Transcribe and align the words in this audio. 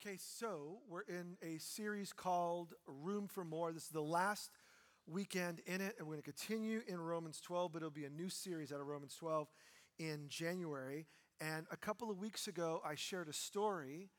Okay, 0.00 0.18
so 0.18 0.78
we're 0.88 1.02
in 1.02 1.36
a 1.40 1.58
series 1.58 2.12
called 2.12 2.74
Room 2.86 3.28
for 3.28 3.44
More. 3.44 3.72
This 3.72 3.84
is 3.84 3.90
the 3.90 4.00
last 4.00 4.50
weekend 5.06 5.60
in 5.66 5.80
it, 5.80 5.94
and 5.98 6.08
we're 6.08 6.14
going 6.14 6.22
to 6.22 6.32
continue 6.32 6.80
in 6.88 6.98
Romans 7.00 7.40
12, 7.40 7.72
but 7.72 7.78
it'll 7.78 7.90
be 7.90 8.04
a 8.04 8.10
new 8.10 8.28
series 8.28 8.72
out 8.72 8.80
of 8.80 8.88
Romans 8.88 9.14
12 9.14 9.46
in 10.00 10.24
January. 10.28 11.06
And 11.40 11.66
a 11.70 11.76
couple 11.76 12.10
of 12.10 12.18
weeks 12.18 12.48
ago, 12.48 12.80
I 12.84 12.96
shared 12.96 13.28
a 13.28 13.32
story 13.32 14.10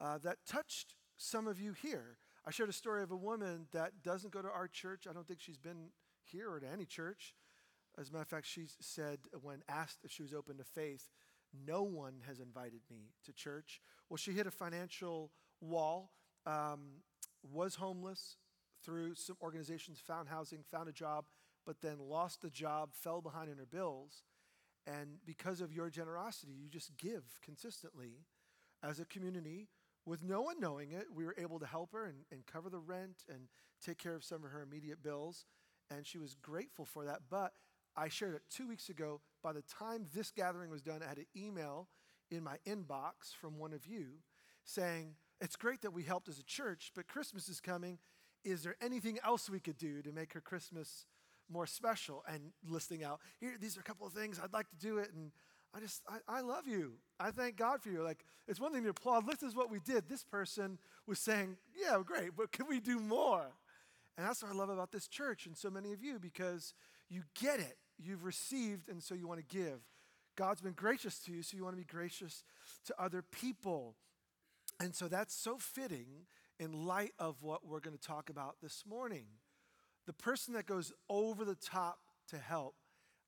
uh, 0.00 0.18
that 0.18 0.36
touched 0.46 0.94
some 1.16 1.48
of 1.48 1.60
you 1.60 1.72
here. 1.72 2.18
I 2.46 2.52
shared 2.52 2.68
a 2.68 2.74
story 2.74 3.02
of 3.02 3.10
a 3.10 3.16
woman 3.16 3.66
that 3.72 4.02
doesn't 4.04 4.32
go 4.32 4.42
to 4.42 4.48
our 4.48 4.68
church. 4.68 5.06
I 5.10 5.12
don't 5.12 5.26
think 5.26 5.40
she's 5.40 5.58
been 5.58 5.88
here 6.22 6.50
or 6.50 6.60
to 6.60 6.68
any 6.68 6.84
church. 6.84 7.34
As 7.98 8.10
a 8.10 8.12
matter 8.12 8.22
of 8.22 8.28
fact, 8.28 8.46
she 8.46 8.66
said 8.80 9.18
when 9.42 9.62
asked 9.68 9.98
if 10.04 10.12
she 10.12 10.22
was 10.22 10.32
open 10.32 10.56
to 10.58 10.64
faith, 10.64 11.08
no 11.66 11.82
one 11.82 12.14
has 12.26 12.40
invited 12.40 12.80
me 12.90 13.12
to 13.24 13.32
church. 13.32 13.80
Well, 14.08 14.16
she 14.16 14.32
hit 14.32 14.46
a 14.46 14.50
financial 14.50 15.30
wall, 15.60 16.12
um, 16.46 17.02
was 17.42 17.74
homeless 17.76 18.36
through 18.84 19.14
some 19.14 19.36
organizations, 19.42 19.98
found 19.98 20.28
housing, 20.28 20.62
found 20.70 20.88
a 20.88 20.92
job, 20.92 21.26
but 21.66 21.80
then 21.80 21.98
lost 21.98 22.40
the 22.42 22.50
job, 22.50 22.90
fell 22.94 23.20
behind 23.20 23.50
in 23.50 23.58
her 23.58 23.66
bills. 23.66 24.24
And 24.86 25.18
because 25.26 25.60
of 25.60 25.72
your 25.72 25.90
generosity, 25.90 26.52
you 26.52 26.68
just 26.68 26.96
give 26.96 27.22
consistently 27.42 28.24
as 28.82 28.98
a 28.98 29.04
community 29.04 29.68
with 30.06 30.22
no 30.22 30.40
one 30.40 30.58
knowing 30.58 30.92
it. 30.92 31.06
We 31.14 31.24
were 31.24 31.36
able 31.38 31.58
to 31.60 31.66
help 31.66 31.92
her 31.92 32.06
and, 32.06 32.24
and 32.32 32.46
cover 32.46 32.70
the 32.70 32.78
rent 32.78 33.24
and 33.28 33.48
take 33.84 33.98
care 33.98 34.14
of 34.14 34.24
some 34.24 34.44
of 34.44 34.50
her 34.50 34.62
immediate 34.62 35.02
bills. 35.02 35.44
And 35.90 36.06
she 36.06 36.18
was 36.18 36.34
grateful 36.34 36.84
for 36.86 37.04
that. 37.04 37.20
But 37.28 37.52
I 37.96 38.08
shared 38.08 38.34
it 38.34 38.42
two 38.50 38.68
weeks 38.68 38.88
ago. 38.88 39.20
By 39.42 39.52
the 39.52 39.62
time 39.62 40.06
this 40.14 40.30
gathering 40.30 40.70
was 40.70 40.82
done, 40.82 41.00
I 41.04 41.08
had 41.08 41.18
an 41.18 41.26
email 41.36 41.88
in 42.30 42.42
my 42.42 42.56
inbox 42.66 43.34
from 43.40 43.58
one 43.58 43.72
of 43.72 43.86
you 43.86 44.06
saying, 44.64 45.14
It's 45.40 45.56
great 45.56 45.82
that 45.82 45.92
we 45.92 46.02
helped 46.02 46.28
as 46.28 46.38
a 46.38 46.44
church, 46.44 46.92
but 46.94 47.08
Christmas 47.08 47.48
is 47.48 47.60
coming. 47.60 47.98
Is 48.44 48.62
there 48.62 48.76
anything 48.80 49.18
else 49.24 49.50
we 49.50 49.60
could 49.60 49.76
do 49.76 50.00
to 50.02 50.12
make 50.12 50.32
her 50.32 50.40
Christmas 50.40 51.06
more 51.50 51.66
special? 51.66 52.22
And 52.26 52.52
listing 52.66 53.04
out, 53.04 53.20
here, 53.38 53.56
these 53.60 53.76
are 53.76 53.80
a 53.80 53.84
couple 53.84 54.06
of 54.06 54.12
things, 54.12 54.40
I'd 54.42 54.52
like 54.52 54.70
to 54.70 54.76
do 54.76 54.98
it. 54.98 55.10
And 55.14 55.32
I 55.74 55.80
just, 55.80 56.02
I, 56.08 56.38
I 56.38 56.40
love 56.40 56.66
you. 56.66 56.94
I 57.18 57.30
thank 57.30 57.56
God 57.56 57.82
for 57.82 57.90
you. 57.90 58.02
Like, 58.02 58.24
it's 58.48 58.60
one 58.60 58.72
thing 58.72 58.82
to 58.84 58.90
applaud. 58.90 59.26
This 59.26 59.42
is 59.42 59.54
what 59.54 59.70
we 59.70 59.78
did. 59.80 60.08
This 60.08 60.24
person 60.24 60.78
was 61.06 61.18
saying, 61.18 61.56
Yeah, 61.78 61.98
great, 62.04 62.30
but 62.36 62.52
can 62.52 62.66
we 62.66 62.80
do 62.80 62.98
more? 62.98 63.46
And 64.16 64.26
that's 64.26 64.42
what 64.42 64.52
I 64.52 64.54
love 64.54 64.68
about 64.68 64.92
this 64.92 65.08
church 65.08 65.46
and 65.46 65.56
so 65.56 65.70
many 65.70 65.92
of 65.92 66.02
you 66.02 66.18
because 66.18 66.74
you 67.10 67.22
get 67.38 67.58
it. 67.58 67.76
You've 67.98 68.24
received, 68.24 68.88
and 68.88 69.02
so 69.02 69.14
you 69.14 69.26
want 69.26 69.46
to 69.46 69.56
give. 69.56 69.80
God's 70.36 70.62
been 70.62 70.72
gracious 70.72 71.18
to 71.24 71.32
you, 71.32 71.42
so 71.42 71.56
you 71.56 71.64
want 71.64 71.74
to 71.74 71.80
be 71.80 71.84
gracious 71.84 72.44
to 72.86 72.94
other 72.98 73.22
people. 73.22 73.96
And 74.78 74.94
so 74.94 75.08
that's 75.08 75.34
so 75.34 75.58
fitting 75.58 76.26
in 76.58 76.72
light 76.72 77.12
of 77.18 77.42
what 77.42 77.66
we're 77.66 77.80
going 77.80 77.96
to 77.96 78.02
talk 78.02 78.30
about 78.30 78.56
this 78.62 78.84
morning. 78.88 79.26
The 80.06 80.12
person 80.12 80.54
that 80.54 80.66
goes 80.66 80.92
over 81.08 81.44
the 81.44 81.56
top 81.56 81.98
to 82.28 82.38
help, 82.38 82.76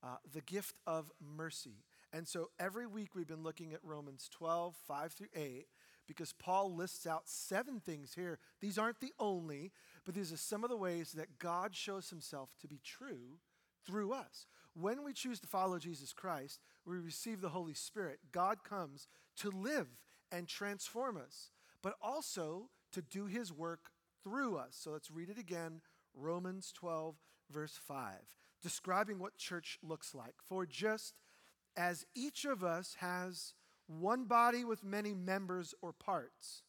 uh, 0.03 0.17
the 0.33 0.41
gift 0.41 0.77
of 0.87 1.11
mercy. 1.21 1.85
And 2.13 2.27
so 2.27 2.51
every 2.59 2.87
week 2.87 3.15
we've 3.15 3.27
been 3.27 3.43
looking 3.43 3.73
at 3.73 3.81
Romans 3.83 4.29
12, 4.33 4.75
5 4.87 5.13
through 5.13 5.29
8, 5.35 5.67
because 6.07 6.33
Paul 6.33 6.75
lists 6.75 7.07
out 7.07 7.23
seven 7.27 7.81
things 7.81 8.15
here. 8.15 8.39
These 8.61 8.79
aren't 8.79 9.01
the 9.01 9.13
only, 9.19 9.73
but 10.05 10.15
these 10.15 10.33
are 10.33 10.37
some 10.37 10.65
of 10.65 10.71
the 10.71 10.77
ways 10.77 11.13
that 11.13 11.39
God 11.39 11.75
shows 11.75 12.11
himself 12.11 12.51
to 12.61 12.69
be 12.69 12.81
true 12.85 13.39
through 13.87 14.13
us. 14.13 14.47
When 14.75 15.05
we 15.05 15.13
choose 15.13 15.41
to 15.41 15.47
follow 15.47 15.79
Jesus 15.79 16.13
Christ, 16.13 16.61
we 16.87 16.97
receive 16.99 17.41
the 17.41 17.51
Holy 17.51 17.75
Spirit. 17.75 18.21
God 18.33 18.65
comes 18.65 19.07
to 19.39 19.51
live 19.51 19.89
and 20.31 20.49
transform 20.49 21.17
us, 21.17 21.51
but 21.83 21.95
also 22.03 22.71
to 22.93 23.03
do 23.03 23.27
his 23.27 23.53
work 23.53 23.91
through 24.25 24.57
us. 24.57 24.79
So 24.81 24.91
let's 24.91 25.11
read 25.11 25.29
it 25.29 25.39
again. 25.39 25.81
Romans 26.15 26.73
12, 26.73 27.17
verse 27.51 27.79
5, 27.87 28.15
describing 28.63 29.19
what 29.19 29.37
church 29.37 29.79
looks 29.83 30.15
like. 30.15 30.35
For 30.43 30.67
just 30.67 31.15
as 31.77 32.05
each 32.15 32.45
of 32.45 32.63
us 32.63 32.97
has 33.01 33.55
one 33.87 34.25
body 34.25 34.65
with 34.65 34.85
many 34.85 35.15
members 35.15 35.75
or 35.83 35.93
parts, 35.93 36.63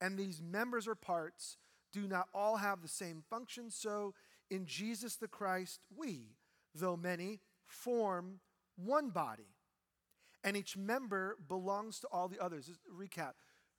and 0.00 0.18
these 0.18 0.42
members 0.42 0.88
or 0.88 0.94
parts 0.94 1.56
do 1.92 2.06
not 2.06 2.28
all 2.34 2.56
have 2.56 2.82
the 2.82 2.88
same 2.88 3.22
function, 3.28 3.70
so 3.70 4.14
in 4.50 4.66
Jesus 4.66 5.16
the 5.16 5.28
Christ, 5.28 5.80
we, 5.94 6.36
though 6.74 6.96
many, 6.96 7.40
form 7.66 8.40
one 8.76 9.10
body. 9.10 9.56
And 10.42 10.56
each 10.56 10.76
member 10.76 11.36
belongs 11.48 12.00
to 12.00 12.06
all 12.08 12.28
the 12.28 12.42
others. 12.42 12.66
Just 12.66 12.80
recap 12.88 13.32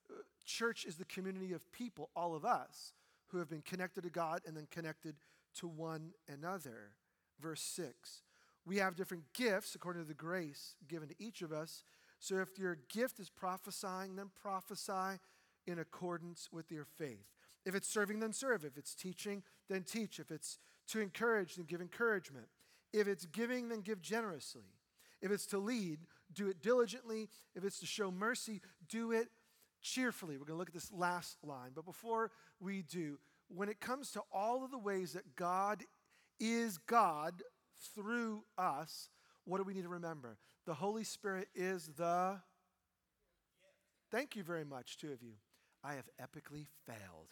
uh, 0.09 0.22
church 0.46 0.85
is 0.85 0.97
the 0.97 1.06
community 1.06 1.53
of 1.53 1.72
people, 1.72 2.09
all 2.16 2.35
of 2.35 2.46
us, 2.46 2.94
who 3.28 3.38
have 3.40 3.50
been 3.50 3.62
connected 3.62 4.03
to 4.03 4.09
God 4.09 4.41
and 4.46 4.56
then 4.56 4.68
connected 4.69 5.16
to 5.56 5.68
one 5.68 6.12
another. 6.28 6.91
Verse 7.40 7.62
6 7.62 8.22
we 8.66 8.78
have 8.78 8.96
different 8.96 9.24
gifts 9.34 9.75
according 9.75 10.03
to 10.03 10.07
the 10.07 10.13
grace 10.13 10.75
given 10.88 11.07
to 11.09 11.16
each 11.19 11.41
of 11.41 11.51
us. 11.51 11.84
So 12.19 12.40
if 12.40 12.59
your 12.59 12.78
gift 12.90 13.19
is 13.19 13.30
prophesying, 13.30 14.16
then 14.16 14.30
prophesy 14.40 15.19
in 15.66 15.80
accordance 15.80 16.50
with 16.51 16.72
your 16.72 16.85
faith. 16.85 17.25
If 17.66 17.75
it's 17.75 17.88
serving, 17.88 18.19
then 18.19 18.34
serve. 18.34 18.63
If 18.63 18.78
it's 18.78 18.94
teaching, 18.94 19.44
then 19.69 19.84
teach. 19.84 20.19
If 20.19 20.31
it's 20.31 20.59
to 20.90 21.00
encourage, 21.00 21.56
then 21.56 21.66
give 21.66 21.81
encouragement. 21.81 22.47
If 22.94 23.07
it's 23.07 23.25
giving, 23.25 23.69
then 23.69 23.81
give 23.81 24.02
generously. 24.02 24.66
If 25.22 25.31
it's 25.31 25.46
to 25.47 25.57
lead, 25.57 26.00
do 26.34 26.47
it 26.47 26.62
diligently. 26.62 27.29
If 27.56 27.63
it's 27.63 27.79
to 27.79 27.85
show 27.85 28.12
mercy, 28.12 28.62
do 28.90 29.12
it 29.12 29.29
cheerfully. 29.81 30.38
We're 30.38 30.46
going 30.46 30.56
to 30.56 30.59
look 30.59 30.69
at 30.69 30.74
this 30.74 30.91
last 30.91 31.38
line. 31.44 31.72
But 31.75 31.85
before 31.85 32.31
we 32.59 32.81
do, 32.81 33.19
when 33.47 33.69
it 33.69 33.80
comes 33.80 34.12
to 34.12 34.22
all 34.34 34.63
of 34.63 34.72
the 34.72 34.78
ways 34.78 35.13
that 35.13 35.35
God 35.35 35.84
is 36.40 36.78
God 36.78 37.44
through 37.96 38.44
us, 38.57 39.09
what 39.46 39.57
do 39.57 39.63
we 39.63 39.74
need 39.74 39.84
to 39.84 39.90
remember? 39.90 40.38
The 40.66 40.74
Holy 40.74 41.03
Spirit 41.03 41.50
is 41.56 41.90
the. 41.97 42.40
Thank 44.12 44.35
you 44.35 44.44
very 44.44 44.66
much, 44.66 44.97
two 44.97 45.12
of 45.12 45.22
you. 45.22 45.34
I 45.84 45.94
have 45.94 46.09
epically 46.22 46.68
failed. 46.85 47.30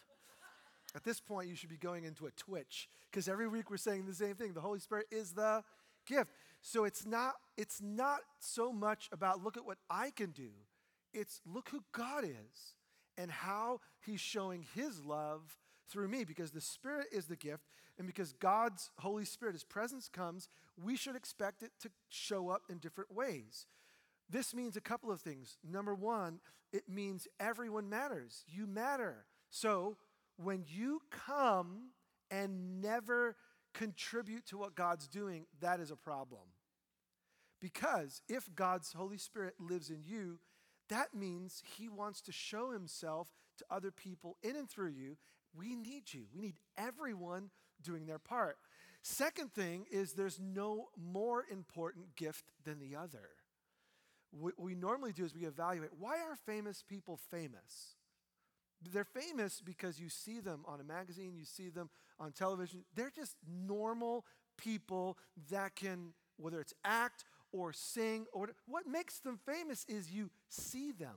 At 0.94 1.04
this 1.04 1.20
point, 1.20 1.48
you 1.48 1.54
should 1.54 1.68
be 1.68 1.76
going 1.76 2.04
into 2.04 2.26
a 2.26 2.30
twitch 2.32 2.88
because 3.10 3.28
every 3.28 3.48
week 3.48 3.70
we're 3.70 3.76
saying 3.76 4.06
the 4.06 4.14
same 4.14 4.34
thing. 4.34 4.52
The 4.52 4.60
Holy 4.60 4.80
Spirit 4.80 5.06
is 5.10 5.32
the 5.32 5.62
gift. 6.06 6.32
So 6.62 6.84
it's 6.84 7.06
not, 7.06 7.34
it's 7.56 7.80
not 7.80 8.20
so 8.38 8.72
much 8.72 9.08
about 9.12 9.42
look 9.42 9.56
at 9.56 9.64
what 9.64 9.78
I 9.88 10.10
can 10.10 10.30
do, 10.30 10.50
it's 11.12 11.40
look 11.46 11.68
who 11.70 11.82
God 11.92 12.24
is 12.24 12.74
and 13.16 13.30
how 13.30 13.80
He's 14.04 14.20
showing 14.20 14.66
His 14.74 15.04
love 15.04 15.56
through 15.88 16.08
me 16.08 16.24
because 16.24 16.50
the 16.50 16.60
Spirit 16.60 17.06
is 17.12 17.26
the 17.26 17.36
gift, 17.36 17.64
and 17.98 18.06
because 18.06 18.32
God's 18.32 18.90
Holy 18.98 19.24
Spirit, 19.24 19.54
His 19.54 19.64
presence 19.64 20.08
comes, 20.08 20.48
we 20.82 20.96
should 20.96 21.16
expect 21.16 21.62
it 21.62 21.72
to 21.80 21.90
show 22.08 22.48
up 22.48 22.62
in 22.68 22.78
different 22.78 23.12
ways. 23.14 23.66
This 24.28 24.54
means 24.54 24.76
a 24.76 24.80
couple 24.80 25.10
of 25.10 25.20
things. 25.20 25.58
Number 25.68 25.94
one, 25.94 26.40
it 26.72 26.88
means 26.88 27.26
everyone 27.40 27.88
matters. 27.88 28.44
You 28.48 28.66
matter. 28.66 29.24
So 29.50 29.96
when 30.42 30.64
you 30.66 31.00
come 31.10 31.90
and 32.30 32.80
never 32.80 33.36
contribute 33.74 34.46
to 34.46 34.58
what 34.58 34.74
God's 34.74 35.06
doing, 35.08 35.46
that 35.60 35.80
is 35.80 35.90
a 35.90 35.96
problem. 35.96 36.42
Because 37.60 38.22
if 38.28 38.48
God's 38.54 38.92
Holy 38.92 39.18
Spirit 39.18 39.54
lives 39.58 39.90
in 39.90 40.02
you, 40.04 40.38
that 40.88 41.14
means 41.14 41.62
He 41.76 41.88
wants 41.88 42.20
to 42.22 42.32
show 42.32 42.70
Himself 42.70 43.28
to 43.58 43.64
other 43.70 43.90
people 43.90 44.38
in 44.42 44.56
and 44.56 44.68
through 44.68 44.90
you, 44.90 45.16
we 45.54 45.74
need 45.74 46.12
you. 46.12 46.24
We 46.34 46.40
need 46.40 46.56
everyone 46.78 47.50
doing 47.82 48.06
their 48.06 48.18
part. 48.18 48.56
Second 49.02 49.52
thing 49.52 49.84
is 49.90 50.12
there's 50.12 50.40
no 50.40 50.88
more 50.96 51.44
important 51.50 52.16
gift 52.16 52.44
than 52.64 52.78
the 52.78 52.96
other. 52.96 53.30
What 54.30 54.54
we 54.58 54.74
normally 54.74 55.12
do 55.12 55.24
is 55.24 55.34
we 55.34 55.44
evaluate 55.46 55.90
why 55.98 56.20
are 56.20 56.36
famous 56.46 56.84
people 56.86 57.18
famous? 57.30 57.96
They're 58.92 59.04
famous 59.04 59.60
because 59.60 60.00
you 60.00 60.08
see 60.08 60.40
them 60.40 60.64
on 60.66 60.80
a 60.80 60.84
magazine, 60.84 61.34
you 61.36 61.44
see 61.44 61.68
them 61.68 61.90
on 62.18 62.32
television. 62.32 62.84
They're 62.94 63.12
just 63.14 63.36
normal 63.46 64.24
people 64.56 65.18
that 65.50 65.76
can, 65.76 66.12
whether 66.36 66.60
it's 66.60 66.74
act 66.84 67.24
or 67.52 67.72
sing 67.72 68.26
or 68.32 68.50
what 68.66 68.86
makes 68.86 69.18
them 69.18 69.38
famous 69.44 69.84
is 69.88 70.10
you 70.10 70.30
see 70.48 70.92
them. 70.92 71.16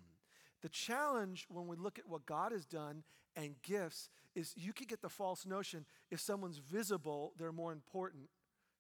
The 0.62 0.70
challenge 0.70 1.46
when 1.50 1.68
we 1.68 1.76
look 1.76 2.00
at 2.00 2.08
what 2.08 2.26
God 2.26 2.52
has 2.52 2.66
done 2.66 3.04
and 3.36 3.56
gifts 3.62 4.10
is 4.36 4.54
you 4.56 4.74
could 4.74 4.88
get 4.88 5.02
the 5.02 5.10
false 5.10 5.46
notion 5.46 5.86
if 6.10 6.20
someone's 6.20 6.58
visible, 6.58 7.34
they're 7.38 7.52
more 7.52 7.72
important 7.72 8.30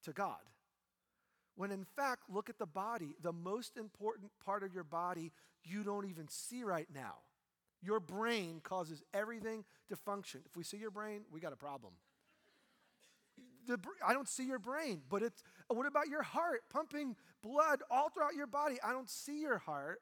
to 0.03 0.11
God. 0.11 0.39
When 1.55 1.71
in 1.71 1.85
fact, 1.95 2.23
look 2.29 2.49
at 2.49 2.57
the 2.57 2.65
body. 2.65 3.15
The 3.21 3.33
most 3.33 3.77
important 3.77 4.31
part 4.43 4.63
of 4.63 4.73
your 4.73 4.83
body 4.83 5.31
you 5.63 5.83
don't 5.83 6.09
even 6.09 6.27
see 6.27 6.63
right 6.63 6.87
now. 6.93 7.17
Your 7.83 7.99
brain 7.99 8.61
causes 8.63 9.03
everything 9.13 9.65
to 9.89 9.95
function. 9.95 10.41
If 10.45 10.55
we 10.55 10.63
see 10.63 10.77
your 10.77 10.91
brain, 10.91 11.25
we 11.31 11.39
got 11.41 11.53
a 11.53 11.57
problem. 11.57 11.93
The, 13.67 13.79
I 14.05 14.13
don't 14.13 14.27
see 14.27 14.45
your 14.45 14.59
brain, 14.59 15.01
but 15.09 15.21
it's 15.21 15.43
what 15.67 15.85
about 15.85 16.07
your 16.07 16.23
heart 16.23 16.61
pumping 16.69 17.15
blood 17.41 17.81
all 17.89 18.09
throughout 18.09 18.35
your 18.35 18.47
body? 18.47 18.77
I 18.83 18.91
don't 18.91 19.09
see 19.09 19.41
your 19.41 19.57
heart, 19.57 20.01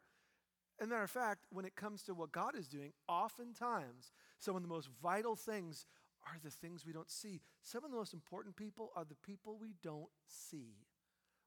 And 0.80 0.90
matter 0.90 1.04
of 1.04 1.12
fact, 1.12 1.46
when 1.52 1.64
it 1.64 1.76
comes 1.76 2.02
to 2.04 2.16
what 2.16 2.32
God 2.32 2.56
is 2.58 2.68
doing, 2.68 2.92
oftentimes 3.08 4.12
some 4.40 4.56
of 4.56 4.64
the 4.64 4.68
most 4.68 4.90
vital 5.02 5.36
things 5.36 5.86
are 6.26 6.38
the 6.44 6.50
things 6.50 6.86
we 6.86 6.94
don't 6.94 7.10
see. 7.12 7.42
Some 7.62 7.86
of 7.86 7.92
the 7.92 7.98
most 7.98 8.14
important 8.14 8.56
people 8.56 8.92
are 8.96 9.06
the 9.06 9.16
people 9.16 9.58
we 9.60 9.76
don't 9.84 10.10
see. 10.28 10.88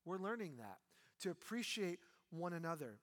We're 0.04 0.18
learning 0.18 0.56
that 0.58 0.78
to 1.22 1.30
appreciate 1.30 1.98
one 2.30 2.52
another. 2.52 3.00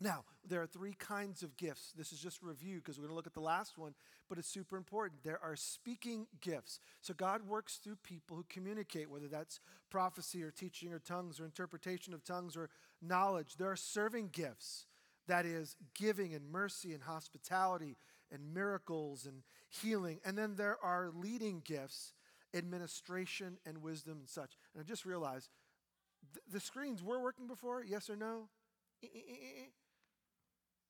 Now, 0.00 0.24
there 0.46 0.60
are 0.60 0.66
three 0.66 0.94
kinds 0.94 1.42
of 1.42 1.56
gifts. 1.56 1.92
This 1.96 2.12
is 2.12 2.18
just 2.18 2.42
review 2.42 2.78
because 2.78 2.98
we're 2.98 3.04
going 3.04 3.12
to 3.12 3.16
look 3.16 3.26
at 3.28 3.34
the 3.34 3.40
last 3.40 3.78
one, 3.78 3.94
but 4.28 4.36
it's 4.36 4.48
super 4.48 4.76
important. 4.76 5.22
There 5.22 5.38
are 5.42 5.54
speaking 5.54 6.26
gifts. 6.40 6.80
So 7.00 7.14
God 7.14 7.46
works 7.46 7.76
through 7.76 7.96
people 8.02 8.36
who 8.36 8.44
communicate, 8.48 9.08
whether 9.08 9.28
that's 9.28 9.60
prophecy 9.90 10.42
or 10.42 10.50
teaching 10.50 10.92
or 10.92 10.98
tongues 10.98 11.38
or 11.38 11.44
interpretation 11.44 12.14
of 12.14 12.24
tongues 12.24 12.56
or 12.56 12.68
knowledge. 13.00 13.56
There 13.56 13.70
are 13.70 13.76
serving 13.76 14.30
gifts. 14.32 14.86
That 15.28 15.46
is 15.46 15.76
giving 15.94 16.34
and 16.34 16.50
mercy 16.50 16.92
and 16.92 17.02
hospitality 17.04 17.96
and 18.32 18.52
miracles 18.52 19.24
and 19.24 19.42
healing. 19.68 20.18
And 20.24 20.36
then 20.36 20.56
there 20.56 20.78
are 20.82 21.10
leading 21.14 21.62
gifts, 21.64 22.12
administration 22.54 23.58
and 23.64 23.82
wisdom 23.82 24.18
and 24.18 24.28
such. 24.28 24.56
And 24.74 24.82
I 24.82 24.84
just 24.84 25.04
realized 25.04 25.50
th- 26.34 26.44
the 26.52 26.60
screens 26.60 27.02
were 27.02 27.20
working 27.20 27.46
before, 27.46 27.84
yes 27.84 28.10
or 28.10 28.16
no? 28.16 28.48
Eh, 29.02 29.06
eh, 29.14 29.20
eh, 29.30 29.64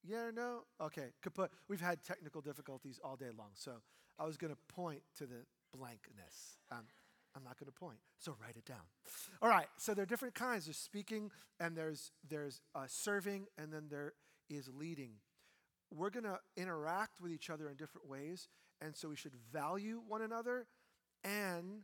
Yeah 0.04 0.24
or 0.24 0.32
no? 0.32 0.64
Okay, 0.80 1.12
kaput. 1.22 1.50
We've 1.68 1.80
had 1.80 2.02
technical 2.02 2.40
difficulties 2.40 2.98
all 3.04 3.16
day 3.16 3.30
long, 3.36 3.50
so 3.54 3.72
I 4.18 4.24
was 4.24 4.36
going 4.36 4.52
to 4.52 4.74
point 4.74 5.02
to 5.18 5.26
the 5.26 5.46
blankness. 5.76 6.58
Um, 6.70 6.84
I'm 7.34 7.44
not 7.44 7.58
going 7.58 7.66
to 7.66 7.78
point, 7.78 7.98
so 8.18 8.34
write 8.42 8.56
it 8.56 8.64
down. 8.64 8.82
All 9.40 9.48
right, 9.48 9.66
so 9.78 9.94
there 9.94 10.02
are 10.02 10.06
different 10.06 10.34
kinds. 10.34 10.66
There's 10.66 10.76
speaking, 10.76 11.30
and 11.60 11.76
there's 11.76 12.12
there's 12.28 12.60
uh, 12.74 12.84
serving, 12.86 13.46
and 13.56 13.72
then 13.72 13.84
there 13.90 14.14
is 14.50 14.68
leading. 14.76 15.12
We're 15.94 16.10
going 16.10 16.24
to 16.24 16.38
interact 16.56 17.20
with 17.20 17.32
each 17.32 17.48
other 17.48 17.68
in 17.68 17.76
different 17.76 18.08
ways, 18.08 18.48
and 18.80 18.96
so 18.96 19.08
we 19.08 19.16
should 19.16 19.34
value 19.52 20.02
one 20.06 20.22
another 20.22 20.66
and 21.24 21.82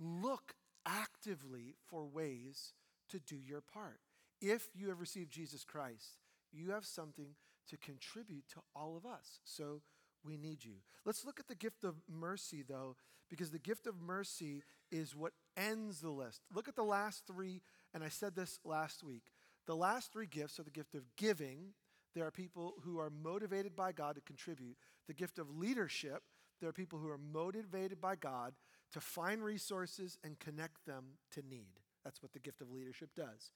look 0.00 0.54
actively 0.86 1.76
for 1.86 2.04
ways 2.04 2.72
to 3.10 3.20
do 3.20 3.36
your 3.36 3.60
part. 3.60 4.00
If 4.40 4.68
you 4.74 4.88
have 4.88 5.00
received 5.00 5.30
Jesus 5.30 5.64
Christ, 5.64 6.18
you 6.52 6.72
have 6.72 6.84
something 6.84 7.34
to 7.68 7.76
contribute 7.76 8.44
to 8.50 8.60
all 8.74 8.96
of 8.96 9.06
us. 9.06 9.40
So 9.44 9.82
we 10.24 10.36
need 10.36 10.64
you. 10.64 10.76
Let's 11.04 11.24
look 11.24 11.40
at 11.40 11.48
the 11.48 11.54
gift 11.54 11.84
of 11.84 11.96
mercy, 12.08 12.62
though, 12.66 12.96
because 13.28 13.50
the 13.50 13.58
gift 13.58 13.86
of 13.86 14.00
mercy 14.00 14.62
is 14.90 15.16
what 15.16 15.32
ends 15.56 16.00
the 16.00 16.10
list. 16.10 16.42
Look 16.54 16.68
at 16.68 16.76
the 16.76 16.82
last 16.82 17.26
three, 17.26 17.62
and 17.94 18.04
I 18.04 18.08
said 18.08 18.34
this 18.34 18.60
last 18.64 19.02
week. 19.02 19.32
The 19.66 19.76
last 19.76 20.12
three 20.12 20.26
gifts 20.26 20.58
are 20.58 20.64
the 20.64 20.70
gift 20.70 20.94
of 20.94 21.02
giving. 21.16 21.74
There 22.14 22.26
are 22.26 22.30
people 22.30 22.74
who 22.84 22.98
are 22.98 23.10
motivated 23.10 23.74
by 23.74 23.92
God 23.92 24.16
to 24.16 24.20
contribute. 24.20 24.76
The 25.08 25.14
gift 25.14 25.38
of 25.38 25.56
leadership. 25.56 26.22
There 26.60 26.68
are 26.68 26.74
people 26.74 26.98
who 26.98 27.08
are 27.08 27.18
motivated 27.18 28.00
by 28.00 28.16
God 28.16 28.54
to 28.92 29.00
find 29.00 29.42
resources 29.42 30.18
and 30.22 30.38
connect 30.38 30.84
them 30.86 31.04
to 31.32 31.42
need. 31.48 31.80
That's 32.04 32.22
what 32.22 32.32
the 32.32 32.38
gift 32.38 32.60
of 32.60 32.70
leadership 32.70 33.10
does. 33.16 33.50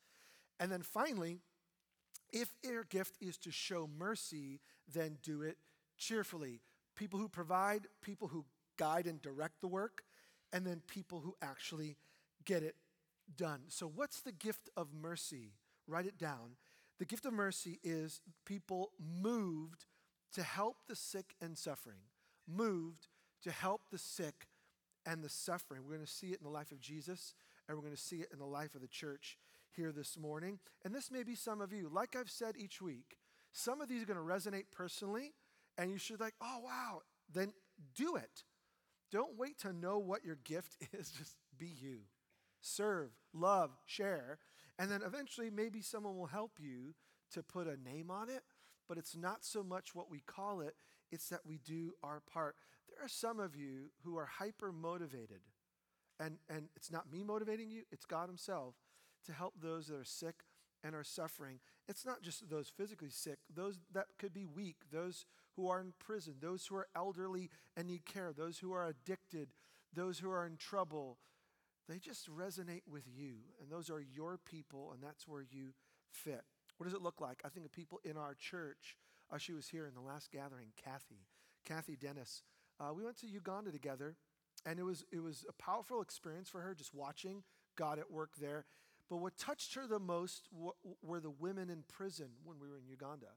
And 0.58 0.72
then 0.72 0.82
finally, 0.82 1.40
if 2.32 2.49
your 2.62 2.84
gift 2.84 3.17
is 3.20 3.37
to 3.38 3.50
show 3.50 3.88
mercy, 3.99 4.61
then 4.93 5.19
do 5.23 5.43
it 5.43 5.56
cheerfully. 5.96 6.61
People 6.94 7.19
who 7.19 7.28
provide, 7.28 7.87
people 8.02 8.28
who 8.28 8.44
guide 8.78 9.06
and 9.06 9.20
direct 9.20 9.61
the 9.61 9.69
work, 9.69 10.02
and 10.52 10.67
then 10.67 10.82
people 10.87 11.20
who 11.20 11.37
actually 11.43 11.96
get 12.44 12.62
it 12.62 12.76
done. 13.37 13.62
So, 13.69 13.87
what's 13.87 14.20
the 14.20 14.32
gift 14.32 14.70
of 14.76 14.88
mercy? 14.93 15.52
Write 15.87 16.06
it 16.06 16.19
down. 16.19 16.56
The 16.99 17.05
gift 17.05 17.26
of 17.26 17.32
mercy 17.32 17.78
is 17.84 18.20
people 18.44 18.93
moved 18.99 19.84
to 20.32 20.43
help 20.43 20.76
the 20.88 20.96
sick 20.96 21.34
and 21.40 21.56
suffering, 21.56 22.00
moved 22.49 23.08
to 23.43 23.50
help 23.50 23.82
the 23.90 23.99
sick 23.99 24.46
and 25.05 25.23
the 25.23 25.28
suffering. 25.28 25.82
We're 25.84 25.94
going 25.94 26.06
to 26.06 26.12
see 26.12 26.28
it 26.28 26.38
in 26.38 26.44
the 26.44 26.50
life 26.50 26.73
of 26.73 26.81
Jesus, 26.81 27.34
and 27.69 27.76
we're 27.76 27.82
going 27.82 27.94
to 27.94 28.00
see 28.00 28.17
it 28.17 28.28
in 28.32 28.38
the 28.38 28.46
life 28.46 28.75
of 28.75 28.81
the 28.81 28.88
church 28.88 29.38
here 29.76 29.93
this 29.93 30.19
morning. 30.19 30.58
And 30.84 30.94
this 30.94 31.11
may 31.11 31.23
be 31.23 31.34
some 31.34 31.61
of 31.61 31.73
you. 31.73 31.90
Like 31.93 32.17
I've 32.17 32.31
said 32.31 32.55
each 32.56 32.81
week, 32.81 33.19
some 33.52 33.81
of 33.81 33.88
these 33.88 34.02
are 34.02 34.06
going 34.06 34.19
to 34.19 34.25
resonate 34.50 34.67
personally, 34.73 35.32
and 35.78 35.90
you 35.90 35.99
should, 35.99 36.20
like, 36.20 36.34
oh, 36.40 36.61
wow, 36.64 37.00
then 37.32 37.52
do 37.94 38.17
it. 38.17 38.44
Don't 39.12 39.38
wait 39.38 39.58
to 39.61 39.73
know 39.73 39.99
what 39.99 40.25
your 40.25 40.38
gift 40.44 40.76
is, 40.93 41.11
just 41.11 41.37
be 41.56 41.67
you. 41.67 42.00
Serve, 42.61 43.11
love, 43.32 43.70
share, 43.84 44.38
and 44.78 44.90
then 44.90 45.02
eventually 45.05 45.50
maybe 45.50 45.81
someone 45.81 46.17
will 46.17 46.26
help 46.26 46.52
you 46.58 46.94
to 47.32 47.43
put 47.43 47.67
a 47.67 47.76
name 47.82 48.11
on 48.11 48.28
it, 48.28 48.43
but 48.88 48.99
it's 48.99 49.17
not 49.17 49.44
so 49.44 49.62
much 49.62 49.94
what 49.94 50.11
we 50.11 50.20
call 50.26 50.61
it, 50.61 50.75
it's 51.12 51.28
that 51.28 51.46
we 51.46 51.58
do 51.58 51.93
our 52.02 52.20
part. 52.32 52.56
There 52.88 53.05
are 53.05 53.08
some 53.08 53.38
of 53.38 53.55
you 53.55 53.90
who 54.05 54.17
are 54.17 54.26
hyper 54.26 54.73
motivated, 54.73 55.40
and, 56.19 56.38
and 56.49 56.69
it's 56.76 56.90
not 56.90 57.11
me 57.12 57.23
motivating 57.23 57.70
you, 57.70 57.82
it's 57.93 58.05
God 58.05 58.28
Himself 58.28 58.75
to 59.26 59.32
help 59.32 59.55
those 59.61 59.88
that 59.88 59.96
are 59.96 60.05
sick 60.05 60.44
and 60.82 60.94
are 60.94 61.05
suffering. 61.05 61.61
It's 61.88 62.05
not 62.06 62.23
just 62.23 62.49
those 62.49 62.70
physically 62.75 63.11
sick, 63.11 63.38
those 63.52 63.78
that 63.93 64.06
could 64.19 64.32
be 64.32 64.46
weak, 64.46 64.76
those 64.93 65.25
who 65.56 65.69
are 65.69 65.81
in 65.81 65.93
prison, 65.99 66.34
those 66.40 66.67
who 66.67 66.76
are 66.76 66.88
elderly 66.94 67.50
and 67.76 67.88
need 67.88 68.05
care, 68.05 68.32
those 68.32 68.58
who 68.58 68.73
are 68.73 68.87
addicted, 68.87 69.49
those 69.93 70.19
who 70.19 70.31
are 70.31 70.46
in 70.46 70.56
trouble. 70.56 71.19
They 71.88 71.99
just 71.99 72.28
resonate 72.28 72.82
with 72.90 73.05
you, 73.06 73.37
and 73.61 73.70
those 73.70 73.90
are 73.90 74.00
your 74.00 74.38
people, 74.38 74.93
and 74.93 75.02
that's 75.02 75.28
where 75.28 75.43
you 75.43 75.75
fit. 76.11 76.43
What 76.76 76.84
does 76.84 76.94
it 76.94 77.02
look 77.02 77.20
like? 77.20 77.40
I 77.44 77.49
think 77.49 77.64
of 77.64 77.73
people 77.73 78.00
in 78.05 78.17
our 78.17 78.34
church. 78.34 78.96
Uh, 79.32 79.38
she 79.38 79.52
was 79.52 79.69
here 79.69 79.87
in 79.87 79.94
the 79.94 80.00
last 80.00 80.31
gathering, 80.31 80.69
Kathy, 80.82 81.26
Kathy 81.64 81.96
Dennis. 81.96 82.43
Uh, 82.78 82.93
we 82.93 83.05
went 83.05 83.17
to 83.19 83.26
Uganda 83.26 83.70
together, 83.70 84.17
and 84.64 84.78
it 84.78 84.82
was 84.82 85.05
it 85.12 85.23
was 85.23 85.44
a 85.49 85.52
powerful 85.52 86.02
experience 86.02 86.49
for 86.49 86.61
her 86.61 86.75
just 86.75 86.94
watching 86.94 87.43
God 87.76 87.99
at 87.99 88.11
work 88.11 88.32
there. 88.40 88.67
But 89.08 89.18
what 89.18 89.36
touched 89.36 89.74
her 89.74 89.86
the 89.86 90.00
most 90.00 90.48
were 91.02 91.20
the 91.20 91.30
women 91.30 91.70
in 91.70 91.84
prison 91.88 92.30
when 92.44 92.58
we 92.58 92.68
were 92.68 92.78
in 92.78 92.88
Uganda. 92.88 93.28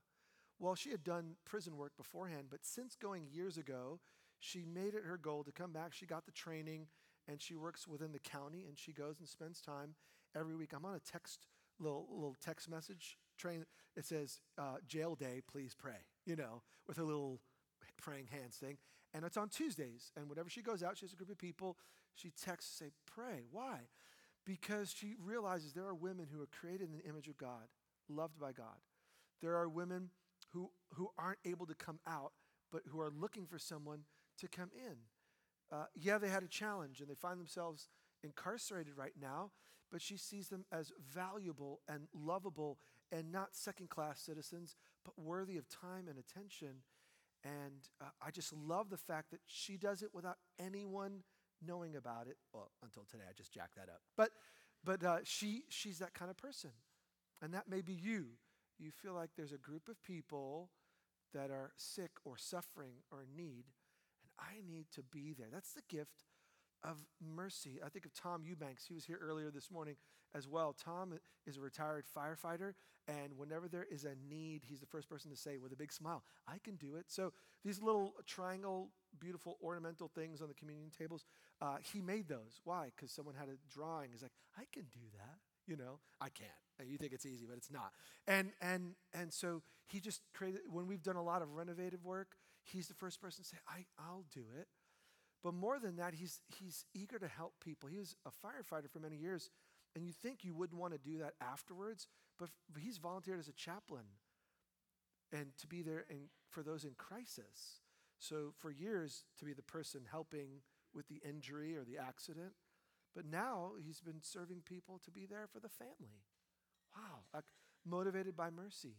Well, 0.58 0.76
she 0.76 0.90
had 0.90 1.04
done 1.04 1.36
prison 1.46 1.78
work 1.78 1.96
beforehand, 1.96 2.48
but 2.50 2.66
since 2.66 2.96
going 2.96 3.28
years 3.32 3.58
ago, 3.58 4.00
she 4.40 4.66
made 4.66 4.94
it 4.94 5.04
her 5.06 5.18
goal 5.18 5.44
to 5.44 5.52
come 5.52 5.72
back. 5.72 5.94
She 5.94 6.06
got 6.06 6.26
the 6.26 6.32
training 6.32 6.88
and 7.28 7.42
she 7.42 7.56
works 7.56 7.88
within 7.88 8.12
the 8.12 8.20
county 8.20 8.66
and 8.68 8.78
she 8.78 8.92
goes 8.92 9.20
and 9.20 9.28
spends 9.28 9.62
time 9.62 9.96
every 10.36 10.56
week. 10.56 10.72
I'm 10.76 10.86
on 10.86 10.96
a 10.96 11.00
text, 11.00 11.48
little, 11.80 12.08
little 12.12 12.36
text 12.44 12.70
message 12.70 13.18
train. 13.38 13.66
It 13.96 14.06
says, 14.06 14.40
uh, 14.58 14.78
jail 14.88 15.16
day, 15.16 15.42
please 15.50 15.76
pray, 15.78 16.06
you 16.26 16.36
know, 16.36 16.64
with 16.88 16.98
her 16.98 17.04
little 17.04 17.40
praying 18.02 18.28
hands 18.32 18.56
thing. 18.56 18.78
And 19.14 19.26
it's 19.26 19.38
on 19.38 19.50
Tuesdays. 19.50 20.12
And 20.16 20.30
whenever 20.30 20.50
she 20.50 20.62
goes 20.62 20.84
out, 20.84 20.98
she 20.98 21.06
has 21.06 21.14
a 21.14 21.16
group 21.16 21.30
of 21.30 21.38
people. 21.38 21.78
She 22.16 22.32
texts, 22.32 22.78
say, 22.78 22.92
pray. 23.06 23.46
Why? 23.52 23.80
Because 24.50 24.92
she 24.92 25.14
realizes 25.24 25.74
there 25.74 25.86
are 25.86 25.94
women 25.94 26.26
who 26.34 26.42
are 26.42 26.48
created 26.48 26.90
in 26.90 26.98
the 26.98 27.08
image 27.08 27.28
of 27.28 27.38
God, 27.38 27.68
loved 28.10 28.40
by 28.40 28.52
God. 28.52 28.82
There 29.44 29.56
are 29.56 29.70
women 29.70 30.10
who, 30.52 30.72
who 30.96 31.10
aren't 31.20 31.38
able 31.46 31.68
to 31.68 31.76
come 31.76 32.00
out, 32.08 32.32
but 32.72 32.82
who 32.90 33.00
are 33.00 33.12
looking 33.12 33.46
for 33.46 33.60
someone 33.60 34.00
to 34.40 34.48
come 34.48 34.72
in. 34.76 34.96
Uh, 35.72 35.86
yeah, 35.96 36.18
they 36.18 36.30
had 36.30 36.42
a 36.42 36.48
challenge 36.48 37.00
and 37.00 37.08
they 37.08 37.14
find 37.14 37.40
themselves 37.40 37.90
incarcerated 38.24 38.94
right 38.98 39.14
now, 39.22 39.52
but 39.92 40.02
she 40.02 40.18
sees 40.18 40.48
them 40.48 40.66
as 40.72 40.92
valuable 41.14 41.82
and 41.88 42.08
lovable 42.12 42.80
and 43.12 43.32
not 43.32 43.50
second 43.56 43.92
class 43.92 44.20
citizens, 44.20 44.76
but 45.06 45.14
worthy 45.16 45.58
of 45.58 45.70
time 45.70 46.08
and 46.10 46.18
attention. 46.18 46.82
And 47.44 47.88
uh, 48.02 48.06
I 48.20 48.32
just 48.32 48.52
love 48.52 48.90
the 48.90 48.98
fact 48.98 49.30
that 49.30 49.42
she 49.46 49.78
does 49.78 50.02
it 50.02 50.10
without 50.12 50.38
anyone 50.60 51.22
knowing 51.66 51.96
about 51.96 52.28
it. 52.28 52.38
Well, 52.54 52.72
until 52.84 53.04
today, 53.10 53.24
I 53.30 53.34
just 53.34 53.54
jacked 53.54 53.76
that 53.76 53.90
up. 53.90 54.02
But, 54.16 54.32
but 54.84 55.04
uh, 55.04 55.18
she, 55.24 55.64
she's 55.70 56.00
that 56.00 56.14
kind 56.14 56.32
of 56.32 56.38
person. 56.38 56.72
And 57.42 57.54
that 57.54 57.70
may 57.70 57.82
be 57.82 57.94
you. 57.94 58.26
You 58.78 58.92
feel 58.92 59.14
like 59.14 59.32
there's 59.36 59.52
a 59.52 59.58
group 59.58 59.88
of 59.90 60.02
people 60.04 60.70
that 61.34 61.52
are 61.52 61.72
sick 61.78 62.12
or 62.26 62.38
suffering 62.38 62.94
or 63.12 63.22
in 63.22 63.36
need, 63.36 63.66
and 64.22 64.32
I 64.40 64.62
need 64.68 64.88
to 64.96 65.04
be 65.04 65.34
there. 65.38 65.48
That's 65.52 65.74
the 65.74 65.82
gift 65.90 66.26
of 66.84 67.06
mercy. 67.22 67.80
I 67.86 67.90
think 67.90 68.06
of 68.06 68.14
Tom 68.14 68.44
Eubanks. 68.46 68.86
He 68.86 68.94
was 68.94 69.06
here 69.06 69.20
earlier 69.22 69.52
this 69.52 69.70
morning 69.70 69.96
as 70.34 70.48
well. 70.48 70.74
Tom 70.74 71.14
is 71.46 71.58
a 71.58 71.62
retired 71.62 72.06
firefighter, 72.18 72.74
and 73.08 73.38
whenever 73.38 73.68
there 73.68 73.86
is 73.92 74.06
a 74.06 74.16
need, 74.30 74.64
he's 74.66 74.80
the 74.80 74.86
first 74.86 75.10
person 75.10 75.30
to 75.32 75.38
say 75.38 75.58
with 75.58 75.74
a 75.74 75.76
big 75.76 75.92
smile, 75.92 76.24
I 76.48 76.58
can 76.64 76.76
do 76.76 76.96
it. 76.96 77.06
So 77.08 77.34
these 77.66 77.82
little 77.82 78.14
triangle, 78.26 78.90
beautiful 79.20 79.58
ornamental 79.62 80.08
things 80.08 80.42
on 80.42 80.48
the 80.48 80.54
communion 80.54 80.92
tables, 80.98 81.26
uh, 81.62 81.78
he 81.82 82.02
made 82.02 82.28
those. 82.28 82.60
Why? 82.64 82.90
Because 82.96 83.12
someone 83.12 83.36
had 83.36 83.50
a 83.50 83.58
drawing. 83.74 84.12
He's 84.12 84.22
like, 84.22 84.32
I 84.58 84.64
can 84.72 84.84
do 84.94 85.06
that. 85.18 85.40
You 85.66 85.78
know, 85.78 86.00
I 86.20 86.30
can't. 86.30 86.50
You 86.88 86.98
think 86.98 87.12
it's 87.12 87.26
easy, 87.26 87.46
but 87.46 87.58
it's 87.58 87.70
not. 87.70 87.92
And 88.28 88.52
and 88.62 88.96
and 89.14 89.34
so 89.34 89.62
he 89.88 90.00
just 90.00 90.22
created. 90.34 90.62
When 90.72 90.88
we've 90.88 91.04
done 91.04 91.18
a 91.18 91.24
lot 91.24 91.42
of 91.42 91.54
renovative 91.54 92.06
work, 92.06 92.36
he's 92.64 92.88
the 92.88 92.94
first 92.94 93.22
person 93.22 93.44
to 93.44 93.50
say, 93.50 93.58
I, 93.68 93.86
I'll 94.00 94.26
do 94.34 94.44
it. 94.60 94.68
But 95.44 95.54
more 95.54 95.80
than 95.80 95.96
that, 95.98 96.14
he's, 96.14 96.42
he's 96.48 96.86
eager 96.94 97.18
to 97.18 97.28
help 97.28 97.54
people. 97.64 97.90
He 97.90 97.98
was 97.98 98.16
a 98.26 98.30
firefighter 98.30 98.90
for 98.92 99.00
many 99.00 99.16
years, 99.16 99.50
and 99.96 100.06
you 100.06 100.12
think 100.12 100.44
you 100.44 100.54
wouldn't 100.54 100.80
want 100.80 100.94
to 100.94 101.00
do 101.00 101.18
that 101.20 101.34
afterwards, 101.42 102.08
but 102.38 102.50
he's 102.80 102.98
volunteered 102.98 103.40
as 103.40 103.48
a 103.48 103.54
chaplain 103.54 104.04
and 105.32 105.48
to 105.58 105.68
be 105.68 105.82
there 105.82 106.06
in, 106.10 106.30
for 106.50 106.62
those 106.62 106.84
in 106.84 106.92
crisis. 106.98 107.82
So, 108.20 108.54
for 108.60 108.70
years, 108.70 109.24
to 109.38 109.46
be 109.46 109.54
the 109.54 109.62
person 109.62 110.02
helping 110.10 110.62
with 110.94 111.08
the 111.08 111.22
injury 111.28 111.76
or 111.76 111.84
the 111.84 111.98
accident. 111.98 112.54
But 113.16 113.26
now 113.26 113.72
he's 113.84 114.02
been 114.02 114.22
serving 114.22 114.62
people 114.66 115.00
to 115.04 115.12
be 115.12 115.26
there 115.26 115.48
for 115.52 115.60
the 115.60 115.70
family. 115.70 116.24
Wow, 116.96 117.22
like 117.34 117.46
motivated 117.86 118.36
by 118.36 118.50
mercy. 118.50 118.96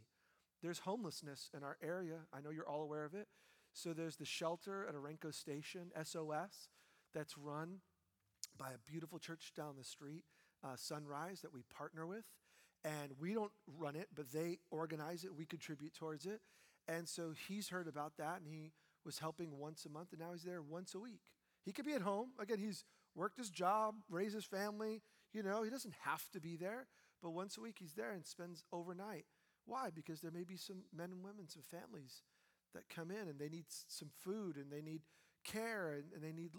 There's 0.62 0.80
homelessness 0.80 1.50
in 1.56 1.62
our 1.62 1.76
area. 1.82 2.18
I 2.32 2.40
know 2.40 2.50
you're 2.50 2.68
all 2.68 2.82
aware 2.82 3.04
of 3.04 3.14
it. 3.14 3.28
So 3.72 3.92
there's 3.92 4.16
the 4.16 4.24
shelter 4.24 4.86
at 4.88 4.94
Orenco 4.94 5.32
Station, 5.32 5.92
SOS, 6.02 6.68
that's 7.14 7.38
run 7.38 7.78
by 8.58 8.70
a 8.70 8.90
beautiful 8.90 9.18
church 9.18 9.52
down 9.56 9.74
the 9.78 9.84
street, 9.84 10.24
uh, 10.64 10.76
Sunrise, 10.76 11.40
that 11.42 11.54
we 11.54 11.62
partner 11.74 12.06
with. 12.06 12.26
And 12.84 13.12
we 13.20 13.34
don't 13.34 13.52
run 13.66 13.94
it, 13.94 14.08
but 14.14 14.32
they 14.32 14.58
organize 14.70 15.24
it. 15.24 15.34
We 15.34 15.44
contribute 15.44 15.94
towards 15.94 16.26
it. 16.26 16.40
And 16.88 17.08
so 17.08 17.32
he's 17.48 17.68
heard 17.68 17.86
about 17.86 18.16
that, 18.18 18.38
and 18.38 18.46
he 18.46 18.72
was 19.04 19.18
helping 19.18 19.58
once 19.58 19.84
a 19.84 19.88
month, 19.88 20.12
and 20.12 20.20
now 20.20 20.32
he's 20.32 20.42
there 20.42 20.62
once 20.62 20.94
a 20.94 20.98
week. 20.98 21.20
He 21.64 21.72
could 21.72 21.84
be 21.84 21.94
at 21.94 22.02
home. 22.02 22.30
Again, 22.38 22.58
he's 22.58 22.84
worked 23.14 23.38
his 23.38 23.50
job, 23.50 23.94
raised 24.08 24.34
his 24.34 24.44
family. 24.44 25.02
You 25.32 25.42
know, 25.42 25.62
he 25.62 25.70
doesn't 25.70 25.94
have 26.02 26.28
to 26.32 26.40
be 26.40 26.56
there, 26.56 26.86
but 27.22 27.30
once 27.30 27.56
a 27.56 27.60
week 27.60 27.76
he's 27.78 27.94
there 27.94 28.12
and 28.12 28.26
spends 28.26 28.64
overnight. 28.72 29.26
Why? 29.66 29.90
Because 29.94 30.20
there 30.20 30.30
may 30.30 30.44
be 30.44 30.56
some 30.56 30.84
men 30.94 31.10
and 31.12 31.22
women, 31.22 31.48
some 31.48 31.62
families 31.62 32.22
that 32.74 32.88
come 32.88 33.10
in 33.10 33.28
and 33.28 33.38
they 33.38 33.48
need 33.48 33.66
some 33.68 34.10
food 34.24 34.56
and 34.56 34.70
they 34.70 34.80
need 34.80 35.02
care 35.44 35.92
and, 35.92 36.12
and 36.14 36.22
they 36.22 36.32
need 36.32 36.52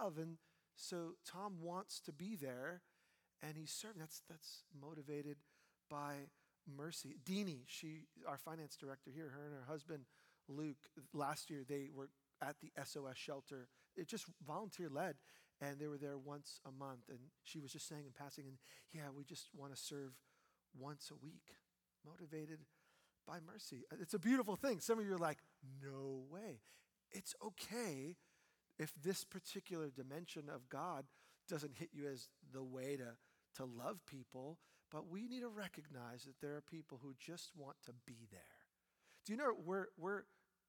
love. 0.00 0.18
And 0.18 0.38
so 0.76 1.14
Tom 1.26 1.56
wants 1.60 2.00
to 2.00 2.12
be 2.12 2.36
there 2.36 2.82
and 3.42 3.56
he's 3.56 3.72
serving. 3.72 4.00
That's, 4.00 4.22
that's 4.28 4.62
motivated 4.80 5.36
by 5.90 6.28
mercy. 6.66 7.16
Deanie, 7.24 7.64
she, 7.66 8.06
our 8.26 8.38
finance 8.38 8.76
director 8.76 9.10
here, 9.14 9.30
her 9.30 9.46
and 9.46 9.54
her 9.54 9.70
husband 9.70 10.04
Luke, 10.48 10.88
last 11.12 11.50
year 11.50 11.64
they 11.66 11.88
were 11.94 12.10
at 12.42 12.56
the 12.60 12.70
SOS 12.84 13.16
shelter. 13.16 13.68
It 13.96 14.08
just 14.08 14.26
volunteer 14.46 14.88
led, 14.88 15.16
and 15.60 15.78
they 15.78 15.86
were 15.86 15.98
there 15.98 16.18
once 16.18 16.60
a 16.66 16.72
month. 16.72 17.08
And 17.08 17.18
she 17.44 17.60
was 17.60 17.72
just 17.72 17.88
saying 17.88 18.04
in 18.06 18.12
passing, 18.12 18.44
and 18.46 18.58
yeah, 18.92 19.08
we 19.16 19.24
just 19.24 19.48
want 19.54 19.74
to 19.74 19.80
serve 19.80 20.12
once 20.78 21.10
a 21.10 21.24
week, 21.24 21.54
motivated 22.04 22.60
by 23.26 23.38
mercy. 23.46 23.84
Uh, 23.92 23.96
it's 24.00 24.14
a 24.14 24.18
beautiful 24.18 24.56
thing. 24.56 24.80
Some 24.80 24.98
of 24.98 25.06
you 25.06 25.14
are 25.14 25.18
like, 25.18 25.38
no 25.82 26.22
way. 26.30 26.60
It's 27.10 27.34
okay 27.44 28.16
if 28.78 28.92
this 29.02 29.24
particular 29.24 29.90
dimension 29.90 30.44
of 30.52 30.68
God 30.68 31.04
doesn't 31.48 31.74
hit 31.74 31.90
you 31.92 32.08
as 32.08 32.28
the 32.52 32.62
way 32.62 32.96
to, 32.96 33.16
to 33.56 33.64
love 33.64 34.00
people, 34.06 34.58
but 34.90 35.08
we 35.08 35.28
need 35.28 35.40
to 35.40 35.48
recognize 35.48 36.24
that 36.24 36.40
there 36.40 36.56
are 36.56 36.62
people 36.62 36.98
who 37.02 37.14
just 37.18 37.50
want 37.56 37.76
to 37.84 37.92
be 38.06 38.26
there. 38.30 38.40
Do 39.24 39.32
you 39.32 39.38
know 39.38 39.52
we're, 39.64 39.86
we're 39.96 40.22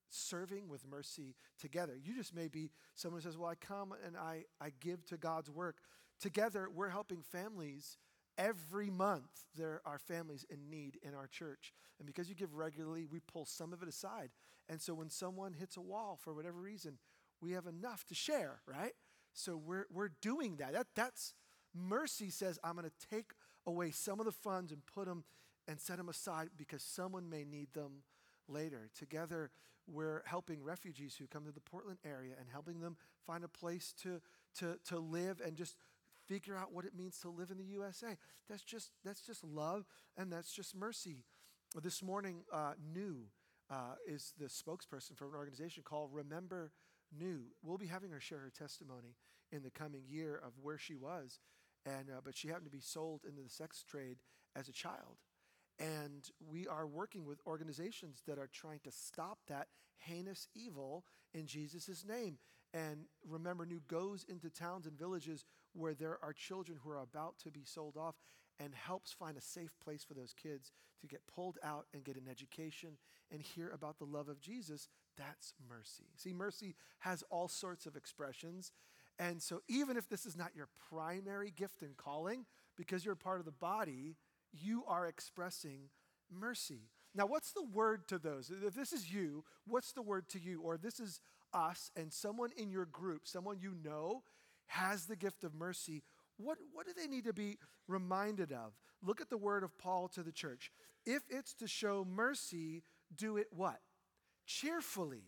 serving 0.09 0.67
with 0.69 0.87
mercy 0.87 1.35
together? 1.59 1.93
You 2.01 2.15
just 2.15 2.33
may 2.33 2.47
be 2.47 2.71
someone 2.95 3.21
says, 3.21 3.37
Well, 3.37 3.49
I 3.49 3.55
come 3.55 3.93
and 4.05 4.15
I, 4.17 4.45
I 4.61 4.71
give 4.79 5.05
to 5.05 5.17
God's 5.17 5.49
work. 5.49 5.77
Together, 6.19 6.67
we're 6.73 6.89
helping 6.89 7.21
families 7.21 7.97
Every 8.37 8.89
month, 8.89 9.45
there 9.55 9.81
are 9.85 9.97
families 9.97 10.45
in 10.49 10.69
need 10.69 10.99
in 11.01 11.13
our 11.13 11.27
church. 11.27 11.73
And 11.99 12.05
because 12.05 12.27
you 12.27 12.35
give 12.35 12.53
regularly, 12.53 13.05
we 13.05 13.19
pull 13.19 13.45
some 13.45 13.71
of 13.71 13.81
it 13.81 13.87
aside. 13.87 14.29
And 14.67 14.81
so 14.81 14.93
when 14.93 15.09
someone 15.09 15.53
hits 15.53 15.77
a 15.77 15.81
wall 15.81 16.19
for 16.21 16.33
whatever 16.33 16.59
reason, 16.59 16.97
we 17.41 17.51
have 17.51 17.65
enough 17.65 18.05
to 18.07 18.15
share, 18.15 18.59
right? 18.67 18.91
So 19.33 19.55
we're, 19.55 19.85
we're 19.89 20.11
doing 20.21 20.57
that. 20.57 20.73
that. 20.73 20.87
That's 20.95 21.33
mercy 21.73 22.29
says, 22.29 22.59
I'm 22.61 22.75
going 22.75 22.89
to 22.89 23.07
take 23.09 23.31
away 23.65 23.91
some 23.91 24.19
of 24.19 24.25
the 24.25 24.31
funds 24.33 24.71
and 24.73 24.81
put 24.85 25.05
them 25.05 25.23
and 25.67 25.79
set 25.79 25.97
them 25.97 26.09
aside 26.09 26.49
because 26.57 26.83
someone 26.83 27.29
may 27.29 27.45
need 27.45 27.69
them 27.73 28.03
later. 28.47 28.89
Together, 28.97 29.51
we're 29.87 30.23
helping 30.25 30.63
refugees 30.63 31.15
who 31.15 31.27
come 31.27 31.45
to 31.45 31.51
the 31.51 31.59
Portland 31.59 31.99
area 32.05 32.33
and 32.39 32.47
helping 32.51 32.79
them 32.79 32.97
find 33.25 33.43
a 33.43 33.47
place 33.47 33.93
to, 34.03 34.21
to, 34.59 34.77
to 34.87 34.99
live 34.99 35.41
and 35.45 35.55
just 35.55 35.75
figure 36.27 36.55
out 36.55 36.73
what 36.73 36.85
it 36.85 36.95
means 36.95 37.19
to 37.19 37.29
live 37.29 37.51
in 37.51 37.57
the 37.57 37.63
USA. 37.65 38.17
That's 38.49 38.63
just, 38.63 38.91
that's 39.03 39.21
just 39.21 39.43
love 39.43 39.85
and 40.17 40.31
that's 40.31 40.51
just 40.51 40.75
mercy. 40.75 41.23
This 41.81 42.01
morning, 42.01 42.43
uh, 42.51 42.73
Nhu 42.95 43.25
uh, 43.69 43.95
is 44.07 44.33
the 44.39 44.45
spokesperson 44.45 45.15
for 45.15 45.25
an 45.25 45.35
organization 45.35 45.83
called 45.83 46.09
Remember 46.13 46.71
Nhu. 47.19 47.41
We'll 47.63 47.77
be 47.77 47.87
having 47.87 48.11
her 48.11 48.19
share 48.21 48.39
her 48.39 48.51
testimony 48.57 49.15
in 49.51 49.61
the 49.61 49.69
coming 49.69 50.03
year 50.07 50.39
of 50.43 50.53
where 50.61 50.77
she 50.77 50.95
was. 50.95 51.39
And, 51.85 52.09
uh, 52.09 52.21
but 52.23 52.35
she 52.35 52.47
happened 52.47 52.65
to 52.65 52.71
be 52.71 52.81
sold 52.81 53.21
into 53.27 53.41
the 53.41 53.49
sex 53.49 53.83
trade 53.83 54.17
as 54.55 54.67
a 54.67 54.71
child. 54.71 55.17
And 55.79 56.29
we 56.39 56.67
are 56.67 56.87
working 56.87 57.25
with 57.25 57.39
organizations 57.45 58.23
that 58.27 58.39
are 58.39 58.49
trying 58.51 58.79
to 58.85 58.91
stop 58.91 59.39
that 59.47 59.67
heinous 59.97 60.47
evil 60.55 61.03
in 61.33 61.47
Jesus' 61.47 62.05
name. 62.07 62.37
And 62.73 63.05
remember, 63.27 63.65
Nhu 63.65 63.79
goes 63.87 64.25
into 64.27 64.49
towns 64.49 64.85
and 64.85 64.97
villages 64.97 65.45
where 65.73 65.93
there 65.93 66.17
are 66.21 66.33
children 66.33 66.77
who 66.83 66.89
are 66.89 66.99
about 67.01 67.35
to 67.43 67.51
be 67.51 67.63
sold 67.63 67.97
off 67.97 68.15
and 68.59 68.73
helps 68.73 69.11
find 69.11 69.37
a 69.37 69.41
safe 69.41 69.73
place 69.83 70.03
for 70.03 70.13
those 70.13 70.33
kids 70.33 70.71
to 71.01 71.07
get 71.07 71.27
pulled 71.27 71.57
out 71.63 71.85
and 71.93 72.03
get 72.03 72.15
an 72.15 72.27
education 72.29 72.97
and 73.31 73.41
hear 73.41 73.69
about 73.69 73.97
the 73.97 74.05
love 74.05 74.29
of 74.29 74.39
Jesus. 74.39 74.87
That's 75.17 75.53
mercy. 75.69 76.05
See, 76.15 76.33
mercy 76.33 76.75
has 76.99 77.23
all 77.29 77.47
sorts 77.47 77.85
of 77.85 77.95
expressions. 77.95 78.71
And 79.19 79.41
so, 79.41 79.61
even 79.67 79.97
if 79.97 80.09
this 80.09 80.25
is 80.25 80.35
not 80.35 80.55
your 80.55 80.67
primary 80.89 81.51
gift 81.51 81.81
and 81.81 81.95
calling, 81.95 82.45
because 82.75 83.05
you're 83.05 83.15
part 83.15 83.39
of 83.39 83.45
the 83.45 83.51
body, 83.51 84.17
you 84.61 84.83
are 84.87 85.07
expressing 85.07 85.89
mercy. 86.31 86.89
Now, 87.13 87.25
what's 87.25 87.51
the 87.51 87.63
word 87.63 88.07
to 88.09 88.17
those? 88.17 88.51
If 88.65 88.73
this 88.73 88.91
is 88.91 89.11
you, 89.11 89.43
what's 89.65 89.93
the 89.93 90.01
word 90.01 90.27
to 90.29 90.39
you? 90.39 90.61
Or 90.61 90.77
this 90.77 90.99
is 90.99 91.21
us 91.53 91.91
and 91.95 92.11
someone 92.11 92.49
in 92.57 92.69
your 92.69 92.85
group, 92.85 93.21
someone 93.25 93.59
you 93.59 93.73
know, 93.83 94.23
has 94.67 95.05
the 95.05 95.15
gift 95.15 95.43
of 95.43 95.53
mercy, 95.53 96.03
what, 96.37 96.57
what 96.73 96.85
do 96.85 96.91
they 96.97 97.07
need 97.07 97.25
to 97.25 97.33
be 97.33 97.57
reminded 97.87 98.51
of? 98.51 98.73
Look 99.01 99.21
at 99.21 99.29
the 99.29 99.37
word 99.37 99.63
of 99.63 99.77
Paul 99.77 100.09
to 100.09 100.23
the 100.23 100.31
church. 100.31 100.71
If 101.05 101.23
it's 101.29 101.53
to 101.55 101.67
show 101.67 102.05
mercy, 102.05 102.83
do 103.15 103.37
it 103.37 103.47
what? 103.51 103.79
Cheerfully. 104.45 105.23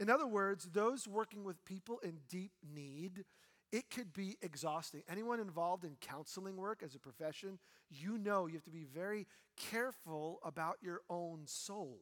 In 0.00 0.10
other 0.10 0.26
words, 0.26 0.70
those 0.72 1.06
working 1.06 1.44
with 1.44 1.64
people 1.64 2.00
in 2.02 2.18
deep 2.28 2.52
need, 2.74 3.24
it 3.72 3.90
could 3.90 4.12
be 4.12 4.36
exhausting. 4.42 5.02
Anyone 5.08 5.40
involved 5.40 5.84
in 5.84 5.96
counseling 6.00 6.56
work 6.56 6.82
as 6.84 6.94
a 6.94 7.00
profession, 7.00 7.58
you 7.90 8.18
know 8.18 8.46
you 8.46 8.54
have 8.54 8.64
to 8.64 8.70
be 8.70 8.84
very 8.84 9.26
careful 9.56 10.38
about 10.44 10.76
your 10.82 11.00
own 11.10 11.42
soul. 11.46 11.98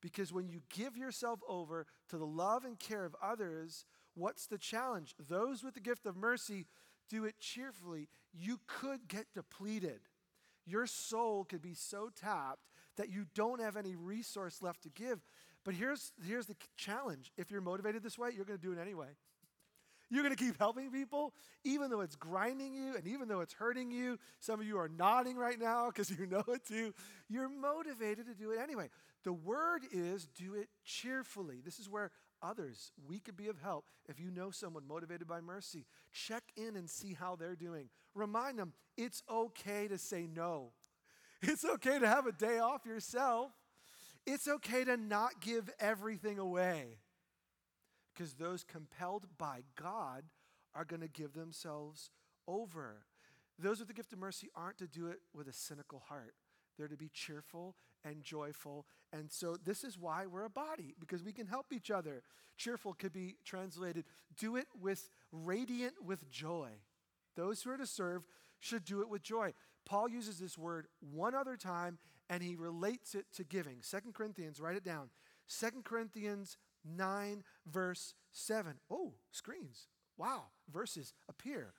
Because 0.00 0.32
when 0.32 0.48
you 0.48 0.60
give 0.72 0.96
yourself 0.96 1.40
over 1.48 1.86
to 2.10 2.18
the 2.18 2.26
love 2.26 2.64
and 2.64 2.78
care 2.78 3.04
of 3.04 3.16
others, 3.22 3.84
What's 4.14 4.46
the 4.46 4.58
challenge? 4.58 5.14
Those 5.28 5.62
with 5.64 5.74
the 5.74 5.80
gift 5.80 6.06
of 6.06 6.16
mercy 6.16 6.66
do 7.08 7.24
it 7.24 7.38
cheerfully. 7.38 8.08
You 8.32 8.60
could 8.66 9.08
get 9.08 9.26
depleted. 9.34 10.00
Your 10.66 10.86
soul 10.86 11.44
could 11.44 11.60
be 11.60 11.74
so 11.74 12.10
tapped 12.14 12.70
that 12.96 13.10
you 13.10 13.26
don't 13.34 13.60
have 13.60 13.76
any 13.76 13.96
resource 13.96 14.62
left 14.62 14.82
to 14.84 14.88
give. 14.88 15.20
But 15.64 15.74
here's, 15.74 16.12
here's 16.26 16.46
the 16.46 16.56
challenge 16.76 17.32
if 17.36 17.50
you're 17.50 17.60
motivated 17.60 18.02
this 18.02 18.18
way, 18.18 18.30
you're 18.34 18.44
going 18.44 18.58
to 18.58 18.66
do 18.66 18.72
it 18.72 18.80
anyway. 18.80 19.08
You're 20.14 20.22
going 20.22 20.36
to 20.36 20.42
keep 20.42 20.56
helping 20.60 20.92
people, 20.92 21.34
even 21.64 21.90
though 21.90 22.00
it's 22.00 22.14
grinding 22.14 22.72
you 22.72 22.94
and 22.94 23.04
even 23.04 23.26
though 23.26 23.40
it's 23.40 23.52
hurting 23.52 23.90
you. 23.90 24.16
Some 24.38 24.60
of 24.60 24.66
you 24.66 24.78
are 24.78 24.88
nodding 24.88 25.36
right 25.36 25.58
now 25.58 25.88
because 25.88 26.08
you 26.08 26.26
know 26.26 26.44
it 26.46 26.64
too. 26.64 26.94
You're 27.28 27.48
motivated 27.48 28.26
to 28.26 28.34
do 28.34 28.52
it 28.52 28.60
anyway. 28.62 28.90
The 29.24 29.32
word 29.32 29.82
is 29.90 30.28
do 30.28 30.54
it 30.54 30.68
cheerfully. 30.84 31.60
This 31.64 31.80
is 31.80 31.90
where 31.90 32.12
others. 32.40 32.92
We 33.08 33.18
could 33.18 33.36
be 33.36 33.48
of 33.48 33.58
help 33.58 33.86
if 34.08 34.20
you 34.20 34.30
know 34.30 34.52
someone 34.52 34.86
motivated 34.86 35.26
by 35.26 35.40
mercy. 35.40 35.84
Check 36.12 36.44
in 36.56 36.76
and 36.76 36.88
see 36.88 37.14
how 37.14 37.34
they're 37.34 37.56
doing. 37.56 37.88
Remind 38.14 38.56
them 38.56 38.72
it's 38.96 39.24
okay 39.28 39.88
to 39.88 39.98
say 39.98 40.28
no. 40.32 40.70
It's 41.42 41.64
okay 41.64 41.98
to 41.98 42.06
have 42.06 42.26
a 42.26 42.32
day 42.32 42.60
off 42.60 42.86
yourself. 42.86 43.50
It's 44.26 44.46
okay 44.46 44.84
to 44.84 44.96
not 44.96 45.40
give 45.40 45.68
everything 45.80 46.38
away. 46.38 46.98
Because 48.14 48.34
those 48.34 48.64
compelled 48.64 49.26
by 49.38 49.62
God 49.80 50.24
are 50.74 50.84
going 50.84 51.02
to 51.02 51.08
give 51.08 51.32
themselves 51.34 52.10
over. 52.46 53.06
Those 53.58 53.78
with 53.78 53.88
the 53.88 53.94
gift 53.94 54.12
of 54.12 54.18
mercy 54.18 54.50
aren't 54.54 54.78
to 54.78 54.86
do 54.86 55.08
it 55.08 55.20
with 55.34 55.48
a 55.48 55.52
cynical 55.52 56.02
heart. 56.08 56.34
They're 56.76 56.88
to 56.88 56.96
be 56.96 57.10
cheerful 57.12 57.76
and 58.04 58.22
joyful. 58.22 58.86
And 59.12 59.30
so 59.30 59.56
this 59.56 59.84
is 59.84 59.98
why 59.98 60.26
we're 60.26 60.44
a 60.44 60.50
body, 60.50 60.94
because 60.98 61.22
we 61.22 61.32
can 61.32 61.46
help 61.46 61.72
each 61.72 61.90
other. 61.90 62.22
Cheerful 62.56 62.94
could 62.94 63.12
be 63.12 63.36
translated 63.44 64.04
do 64.36 64.56
it 64.56 64.66
with 64.80 65.08
radiant 65.32 65.94
with 66.04 66.28
joy. 66.30 66.70
Those 67.36 67.62
who 67.62 67.70
are 67.70 67.76
to 67.76 67.86
serve 67.86 68.22
should 68.60 68.84
do 68.84 69.00
it 69.00 69.08
with 69.08 69.22
joy. 69.22 69.52
Paul 69.84 70.08
uses 70.08 70.38
this 70.38 70.56
word 70.56 70.86
one 71.00 71.34
other 71.34 71.56
time 71.56 71.98
and 72.30 72.42
he 72.42 72.56
relates 72.56 73.14
it 73.14 73.26
to 73.34 73.44
giving. 73.44 73.78
Second 73.80 74.14
Corinthians, 74.14 74.60
write 74.60 74.76
it 74.76 74.84
down. 74.84 75.10
Second 75.46 75.84
Corinthians 75.84 76.56
9, 76.84 77.42
verse 77.66 78.14
7. 78.32 78.74
Oh, 78.90 79.14
screens. 79.30 79.88
Wow, 80.16 80.44
verses 80.72 81.12
appear 81.28 81.74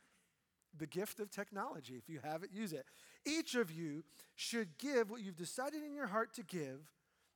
the 0.77 0.88
gift 0.88 1.19
of 1.19 1.31
technology. 1.31 1.95
If 1.95 2.09
you 2.09 2.19
have 2.24 2.43
it, 2.43 2.50
use 2.53 2.74
it. 2.74 2.85
Each 3.25 3.55
of 3.55 3.71
you 3.71 4.03
should 4.35 4.77
give 4.77 5.09
what 5.09 5.21
you've 5.21 5.38
decided 5.38 5.83
in 5.83 5.95
your 5.95 6.07
heart 6.07 6.33
to 6.35 6.43
give, 6.43 6.91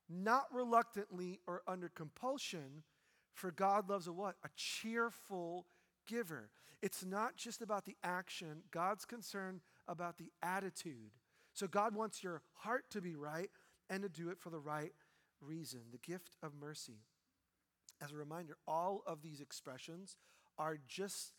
not 0.08 0.44
reluctantly 0.52 1.40
or 1.46 1.62
under 1.66 1.88
compulsion, 1.88 2.82
for 3.32 3.50
God 3.50 3.88
loves 3.88 4.06
a 4.06 4.12
what? 4.12 4.36
A 4.44 4.48
cheerful 4.56 5.66
giver. 6.06 6.50
It's 6.82 7.04
not 7.04 7.36
just 7.36 7.62
about 7.62 7.84
the 7.84 7.96
action, 8.02 8.62
God's 8.70 9.04
concerned 9.04 9.60
about 9.88 10.18
the 10.18 10.30
attitude. 10.42 11.12
So 11.52 11.66
God 11.66 11.94
wants 11.94 12.22
your 12.22 12.42
heart 12.54 12.84
to 12.90 13.00
be 13.00 13.16
right 13.16 13.50
and 13.88 14.02
to 14.02 14.08
do 14.08 14.30
it 14.30 14.38
for 14.38 14.50
the 14.50 14.58
right 14.58 14.92
reason. 15.40 15.80
The 15.90 15.98
gift 15.98 16.36
of 16.42 16.52
mercy. 16.58 17.00
As 18.02 18.12
a 18.12 18.16
reminder, 18.16 18.56
all 18.66 19.02
of 19.06 19.22
these 19.22 19.40
expressions 19.40 20.16
are 20.58 20.78
just 20.88 21.32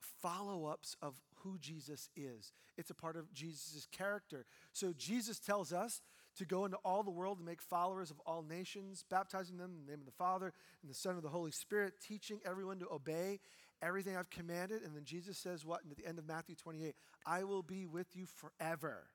follow 0.00 0.66
ups 0.66 0.96
of 1.02 1.20
who 1.42 1.58
Jesus 1.58 2.08
is. 2.16 2.52
It's 2.76 2.90
a 2.90 2.94
part 2.94 3.16
of 3.16 3.32
Jesus' 3.32 3.86
character. 3.90 4.46
So 4.72 4.92
Jesus 4.96 5.38
tells 5.38 5.72
us 5.72 6.00
to 6.36 6.44
go 6.44 6.64
into 6.64 6.76
all 6.78 7.02
the 7.02 7.10
world 7.10 7.38
and 7.38 7.46
make 7.46 7.60
followers 7.60 8.10
of 8.10 8.20
all 8.24 8.42
nations, 8.42 9.04
baptizing 9.08 9.56
them 9.56 9.72
in 9.74 9.84
the 9.84 9.90
name 9.90 10.00
of 10.00 10.06
the 10.06 10.12
Father 10.12 10.52
and 10.82 10.90
the 10.90 10.94
Son 10.94 11.16
of 11.16 11.22
the 11.22 11.28
Holy 11.28 11.50
Spirit, 11.50 11.94
teaching 12.00 12.40
everyone 12.44 12.78
to 12.78 12.88
obey 12.90 13.40
everything 13.82 14.16
I've 14.16 14.30
commanded. 14.30 14.82
And 14.82 14.94
then 14.94 15.04
Jesus 15.04 15.38
says, 15.38 15.64
What? 15.64 15.82
And 15.82 15.90
at 15.90 15.98
the 15.98 16.06
end 16.06 16.18
of 16.18 16.26
Matthew 16.26 16.54
28, 16.54 16.94
I 17.26 17.44
will 17.44 17.62
be 17.62 17.86
with 17.86 18.14
you 18.14 18.26
forever. 18.26 19.06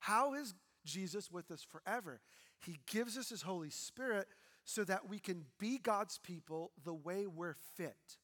How 0.00 0.34
is 0.34 0.54
Jesus 0.84 1.30
with 1.30 1.50
us 1.50 1.62
forever? 1.62 2.20
He 2.64 2.78
gives 2.86 3.16
us 3.16 3.28
His 3.28 3.42
Holy 3.42 3.70
Spirit 3.70 4.26
so 4.68 4.84
that 4.84 5.08
we 5.08 5.18
can 5.18 5.46
be 5.58 5.78
God's 5.78 6.18
people 6.18 6.72
the 6.84 6.92
way 6.92 7.26
we're 7.26 7.56
fit. 7.74 8.18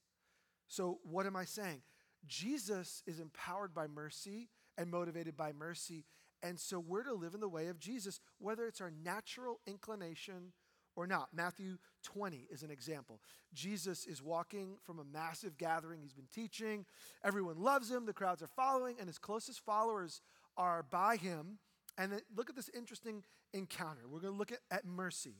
So, 0.68 0.98
what 1.02 1.24
am 1.24 1.36
I 1.36 1.46
saying? 1.46 1.80
Jesus 2.26 3.02
is 3.06 3.18
empowered 3.18 3.72
by 3.72 3.86
mercy 3.86 4.50
and 4.76 4.90
motivated 4.90 5.38
by 5.38 5.52
mercy. 5.52 6.04
And 6.42 6.60
so 6.60 6.78
we're 6.78 7.04
to 7.04 7.14
live 7.14 7.32
in 7.32 7.40
the 7.40 7.48
way 7.48 7.68
of 7.68 7.78
Jesus, 7.78 8.20
whether 8.36 8.66
it's 8.66 8.82
our 8.82 8.92
natural 9.02 9.60
inclination 9.66 10.52
or 10.96 11.06
not. 11.06 11.28
Matthew 11.32 11.78
20 12.02 12.46
is 12.50 12.62
an 12.62 12.70
example. 12.70 13.22
Jesus 13.54 14.04
is 14.04 14.22
walking 14.22 14.76
from 14.82 14.98
a 14.98 15.04
massive 15.04 15.56
gathering. 15.56 16.02
He's 16.02 16.12
been 16.12 16.28
teaching. 16.30 16.84
Everyone 17.24 17.56
loves 17.62 17.90
him. 17.90 18.04
The 18.04 18.12
crowds 18.12 18.42
are 18.42 18.48
following, 18.48 18.96
and 18.98 19.08
his 19.08 19.16
closest 19.18 19.64
followers 19.64 20.20
are 20.58 20.82
by 20.82 21.16
him. 21.16 21.58
And 21.96 22.20
look 22.36 22.50
at 22.50 22.56
this 22.56 22.70
interesting 22.76 23.24
encounter. 23.54 24.02
We're 24.06 24.20
going 24.20 24.34
to 24.34 24.38
look 24.38 24.52
at, 24.52 24.60
at 24.70 24.84
mercy. 24.84 25.36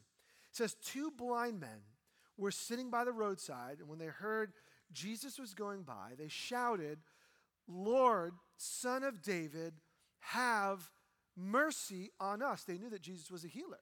It 0.54 0.58
says, 0.58 0.76
Two 0.84 1.10
blind 1.10 1.58
men 1.58 1.82
were 2.36 2.52
sitting 2.52 2.88
by 2.88 3.02
the 3.02 3.10
roadside, 3.12 3.78
and 3.80 3.88
when 3.88 3.98
they 3.98 4.06
heard 4.06 4.52
Jesus 4.92 5.36
was 5.36 5.52
going 5.52 5.82
by, 5.82 6.12
they 6.16 6.28
shouted, 6.28 7.00
Lord, 7.66 8.34
Son 8.56 9.02
of 9.02 9.20
David, 9.20 9.74
have 10.20 10.92
mercy 11.36 12.12
on 12.20 12.40
us. 12.40 12.62
They 12.62 12.78
knew 12.78 12.88
that 12.90 13.02
Jesus 13.02 13.32
was 13.32 13.44
a 13.44 13.48
healer. 13.48 13.80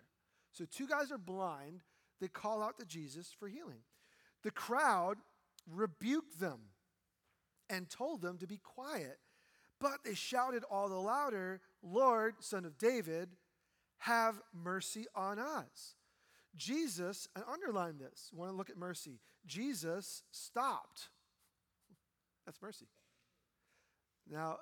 So, 0.53 0.65
two 0.65 0.87
guys 0.87 1.13
are 1.13 1.19
blind. 1.19 1.83
They 2.23 2.29
call 2.29 2.63
out 2.63 2.79
to 2.79 2.87
Jesus 2.87 3.35
for 3.39 3.49
healing. 3.49 3.83
The 4.43 4.51
crowd 4.51 5.19
rebuked 5.71 6.41
them 6.41 6.61
and 7.69 7.91
told 7.91 8.23
them 8.23 8.39
to 8.39 8.47
be 8.47 8.57
quiet. 8.57 9.19
But 9.79 10.05
they 10.07 10.15
shouted 10.15 10.65
all 10.71 10.89
the 10.89 10.95
louder, 10.95 11.61
Lord, 11.83 12.37
Son 12.41 12.65
of 12.65 12.79
David, 12.79 13.29
have 13.99 14.41
mercy 14.55 15.05
on 15.15 15.39
us. 15.39 15.97
Jesus, 16.57 17.29
and 17.35 17.45
underline 17.51 17.99
this, 17.99 18.31
want 18.33 18.51
to 18.51 18.57
look 18.57 18.71
at 18.71 18.77
mercy. 18.77 19.21
Jesus 19.47 20.23
stopped. 20.31 21.09
That's 22.47 22.61
mercy. 22.61 22.87
Now, 24.31 24.59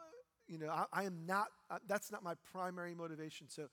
you 0.46 0.58
know, 0.58 0.68
I, 0.68 0.84
I 0.92 1.04
am 1.04 1.26
not, 1.26 1.48
uh, 1.70 1.78
that's 1.86 2.10
not 2.10 2.24
my 2.24 2.34
primary 2.50 2.94
motivation. 2.94 3.48
So 3.48 3.68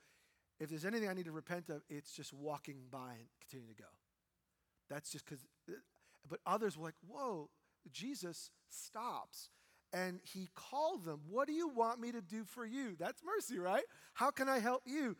if 0.59 0.69
there's 0.69 0.85
anything 0.85 1.09
I 1.09 1.13
need 1.13 1.25
to 1.25 1.31
repent 1.31 1.69
of, 1.69 1.81
it's 1.89 2.11
just 2.11 2.33
walking 2.33 2.77
by 2.91 3.13
and 3.17 3.27
continuing 3.41 3.73
to 3.75 3.81
go. 3.81 3.89
That's 4.89 5.11
just 5.11 5.25
because, 5.25 5.45
uh, 5.69 5.73
but 6.29 6.39
others 6.45 6.77
were 6.77 6.85
like, 6.85 6.95
whoa, 7.07 7.49
Jesus 7.91 8.51
stops. 8.69 9.49
And 9.93 10.19
he 10.23 10.49
called 10.53 11.05
them, 11.05 11.21
What 11.29 11.47
do 11.47 11.53
you 11.53 11.69
want 11.69 12.01
me 12.01 12.11
to 12.11 12.21
do 12.21 12.43
for 12.43 12.65
you? 12.65 12.97
That's 12.99 13.21
mercy, 13.23 13.57
right? 13.57 13.85
How 14.13 14.31
can 14.31 14.49
I 14.49 14.59
help 14.59 14.83
you? 14.85 15.15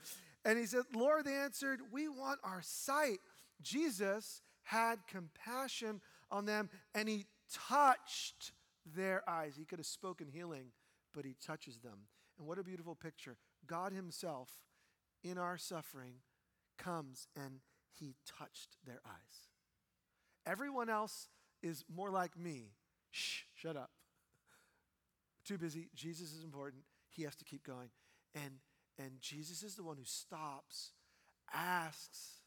And 0.48 0.58
he 0.58 0.66
said, 0.66 0.84
Lord, 0.96 1.26
they 1.26 1.34
answered, 1.34 1.82
We 1.92 2.08
want 2.08 2.40
our 2.42 2.62
sight. 2.64 3.20
Jesus 3.62 4.42
had 4.64 5.00
compassion 5.08 6.00
on 6.32 6.46
them 6.46 6.70
and 6.96 7.10
he 7.10 7.26
touched 7.54 8.54
their 8.96 9.30
eyes. 9.30 9.56
He 9.58 9.66
could 9.66 9.80
have 9.80 9.86
spoken 9.86 10.28
healing, 10.30 10.68
but 11.14 11.26
he 11.26 11.36
touches 11.46 11.80
them. 11.80 12.08
And 12.40 12.48
what 12.48 12.60
a 12.60 12.64
beautiful 12.64 12.96
picture. 12.96 13.36
God 13.66 13.92
Himself, 13.92 14.50
in 15.22 15.38
our 15.38 15.58
suffering, 15.58 16.16
comes 16.78 17.28
and 17.36 17.60
He 17.94 18.16
touched 18.26 18.78
their 18.86 19.02
eyes. 19.06 19.50
Everyone 20.46 20.90
else 20.90 21.28
is 21.62 21.84
more 21.94 22.10
like 22.10 22.38
me. 22.38 22.72
Shh, 23.12 23.42
shut 23.54 23.76
up. 23.76 23.90
Too 25.44 25.58
busy. 25.58 25.90
Jesus 25.94 26.34
is 26.34 26.44
important. 26.44 26.84
He 27.10 27.24
has 27.24 27.36
to 27.36 27.46
keep 27.46 27.66
going. 27.66 27.90
And 28.34 28.60
and 29.00 29.12
Jesus 29.22 29.64
is 29.64 29.76
the 29.76 29.84
one 29.84 29.98
who 29.98 30.06
stops, 30.06 30.92
asks, 31.54 32.42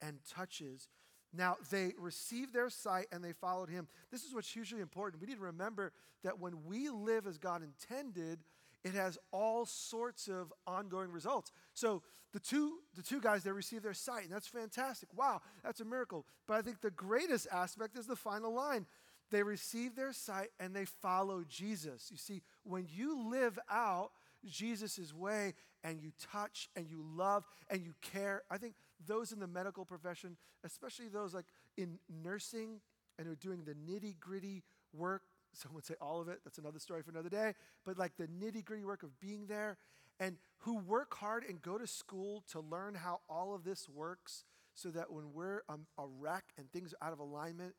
and 0.00 0.18
touches. 0.30 0.88
Now, 1.32 1.56
they 1.70 1.92
received 1.98 2.54
their 2.54 2.70
sight 2.70 3.06
and 3.12 3.22
they 3.22 3.32
followed 3.32 3.68
him. 3.68 3.88
This 4.10 4.24
is 4.24 4.34
what's 4.34 4.50
hugely 4.50 4.80
important. 4.80 5.20
We 5.20 5.28
need 5.28 5.36
to 5.36 5.44
remember 5.44 5.92
that 6.24 6.38
when 6.38 6.64
we 6.64 6.88
live 6.88 7.26
as 7.26 7.38
God 7.38 7.62
intended, 7.62 8.40
it 8.84 8.94
has 8.94 9.18
all 9.32 9.66
sorts 9.66 10.28
of 10.28 10.52
ongoing 10.66 11.10
results. 11.10 11.52
So 11.74 12.02
the 12.32 12.40
two, 12.40 12.78
the 12.96 13.02
two 13.02 13.20
guys, 13.20 13.42
they 13.42 13.50
received 13.50 13.84
their 13.84 13.94
sight, 13.94 14.24
and 14.24 14.32
that's 14.32 14.46
fantastic. 14.46 15.08
Wow, 15.16 15.42
that's 15.64 15.80
a 15.80 15.84
miracle. 15.84 16.26
But 16.46 16.54
I 16.54 16.62
think 16.62 16.80
the 16.80 16.90
greatest 16.90 17.46
aspect 17.52 17.96
is 17.96 18.06
the 18.06 18.16
final 18.16 18.54
line. 18.54 18.86
They 19.30 19.42
received 19.42 19.96
their 19.96 20.12
sight 20.12 20.48
and 20.58 20.74
they 20.74 20.86
follow 20.86 21.44
Jesus. 21.46 22.08
You 22.10 22.16
see, 22.16 22.42
when 22.64 22.86
you 22.88 23.28
live 23.30 23.58
out 23.70 24.10
Jesus' 24.44 25.12
way 25.14 25.54
and 25.84 26.00
you 26.00 26.12
touch 26.32 26.68
and 26.76 26.88
you 26.88 27.04
love 27.14 27.44
and 27.70 27.82
you 27.82 27.94
care. 28.00 28.42
I 28.50 28.58
think 28.58 28.74
those 29.06 29.32
in 29.32 29.40
the 29.40 29.46
medical 29.46 29.84
profession, 29.84 30.36
especially 30.64 31.08
those 31.08 31.34
like 31.34 31.46
in 31.76 31.98
nursing 32.22 32.80
and 33.18 33.26
who 33.26 33.32
are 33.32 33.36
doing 33.36 33.64
the 33.64 33.74
nitty 33.74 34.18
gritty 34.18 34.62
work, 34.92 35.22
some 35.52 35.74
would 35.74 35.86
say 35.86 35.94
all 36.00 36.20
of 36.20 36.28
it, 36.28 36.40
that's 36.44 36.58
another 36.58 36.78
story 36.78 37.02
for 37.02 37.10
another 37.10 37.28
day, 37.28 37.54
but 37.84 37.98
like 37.98 38.16
the 38.16 38.26
nitty 38.26 38.64
gritty 38.64 38.84
work 38.84 39.02
of 39.02 39.18
being 39.20 39.46
there 39.46 39.76
and 40.20 40.36
who 40.58 40.78
work 40.78 41.14
hard 41.14 41.44
and 41.48 41.62
go 41.62 41.78
to 41.78 41.86
school 41.86 42.42
to 42.50 42.60
learn 42.60 42.94
how 42.94 43.20
all 43.28 43.54
of 43.54 43.64
this 43.64 43.88
works 43.88 44.44
so 44.74 44.90
that 44.90 45.12
when 45.12 45.32
we're 45.32 45.62
um, 45.68 45.86
a 45.96 46.06
wreck 46.06 46.44
and 46.56 46.70
things 46.70 46.94
are 47.00 47.08
out 47.08 47.12
of 47.12 47.18
alignment, 47.18 47.74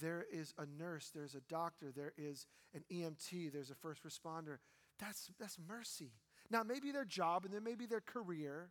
there 0.00 0.24
is 0.32 0.54
a 0.58 0.66
nurse, 0.66 1.10
there's 1.14 1.34
a 1.34 1.40
doctor, 1.48 1.92
there 1.94 2.12
is 2.16 2.46
an 2.74 2.84
EMT, 2.92 3.52
there's 3.52 3.70
a 3.70 3.74
first 3.74 4.02
responder 4.04 4.58
that's, 5.00 5.30
that's 5.38 5.56
mercy. 5.68 6.12
Now, 6.50 6.62
maybe 6.62 6.92
their 6.92 7.04
job 7.04 7.44
and 7.44 7.54
then 7.54 7.64
maybe 7.64 7.86
their 7.86 8.00
career, 8.00 8.70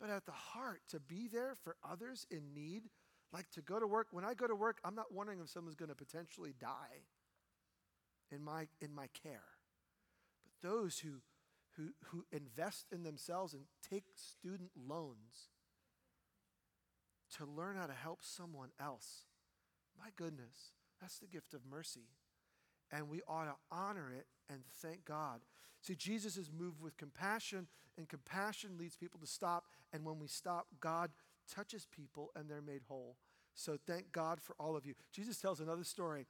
but 0.00 0.10
at 0.10 0.26
the 0.26 0.32
heart, 0.32 0.80
to 0.90 1.00
be 1.00 1.28
there 1.28 1.54
for 1.62 1.76
others 1.88 2.26
in 2.30 2.54
need, 2.54 2.84
like 3.32 3.50
to 3.52 3.62
go 3.62 3.78
to 3.78 3.86
work. 3.86 4.08
When 4.10 4.24
I 4.24 4.34
go 4.34 4.46
to 4.46 4.54
work, 4.54 4.78
I'm 4.84 4.94
not 4.94 5.12
wondering 5.12 5.40
if 5.40 5.48
someone's 5.48 5.76
going 5.76 5.88
to 5.88 5.94
potentially 5.94 6.54
die 6.58 7.04
in 8.30 8.42
my, 8.42 8.68
in 8.80 8.94
my 8.94 9.08
care. 9.22 9.44
But 10.42 10.68
those 10.68 10.98
who, 10.98 11.20
who, 11.76 11.90
who 12.06 12.24
invest 12.32 12.86
in 12.92 13.02
themselves 13.02 13.52
and 13.52 13.64
take 13.88 14.04
student 14.14 14.70
loans 14.76 15.50
to 17.36 17.44
learn 17.44 17.76
how 17.76 17.86
to 17.86 17.92
help 17.92 18.20
someone 18.22 18.70
else, 18.80 19.24
my 19.98 20.10
goodness, 20.16 20.72
that's 21.00 21.18
the 21.18 21.26
gift 21.26 21.54
of 21.54 21.60
mercy 21.68 22.08
and 22.92 23.08
we 23.08 23.20
ought 23.28 23.44
to 23.44 23.54
honor 23.70 24.12
it 24.16 24.26
and 24.50 24.60
thank 24.80 25.04
God. 25.04 25.40
See, 25.80 25.94
Jesus 25.94 26.36
is 26.36 26.50
moved 26.50 26.80
with 26.80 26.96
compassion, 26.96 27.68
and 27.96 28.08
compassion 28.08 28.76
leads 28.78 28.96
people 28.96 29.20
to 29.20 29.26
stop. 29.26 29.66
And 29.92 30.04
when 30.04 30.18
we 30.18 30.26
stop, 30.26 30.66
God 30.80 31.10
touches 31.52 31.86
people 31.86 32.30
and 32.34 32.50
they're 32.50 32.60
made 32.60 32.82
whole. 32.88 33.16
So 33.54 33.78
thank 33.86 34.12
God 34.12 34.40
for 34.40 34.54
all 34.58 34.76
of 34.76 34.84
you. 34.84 34.94
Jesus 35.12 35.40
tells 35.40 35.60
another 35.60 35.84
story 35.84 36.26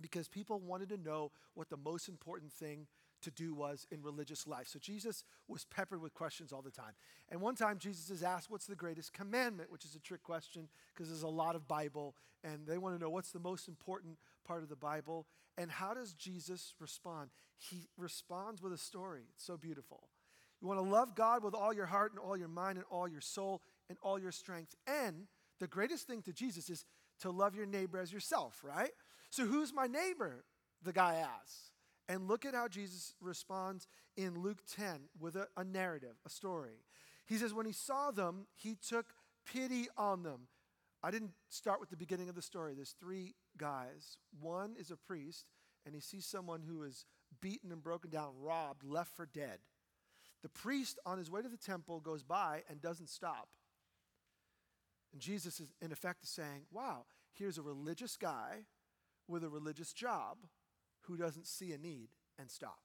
because 0.00 0.28
people 0.28 0.60
wanted 0.60 0.88
to 0.90 0.96
know 0.98 1.32
what 1.54 1.70
the 1.70 1.76
most 1.76 2.08
important 2.08 2.52
thing 2.52 2.86
to 3.22 3.30
do 3.30 3.54
was 3.54 3.86
in 3.90 4.02
religious 4.02 4.46
life. 4.46 4.68
So 4.68 4.78
Jesus 4.78 5.24
was 5.48 5.64
peppered 5.64 6.02
with 6.02 6.12
questions 6.12 6.52
all 6.52 6.60
the 6.60 6.70
time. 6.70 6.92
And 7.30 7.40
one 7.40 7.54
time 7.54 7.78
Jesus 7.78 8.10
is 8.10 8.22
asked, 8.22 8.50
What's 8.50 8.66
the 8.66 8.76
greatest 8.76 9.12
commandment? 9.14 9.72
Which 9.72 9.84
is 9.84 9.94
a 9.94 10.00
trick 10.00 10.22
question 10.22 10.68
because 10.92 11.08
there's 11.08 11.22
a 11.22 11.28
lot 11.28 11.56
of 11.56 11.66
Bible 11.66 12.14
and 12.44 12.66
they 12.66 12.78
want 12.78 12.94
to 12.94 13.02
know 13.02 13.10
what's 13.10 13.32
the 13.32 13.40
most 13.40 13.68
important 13.68 14.18
part 14.46 14.62
of 14.62 14.68
the 14.68 14.76
Bible. 14.76 15.26
And 15.58 15.70
how 15.70 15.94
does 15.94 16.12
Jesus 16.12 16.74
respond? 16.78 17.30
He 17.58 17.88
responds 17.96 18.62
with 18.62 18.72
a 18.72 18.78
story. 18.78 19.22
It's 19.34 19.44
so 19.44 19.56
beautiful. 19.56 20.08
You 20.60 20.68
want 20.68 20.80
to 20.80 20.88
love 20.88 21.14
God 21.14 21.42
with 21.42 21.54
all 21.54 21.72
your 21.72 21.86
heart 21.86 22.12
and 22.12 22.18
all 22.18 22.36
your 22.36 22.48
mind 22.48 22.78
and 22.78 22.86
all 22.90 23.08
your 23.08 23.20
soul 23.20 23.62
and 23.88 23.98
all 24.02 24.18
your 24.18 24.32
strength. 24.32 24.74
And 24.86 25.26
the 25.60 25.66
greatest 25.66 26.06
thing 26.06 26.22
to 26.22 26.32
Jesus 26.32 26.70
is 26.70 26.84
to 27.20 27.30
love 27.30 27.54
your 27.54 27.66
neighbor 27.66 27.98
as 27.98 28.12
yourself, 28.12 28.60
right? 28.62 28.92
So 29.30 29.44
who's 29.44 29.72
my 29.72 29.86
neighbor? 29.86 30.44
The 30.82 30.92
guy 30.92 31.16
asks. 31.16 31.70
And 32.08 32.28
look 32.28 32.44
at 32.44 32.54
how 32.54 32.68
Jesus 32.68 33.14
responds 33.20 33.88
in 34.16 34.40
Luke 34.40 34.62
10 34.76 35.08
with 35.18 35.34
a, 35.34 35.48
a, 35.56 35.64
narrative, 35.64 36.14
a 36.24 36.30
story. 36.30 36.84
He 37.26 37.36
says, 37.36 37.52
When 37.52 37.66
he 37.66 37.72
saw 37.72 38.12
them, 38.12 38.46
he 38.54 38.76
took 38.76 39.06
pity 39.44 39.88
on 39.96 40.22
them. 40.22 40.48
I 41.02 41.10
didn't 41.10 41.32
start 41.48 41.80
with 41.80 41.90
the 41.90 41.96
beginning 41.96 42.28
of 42.28 42.34
the 42.34 42.42
story. 42.42 42.74
There's 42.74 42.94
three 43.00 43.34
guys. 43.58 44.18
One 44.40 44.74
is 44.78 44.90
a 44.90 44.96
priest, 44.96 45.46
and 45.84 45.94
he 45.94 46.00
sees 46.00 46.26
someone 46.26 46.62
who 46.62 46.82
is 46.82 47.04
beaten 47.40 47.72
and 47.72 47.82
broken 47.82 48.10
down, 48.10 48.32
robbed, 48.40 48.84
left 48.84 49.16
for 49.16 49.26
dead. 49.26 49.58
The 50.42 50.48
priest, 50.48 50.98
on 51.06 51.18
his 51.18 51.30
way 51.30 51.42
to 51.42 51.48
the 51.48 51.56
temple, 51.56 52.00
goes 52.00 52.22
by 52.22 52.62
and 52.68 52.80
doesn't 52.80 53.08
stop. 53.08 53.48
And 55.12 55.20
Jesus 55.20 55.60
is, 55.60 55.72
in 55.80 55.92
effect, 55.92 56.22
is 56.24 56.30
saying, 56.30 56.66
Wow, 56.70 57.06
here's 57.32 57.58
a 57.58 57.62
religious 57.62 58.16
guy 58.16 58.64
with 59.28 59.42
a 59.42 59.48
religious 59.48 59.92
job 59.92 60.38
who 61.02 61.16
doesn't 61.16 61.46
see 61.46 61.72
a 61.72 61.78
need 61.78 62.08
and 62.38 62.50
stop. 62.50 62.78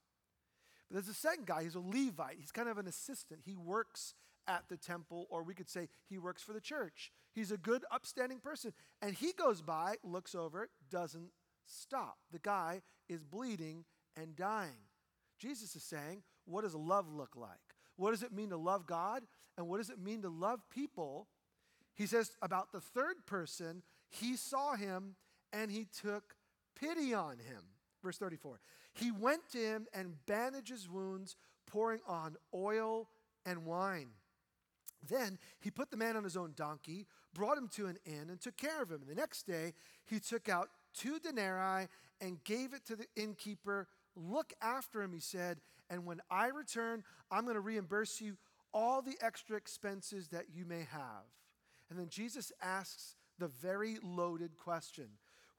But 0.89 0.95
there's 0.95 1.15
a 1.15 1.19
second 1.19 1.45
guy, 1.45 1.63
he's 1.63 1.75
a 1.75 1.79
Levite. 1.79 2.37
He's 2.39 2.51
kind 2.51 2.69
of 2.69 2.77
an 2.77 2.87
assistant. 2.87 3.41
He 3.45 3.55
works 3.55 4.13
at 4.47 4.63
the 4.69 4.77
temple, 4.77 5.27
or 5.29 5.43
we 5.43 5.53
could 5.53 5.69
say 5.69 5.87
he 6.09 6.17
works 6.17 6.41
for 6.41 6.53
the 6.53 6.61
church. 6.61 7.11
He's 7.33 7.51
a 7.51 7.57
good, 7.57 7.83
upstanding 7.91 8.39
person. 8.39 8.73
And 9.01 9.15
he 9.15 9.31
goes 9.33 9.61
by, 9.61 9.95
looks 10.03 10.35
over, 10.35 10.69
doesn't 10.89 11.29
stop. 11.65 12.17
The 12.31 12.39
guy 12.39 12.81
is 13.07 13.23
bleeding 13.23 13.85
and 14.15 14.35
dying. 14.35 14.87
Jesus 15.39 15.75
is 15.75 15.83
saying, 15.83 16.23
what 16.45 16.61
does 16.63 16.75
love 16.75 17.11
look 17.11 17.35
like? 17.35 17.59
What 17.95 18.11
does 18.11 18.23
it 18.23 18.33
mean 18.33 18.49
to 18.49 18.57
love 18.57 18.85
God? 18.85 19.23
And 19.57 19.67
what 19.67 19.77
does 19.77 19.89
it 19.89 19.99
mean 19.99 20.21
to 20.23 20.29
love 20.29 20.61
people? 20.69 21.27
He 21.95 22.05
says 22.05 22.31
about 22.41 22.71
the 22.71 22.81
third 22.81 23.25
person, 23.25 23.83
he 24.09 24.35
saw 24.35 24.75
him 24.75 25.15
and 25.53 25.71
he 25.71 25.85
took 25.85 26.35
pity 26.79 27.13
on 27.13 27.37
him. 27.37 27.63
Verse 28.03 28.17
34. 28.17 28.59
He 28.93 29.11
went 29.11 29.49
to 29.51 29.57
him 29.57 29.87
and 29.93 30.25
bandaged 30.25 30.69
his 30.69 30.89
wounds, 30.89 31.35
pouring 31.67 32.01
on 32.07 32.35
oil 32.53 33.07
and 33.45 33.65
wine. 33.65 34.09
Then 35.07 35.39
he 35.59 35.71
put 35.71 35.91
the 35.91 35.97
man 35.97 36.15
on 36.15 36.23
his 36.23 36.37
own 36.37 36.53
donkey, 36.55 37.07
brought 37.33 37.57
him 37.57 37.67
to 37.75 37.87
an 37.87 37.97
inn, 38.05 38.29
and 38.29 38.39
took 38.39 38.57
care 38.57 38.81
of 38.81 38.89
him. 38.89 39.01
And 39.01 39.09
the 39.09 39.19
next 39.19 39.43
day 39.43 39.73
he 40.05 40.19
took 40.19 40.49
out 40.49 40.69
two 40.93 41.19
denarii 41.19 41.87
and 42.19 42.43
gave 42.43 42.73
it 42.73 42.85
to 42.85 42.95
the 42.95 43.07
innkeeper. 43.15 43.87
Look 44.15 44.53
after 44.61 45.01
him, 45.01 45.13
he 45.13 45.19
said, 45.19 45.59
and 45.89 46.05
when 46.05 46.21
I 46.29 46.47
return, 46.47 47.03
I'm 47.29 47.43
going 47.43 47.55
to 47.55 47.61
reimburse 47.61 48.21
you 48.21 48.37
all 48.73 49.01
the 49.01 49.17
extra 49.21 49.57
expenses 49.57 50.29
that 50.29 50.45
you 50.55 50.65
may 50.65 50.87
have. 50.91 51.25
And 51.89 51.99
then 51.99 52.07
Jesus 52.07 52.53
asks 52.61 53.15
the 53.37 53.49
very 53.49 53.97
loaded 54.01 54.57
question 54.57 55.09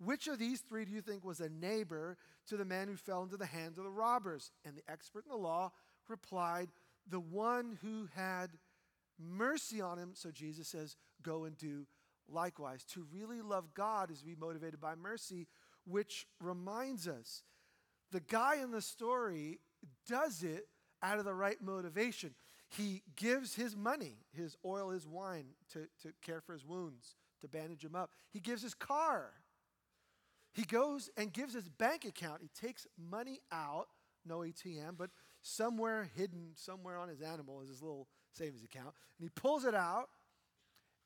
Which 0.02 0.28
of 0.28 0.38
these 0.38 0.60
three 0.60 0.86
do 0.86 0.92
you 0.92 1.02
think 1.02 1.22
was 1.22 1.40
a 1.40 1.50
neighbor 1.50 2.16
to 2.48 2.56
the 2.56 2.64
man 2.64 2.88
who 2.88 2.96
fell 2.96 3.22
into 3.22 3.36
the 3.36 3.44
hands 3.44 3.76
of 3.76 3.84
the 3.84 3.90
robbers? 3.90 4.50
And 4.64 4.74
the 4.74 4.90
expert 4.90 5.24
in 5.26 5.30
the 5.30 5.36
law 5.36 5.72
replied, 6.08 6.70
The 7.06 7.20
one 7.20 7.78
who 7.82 8.08
had 8.14 8.50
mercy 9.22 9.80
on 9.80 9.98
him. 9.98 10.10
So 10.14 10.30
Jesus 10.30 10.68
says, 10.68 10.96
Go 11.22 11.44
and 11.44 11.56
do 11.56 11.86
likewise. 12.28 12.84
To 12.92 13.06
really 13.12 13.40
love 13.40 13.74
God 13.74 14.10
is 14.10 14.20
to 14.20 14.26
be 14.26 14.34
motivated 14.34 14.80
by 14.80 14.94
mercy, 14.94 15.46
which 15.84 16.26
reminds 16.40 17.08
us 17.08 17.42
the 18.10 18.20
guy 18.20 18.56
in 18.62 18.70
the 18.70 18.82
story 18.82 19.60
does 20.08 20.42
it 20.42 20.66
out 21.02 21.18
of 21.18 21.24
the 21.24 21.34
right 21.34 21.60
motivation. 21.60 22.34
He 22.68 23.02
gives 23.16 23.54
his 23.54 23.76
money, 23.76 24.18
his 24.34 24.56
oil, 24.64 24.90
his 24.90 25.06
wine, 25.06 25.46
to, 25.72 25.88
to 26.02 26.12
care 26.22 26.40
for 26.40 26.52
his 26.52 26.64
wounds, 26.64 27.16
to 27.40 27.48
bandage 27.48 27.84
him 27.84 27.94
up. 27.94 28.10
He 28.30 28.40
gives 28.40 28.62
his 28.62 28.74
car. 28.74 29.32
He 30.52 30.64
goes 30.64 31.10
and 31.16 31.32
gives 31.32 31.54
his 31.54 31.68
bank 31.68 32.04
account. 32.04 32.40
He 32.42 32.48
takes 32.48 32.86
money 32.98 33.40
out, 33.50 33.88
no 34.24 34.38
ATM, 34.38 34.96
but 34.96 35.10
somewhere 35.42 36.10
hidden, 36.14 36.52
somewhere 36.54 36.98
on 36.98 37.08
his 37.08 37.20
animal 37.20 37.60
is 37.62 37.68
his 37.68 37.82
little 37.82 38.08
savings 38.32 38.64
account. 38.64 38.94
And 39.18 39.24
he 39.24 39.28
pulls 39.28 39.64
it 39.64 39.74
out 39.74 40.08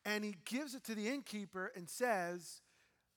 and 0.05 0.25
he 0.25 0.37
gives 0.45 0.75
it 0.75 0.85
to 0.85 0.95
the 0.95 1.09
innkeeper 1.09 1.73
and 1.75 1.89
says, 1.89 2.63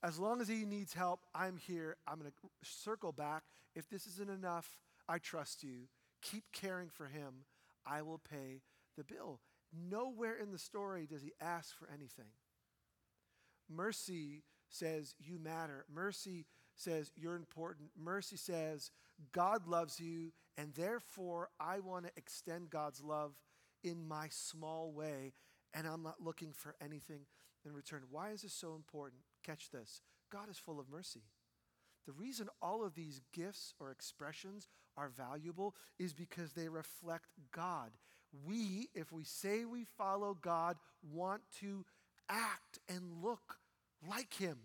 As 0.04 0.18
long 0.18 0.42
as 0.42 0.48
he 0.48 0.66
needs 0.66 0.94
help, 0.94 1.22
I'm 1.34 1.58
here. 1.58 1.98
I'm 2.08 2.20
going 2.20 2.32
to 2.32 2.38
circle 2.64 3.12
back. 3.12 3.44
If 3.76 3.90
this 3.90 4.08
isn't 4.08 4.30
enough, 4.30 4.78
I 5.08 5.20
trust 5.20 5.64
you. 5.64 5.88
Keep 6.22 6.46
caring 6.52 6.90
for 6.90 7.06
him. 7.06 7.46
I 7.86 8.02
will 8.02 8.20
pay 8.20 8.62
the 8.98 9.04
bill. 9.04 9.40
Nowhere 9.72 10.36
in 10.36 10.52
the 10.52 10.58
story 10.58 11.08
does 11.10 11.22
he 11.22 11.32
ask 11.40 11.78
for 11.78 11.88
anything. 11.94 12.32
Mercy 13.70 14.44
says, 14.70 15.14
You 15.20 15.38
matter. 15.38 15.86
Mercy 15.94 16.46
says, 16.76 17.12
You're 17.16 17.36
important. 17.36 17.90
Mercy 17.98 18.36
says, 18.36 18.92
God 19.32 19.68
loves 19.68 20.00
you, 20.00 20.32
and 20.58 20.74
therefore 20.74 21.50
I 21.60 21.80
want 21.80 22.06
to 22.06 22.12
extend 22.18 22.70
God's 22.70 23.04
love 23.04 23.34
in 23.84 24.08
my 24.08 24.28
small 24.30 24.92
way, 24.92 25.34
and 25.74 25.88
I'm 25.88 26.04
not 26.04 26.22
looking 26.22 26.52
for 26.54 26.76
anything 26.82 27.22
in 27.66 27.74
return. 27.74 28.04
Why 28.10 28.32
is 28.32 28.42
this 28.42 28.54
so 28.54 28.76
important? 28.76 29.22
Catch 29.44 29.72
this 29.72 30.02
God 30.32 30.50
is 30.50 30.58
full 30.58 30.80
of 30.80 30.90
mercy. 30.90 31.24
The 32.06 32.14
reason 32.14 32.48
all 32.62 32.84
of 32.84 32.96
these 32.96 33.22
gifts 33.34 33.74
or 33.80 33.92
expressions 33.92 34.68
are 34.98 35.10
valuable 35.10 35.76
is 36.00 36.14
because 36.14 36.54
they 36.54 36.68
reflect 36.68 37.28
God. 37.52 37.92
We, 38.46 38.90
if 38.96 39.12
we 39.12 39.24
say 39.24 39.66
we 39.66 39.86
follow 39.98 40.38
God, 40.40 40.78
want 41.04 41.42
to 41.60 41.86
act 42.28 42.80
and 42.88 43.24
look 43.24 43.58
like 44.10 44.34
Him. 44.34 44.58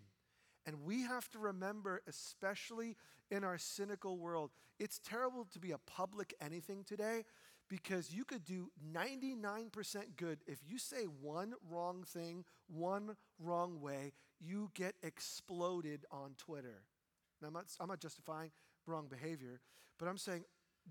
And 0.66 0.85
we 0.85 1.03
have 1.03 1.29
to 1.31 1.38
remember, 1.38 2.03
especially 2.09 2.96
in 3.31 3.44
our 3.44 3.59
cynical 3.59 4.18
world, 4.18 4.50
it's 4.79 4.98
terrible 4.98 5.46
to 5.53 5.59
be 5.59 5.72
a 5.72 5.79
public 5.79 6.35
anything 6.40 6.85
today 6.85 7.24
because 7.68 8.12
you 8.12 8.24
could 8.24 8.44
do 8.44 8.70
99% 8.92 9.70
good. 10.16 10.38
If 10.46 10.59
you 10.66 10.79
say 10.79 11.05
one 11.05 11.55
wrong 11.70 12.05
thing, 12.07 12.44
one 12.68 13.16
wrong 13.38 13.81
way, 13.81 14.12
you 14.40 14.70
get 14.74 14.94
exploded 15.03 16.05
on 16.11 16.35
Twitter. 16.37 16.83
Now, 17.40 17.48
I'm 17.48 17.55
not, 17.55 17.66
I'm 17.81 17.88
not 17.88 18.00
justifying 18.00 18.50
wrong 18.87 19.07
behavior, 19.09 19.61
but 19.98 20.09
I'm 20.09 20.18
saying 20.18 20.44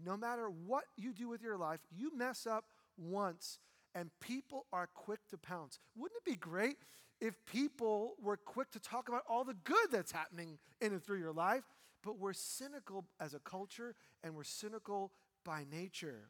no 0.03 0.17
matter 0.17 0.47
what 0.47 0.86
you 0.97 1.13
do 1.13 1.29
with 1.29 1.41
your 1.41 1.57
life, 1.57 1.79
you 1.95 2.15
mess 2.15 2.47
up 2.47 2.65
once 2.97 3.59
and 3.95 4.09
people 4.19 4.65
are 4.73 4.88
quick 4.93 5.19
to 5.29 5.38
pounce. 5.38 5.79
Wouldn't 5.95 6.17
it 6.17 6.29
be 6.29 6.36
great 6.36 6.77
if 7.21 7.36
people 7.45 8.15
were 8.21 8.38
quick 8.38 8.71
to 8.71 8.79
talk 8.79 9.07
about 9.07 9.23
all 9.29 9.43
the 9.43 9.53
good 9.53 9.91
that's 9.91 10.12
happening 10.12 10.57
in 10.81 10.93
and 10.93 11.03
through 11.03 11.19
your 11.19 11.31
life? 11.31 11.63
But 12.03 12.17
we're 12.19 12.33
cynical 12.33 13.05
as 13.19 13.33
a 13.33 13.39
culture 13.39 13.95
and 14.23 14.36
we're 14.36 14.43
cynical 14.43 15.12
by 15.45 15.65
nature. 15.71 16.29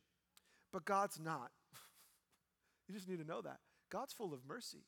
But 0.73 0.83
God's 0.83 1.19
not. 1.23 1.51
you 2.89 2.95
just 2.95 3.07
need 3.07 3.19
to 3.19 3.25
know 3.25 3.41
that. 3.41 3.59
God's 3.89 4.11
full 4.11 4.33
of 4.33 4.41
mercy. 4.45 4.83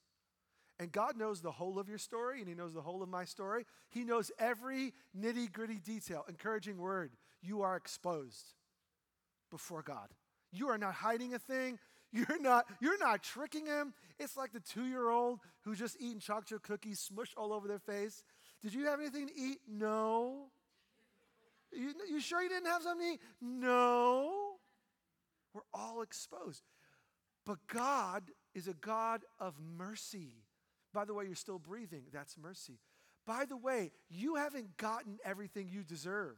And 0.78 0.92
God 0.92 1.16
knows 1.16 1.40
the 1.40 1.52
whole 1.52 1.80
of 1.80 1.88
your 1.88 1.98
story, 1.98 2.40
and 2.40 2.50
He 2.50 2.56
knows 2.56 2.74
the 2.74 2.82
whole 2.82 3.02
of 3.02 3.08
my 3.08 3.24
story. 3.24 3.66
He 3.92 4.04
knows 4.04 4.32
every 4.38 4.92
nitty 5.18 5.54
gritty 5.54 5.80
detail. 5.80 6.26
Encouraging 6.28 6.78
word 6.78 7.12
you 7.42 7.62
are 7.62 7.78
exposed 7.78 8.56
before 9.52 9.84
God. 9.84 10.10
You 10.52 10.70
are 10.70 10.78
not 10.78 10.96
hiding 10.96 11.34
a 11.34 11.40
thing. 11.40 11.80
You're 12.12 12.40
not, 12.40 12.66
you're 12.80 12.98
not 12.98 13.24
tricking 13.24 13.66
him. 13.66 13.94
It's 14.20 14.38
like 14.38 14.54
the 14.54 14.62
two 14.62 14.86
year 14.86 15.10
old 15.10 15.42
who's 15.66 15.78
just 15.78 15.98
eating 16.00 16.20
chocolate 16.20 16.64
cookies 16.64 17.10
smushed 17.12 17.34
all 17.36 17.52
over 17.52 17.68
their 17.68 17.80
face. 17.80 18.24
Did 18.62 18.74
you 18.74 18.86
have 18.86 19.02
anything 19.02 19.28
to 19.28 19.34
eat? 19.38 19.58
No. 19.68 20.46
You, 21.74 21.94
you 22.10 22.22
sure 22.22 22.42
you 22.42 22.48
didn't 22.48 22.68
have 22.68 22.84
something 22.84 23.06
to 23.06 23.14
eat? 23.16 23.20
No. 23.42 24.45
We're 25.56 25.62
all 25.74 26.02
exposed. 26.02 26.64
But 27.46 27.60
God 27.68 28.24
is 28.54 28.68
a 28.68 28.74
God 28.74 29.22
of 29.40 29.56
mercy. 29.78 30.44
By 30.94 31.06
the 31.06 31.14
way, 31.14 31.26
you're 31.26 31.36
still 31.36 31.60
breathing. 31.60 32.04
That's 32.12 32.38
mercy. 32.38 32.80
By 33.26 33.46
the 33.46 33.58
way, 33.58 33.92
you 34.10 34.36
haven't 34.36 34.78
gotten 34.78 35.18
everything 35.24 35.70
you 35.72 35.84
deserve. 35.84 36.36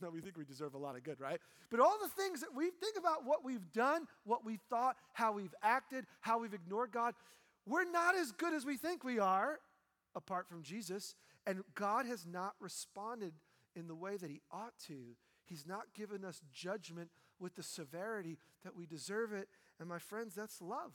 No, 0.00 0.10
we 0.10 0.20
think 0.20 0.36
we 0.36 0.44
deserve 0.44 0.74
a 0.74 0.78
lot 0.78 0.96
of 0.96 1.02
good, 1.02 1.20
right? 1.20 1.40
But 1.70 1.80
all 1.80 1.96
the 2.00 2.22
things 2.22 2.40
that 2.40 2.54
we 2.54 2.70
think 2.70 2.96
about 2.96 3.24
what 3.24 3.44
we've 3.44 3.72
done, 3.72 4.06
what 4.24 4.44
we 4.44 4.58
thought, 4.70 4.96
how 5.12 5.32
we've 5.32 5.54
acted, 5.62 6.04
how 6.20 6.38
we've 6.38 6.54
ignored 6.54 6.92
God, 6.92 7.14
we're 7.66 7.90
not 7.90 8.14
as 8.14 8.32
good 8.32 8.54
as 8.54 8.64
we 8.64 8.76
think 8.76 9.02
we 9.02 9.18
are 9.18 9.58
apart 10.14 10.48
from 10.48 10.62
Jesus. 10.62 11.14
And 11.46 11.62
God 11.74 12.06
has 12.06 12.26
not 12.26 12.54
responded 12.60 13.32
in 13.74 13.86
the 13.88 13.94
way 13.94 14.16
that 14.16 14.30
He 14.30 14.40
ought 14.52 14.78
to. 14.86 15.16
He's 15.46 15.66
not 15.66 15.94
given 15.94 16.24
us 16.24 16.40
judgment 16.52 17.10
with 17.38 17.54
the 17.56 17.62
severity 17.62 18.38
that 18.62 18.76
we 18.76 18.86
deserve 18.86 19.32
it. 19.32 19.48
And 19.78 19.88
my 19.88 19.98
friends, 19.98 20.34
that's 20.34 20.60
love. 20.60 20.92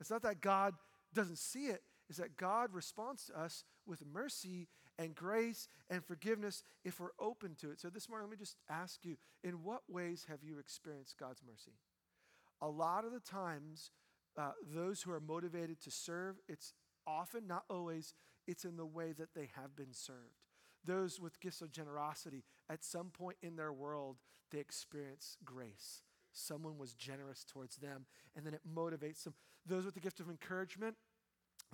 It's 0.00 0.10
not 0.10 0.22
that 0.22 0.40
God 0.40 0.74
doesn't 1.14 1.38
see 1.38 1.66
it, 1.66 1.82
it's 2.08 2.18
that 2.18 2.36
God 2.36 2.72
responds 2.72 3.26
to 3.26 3.38
us 3.38 3.64
with 3.86 4.04
mercy 4.06 4.68
and 4.98 5.14
grace 5.14 5.68
and 5.88 6.04
forgiveness 6.04 6.62
if 6.84 7.00
we're 7.00 7.08
open 7.20 7.54
to 7.60 7.70
it. 7.70 7.80
So 7.80 7.88
this 7.88 8.08
morning, 8.08 8.28
let 8.28 8.38
me 8.38 8.42
just 8.42 8.56
ask 8.68 9.04
you 9.04 9.16
in 9.44 9.62
what 9.62 9.82
ways 9.88 10.26
have 10.28 10.42
you 10.42 10.58
experienced 10.58 11.16
God's 11.18 11.42
mercy? 11.46 11.72
A 12.60 12.68
lot 12.68 13.04
of 13.04 13.12
the 13.12 13.20
times, 13.20 13.90
uh, 14.36 14.50
those 14.74 15.02
who 15.02 15.12
are 15.12 15.20
motivated 15.20 15.80
to 15.82 15.90
serve, 15.90 16.36
it's 16.48 16.72
often, 17.06 17.46
not 17.46 17.64
always, 17.70 18.14
it's 18.46 18.64
in 18.64 18.76
the 18.76 18.86
way 18.86 19.12
that 19.12 19.34
they 19.34 19.48
have 19.54 19.76
been 19.76 19.92
served. 19.92 20.47
Those 20.88 21.20
with 21.20 21.38
gifts 21.40 21.60
of 21.60 21.70
generosity, 21.70 22.44
at 22.70 22.82
some 22.82 23.10
point 23.10 23.36
in 23.42 23.56
their 23.56 23.74
world, 23.74 24.16
they 24.50 24.58
experience 24.58 25.36
grace. 25.44 26.00
Someone 26.32 26.78
was 26.78 26.94
generous 26.94 27.44
towards 27.44 27.76
them, 27.76 28.06
and 28.34 28.46
then 28.46 28.54
it 28.54 28.62
motivates 28.66 29.24
them. 29.24 29.34
Those 29.66 29.84
with 29.84 29.92
the 29.92 30.00
gift 30.00 30.18
of 30.18 30.30
encouragement, 30.30 30.96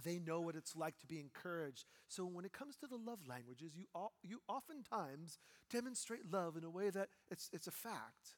they 0.02 0.18
know 0.18 0.40
what 0.40 0.56
it's 0.56 0.74
like 0.74 0.98
to 0.98 1.06
be 1.06 1.20
encouraged. 1.20 1.84
So 2.08 2.24
when 2.24 2.44
it 2.44 2.52
comes 2.52 2.74
to 2.78 2.88
the 2.88 2.96
love 2.96 3.20
languages, 3.28 3.76
you, 3.76 3.86
you 4.24 4.40
oftentimes 4.48 5.38
demonstrate 5.70 6.32
love 6.32 6.56
in 6.56 6.64
a 6.64 6.70
way 6.70 6.90
that 6.90 7.10
it's, 7.30 7.48
it's 7.52 7.68
a 7.68 7.70
fact. 7.70 8.34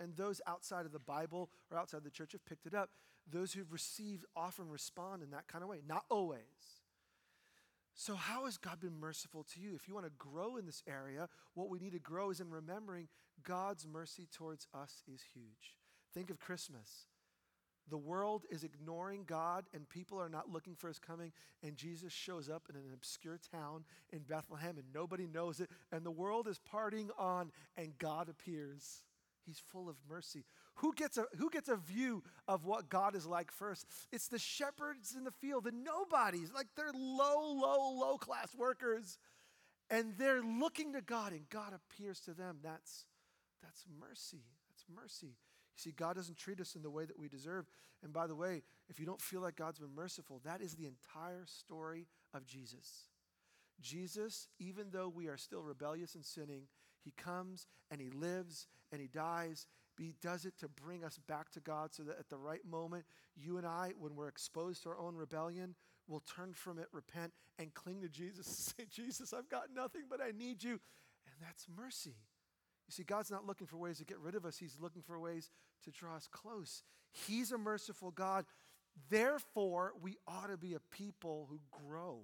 And 0.00 0.16
those 0.16 0.40
outside 0.46 0.86
of 0.86 0.92
the 0.92 0.98
Bible 0.98 1.50
or 1.70 1.76
outside 1.76 2.02
the 2.02 2.10
church 2.10 2.32
have 2.32 2.46
picked 2.46 2.64
it 2.64 2.72
up. 2.72 2.90
Those 3.30 3.52
who've 3.52 3.70
received 3.70 4.24
often 4.34 4.70
respond 4.70 5.22
in 5.22 5.32
that 5.32 5.48
kind 5.48 5.62
of 5.62 5.68
way, 5.68 5.82
not 5.86 6.04
always. 6.08 6.77
So, 8.00 8.14
how 8.14 8.44
has 8.44 8.56
God 8.56 8.78
been 8.78 9.00
merciful 9.00 9.44
to 9.52 9.60
you? 9.60 9.74
If 9.74 9.88
you 9.88 9.94
want 9.94 10.06
to 10.06 10.12
grow 10.16 10.56
in 10.56 10.66
this 10.66 10.84
area, 10.86 11.28
what 11.54 11.68
we 11.68 11.80
need 11.80 11.94
to 11.94 11.98
grow 11.98 12.30
is 12.30 12.38
in 12.38 12.48
remembering 12.48 13.08
God's 13.42 13.88
mercy 13.88 14.28
towards 14.32 14.68
us 14.72 15.02
is 15.12 15.20
huge. 15.34 15.74
Think 16.14 16.30
of 16.30 16.38
Christmas. 16.38 17.08
The 17.90 17.98
world 17.98 18.44
is 18.52 18.62
ignoring 18.62 19.24
God 19.26 19.64
and 19.74 19.88
people 19.88 20.20
are 20.20 20.28
not 20.28 20.48
looking 20.48 20.76
for 20.76 20.86
his 20.86 21.00
coming. 21.00 21.32
And 21.64 21.76
Jesus 21.76 22.12
shows 22.12 22.48
up 22.48 22.68
in 22.70 22.76
an 22.76 22.92
obscure 22.94 23.40
town 23.50 23.82
in 24.10 24.20
Bethlehem 24.20 24.78
and 24.78 24.86
nobody 24.94 25.26
knows 25.26 25.58
it. 25.58 25.68
And 25.90 26.06
the 26.06 26.12
world 26.12 26.46
is 26.46 26.60
partying 26.72 27.08
on 27.18 27.50
and 27.76 27.98
God 27.98 28.28
appears. 28.28 29.02
He's 29.44 29.58
full 29.58 29.88
of 29.88 29.96
mercy. 30.08 30.44
Who 30.78 30.92
gets, 30.94 31.18
a, 31.18 31.24
who 31.36 31.50
gets 31.50 31.68
a 31.68 31.76
view 31.76 32.22
of 32.46 32.64
what 32.64 32.88
God 32.88 33.16
is 33.16 33.26
like 33.26 33.50
first? 33.50 33.86
It's 34.12 34.28
the 34.28 34.38
shepherds 34.38 35.14
in 35.16 35.24
the 35.24 35.32
field, 35.32 35.64
the 35.64 35.72
nobodies, 35.72 36.52
like 36.54 36.68
they're 36.76 36.92
low, 36.94 37.52
low, 37.52 37.98
low 37.98 38.16
class 38.16 38.54
workers. 38.56 39.18
And 39.90 40.14
they're 40.18 40.42
looking 40.42 40.92
to 40.92 41.00
God 41.00 41.32
and 41.32 41.48
God 41.48 41.72
appears 41.74 42.20
to 42.20 42.32
them. 42.32 42.58
That's, 42.62 43.06
that's 43.62 43.84
mercy. 43.98 44.44
That's 44.68 44.84
mercy. 44.94 45.26
You 45.78 45.80
see, 45.80 45.92
God 45.92 46.16
doesn't 46.16 46.36
treat 46.36 46.60
us 46.60 46.76
in 46.76 46.82
the 46.82 46.90
way 46.90 47.04
that 47.04 47.18
we 47.18 47.28
deserve. 47.28 47.66
And 48.02 48.12
by 48.12 48.26
the 48.26 48.36
way, 48.36 48.62
if 48.88 49.00
you 49.00 49.06
don't 49.06 49.20
feel 49.20 49.40
like 49.40 49.56
God's 49.56 49.78
been 49.78 49.94
merciful, 49.94 50.40
that 50.44 50.60
is 50.60 50.74
the 50.74 50.86
entire 50.86 51.44
story 51.46 52.06
of 52.34 52.46
Jesus. 52.46 53.08
Jesus, 53.80 54.48
even 54.58 54.90
though 54.92 55.08
we 55.08 55.26
are 55.26 55.36
still 55.36 55.62
rebellious 55.62 56.14
and 56.14 56.24
sinning, 56.24 56.62
he 57.04 57.12
comes 57.12 57.66
and 57.90 58.00
he 58.00 58.10
lives 58.10 58.66
and 58.92 59.00
he 59.00 59.08
dies. 59.08 59.66
He 59.98 60.14
does 60.22 60.44
it 60.44 60.56
to 60.58 60.68
bring 60.68 61.04
us 61.04 61.18
back 61.26 61.50
to 61.52 61.60
God 61.60 61.92
so 61.92 62.04
that 62.04 62.18
at 62.18 62.28
the 62.28 62.36
right 62.36 62.64
moment, 62.64 63.04
you 63.36 63.58
and 63.58 63.66
I, 63.66 63.92
when 63.98 64.14
we're 64.14 64.28
exposed 64.28 64.84
to 64.84 64.90
our 64.90 64.98
own 64.98 65.16
rebellion, 65.16 65.74
will 66.06 66.20
turn 66.20 66.52
from 66.54 66.78
it, 66.78 66.86
repent, 66.92 67.32
and 67.58 67.74
cling 67.74 68.00
to 68.02 68.08
Jesus 68.08 68.46
and 68.46 68.88
say, 68.88 69.02
Jesus, 69.02 69.32
I've 69.32 69.48
got 69.48 69.64
nothing, 69.74 70.02
but 70.08 70.20
I 70.20 70.30
need 70.30 70.62
you. 70.62 70.70
And 70.70 71.36
that's 71.40 71.66
mercy. 71.76 72.14
You 72.86 72.92
see, 72.92 73.02
God's 73.02 73.30
not 73.30 73.46
looking 73.46 73.66
for 73.66 73.76
ways 73.76 73.98
to 73.98 74.04
get 74.04 74.18
rid 74.18 74.34
of 74.34 74.46
us, 74.46 74.56
He's 74.56 74.78
looking 74.80 75.02
for 75.02 75.18
ways 75.18 75.50
to 75.84 75.90
draw 75.90 76.16
us 76.16 76.28
close. 76.30 76.82
He's 77.10 77.52
a 77.52 77.58
merciful 77.58 78.10
God. 78.10 78.46
Therefore, 79.10 79.92
we 80.00 80.16
ought 80.26 80.48
to 80.48 80.56
be 80.56 80.74
a 80.74 80.80
people 80.90 81.46
who 81.50 81.60
grow 81.70 82.22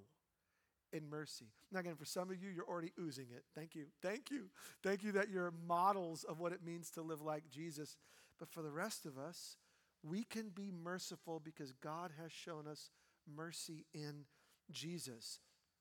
in 0.95 1.09
mercy. 1.09 1.47
Now, 1.71 1.81
again, 1.81 1.95
for 1.95 2.05
some 2.05 2.29
of 2.29 2.41
you, 2.41 2.49
you're 2.49 2.67
already 2.67 2.93
oozing 2.99 3.27
it. 3.35 3.43
Thank 3.53 3.75
you. 3.75 3.85
Thank 4.01 4.31
you. 4.31 4.45
Thank 4.83 5.03
you 5.03 5.11
that 5.13 5.29
you're 5.29 5.51
models 5.67 6.23
of 6.23 6.39
what 6.39 6.53
it 6.53 6.63
means 6.65 6.89
to 6.91 7.01
live 7.01 7.21
like 7.21 7.49
Jesus. 7.49 7.97
But 8.39 8.49
for 8.49 8.61
the 8.61 8.71
rest 8.71 9.05
of 9.05 9.17
us, 9.17 9.57
we 10.03 10.23
can 10.23 10.49
be 10.49 10.71
merciful 10.71 11.41
because 11.43 11.71
God 11.73 12.11
has 12.21 12.31
shown 12.31 12.67
us 12.67 12.91
mercy 13.27 13.85
in 13.93 14.25
Jesus. 14.71 15.39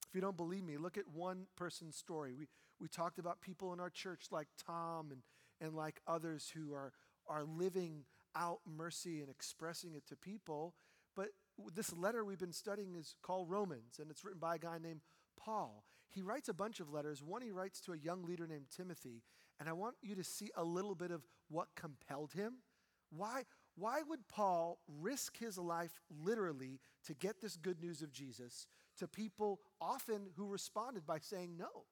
If 0.09 0.15
you 0.15 0.21
don't 0.21 0.37
believe 0.37 0.65
me, 0.65 0.77
look 0.77 0.97
at 0.97 1.09
one 1.13 1.47
person's 1.57 1.97
story. 1.97 2.33
We, 2.33 2.47
we 2.81 2.89
talked 2.89 3.19
about 3.19 3.41
people 3.41 3.73
in 3.73 3.81
our 3.81 3.91
church 3.91 4.27
like 4.31 4.49
Tom 4.67 5.11
and, 5.11 5.23
and 5.61 5.77
like 5.77 6.01
others 6.07 6.53
who 6.55 6.75
are, 6.75 6.93
are 7.29 7.45
living 7.45 8.05
out 8.35 8.61
mercy 8.67 9.21
and 9.21 9.31
expressing 9.31 9.95
it 9.95 10.07
to 10.09 10.17
people. 10.17 10.75
But 11.15 11.29
this 11.75 11.93
letter 11.93 12.25
we've 12.25 12.39
been 12.39 12.53
studying 12.53 12.95
is 12.95 13.15
called 13.23 13.51
Romans, 13.51 13.99
and 14.01 14.11
it's 14.11 14.25
written 14.25 14.41
by 14.41 14.57
a 14.57 14.59
guy 14.59 14.79
named 14.79 15.01
Paul. 15.39 15.85
He 16.11 16.23
writes 16.23 16.49
a 16.49 16.55
bunch 16.55 16.81
of 16.81 16.93
letters. 16.93 17.23
One 17.23 17.43
he 17.43 17.51
writes 17.51 17.81
to 17.83 17.93
a 17.93 17.99
young 17.99 18.25
leader 18.25 18.47
named 18.47 18.67
Timothy, 18.75 19.23
and 19.59 19.69
I 19.69 19.73
want 19.73 19.97
you 20.03 20.15
to 20.15 20.25
see 20.25 20.51
a 20.57 20.65
little 20.65 20.95
bit 20.95 21.11
of 21.11 21.27
what 21.49 21.69
compelled 21.77 22.33
him. 22.33 22.55
Why, 23.11 23.45
why 23.77 24.03
would 24.09 24.29
Paul 24.29 24.79
risk 24.89 25.39
his 25.39 25.59
life 25.59 26.01
literally 26.11 26.81
to 27.07 27.15
get 27.15 27.41
this 27.41 27.57
good 27.57 27.81
news 27.81 28.03
of 28.03 28.13
Jesus 28.13 28.67
to 28.99 29.09
people 29.09 29.61
often 29.81 30.29
who 30.37 30.47
responded 30.47 31.07
by 31.07 31.19
saying 31.19 31.57
no? 31.57 31.85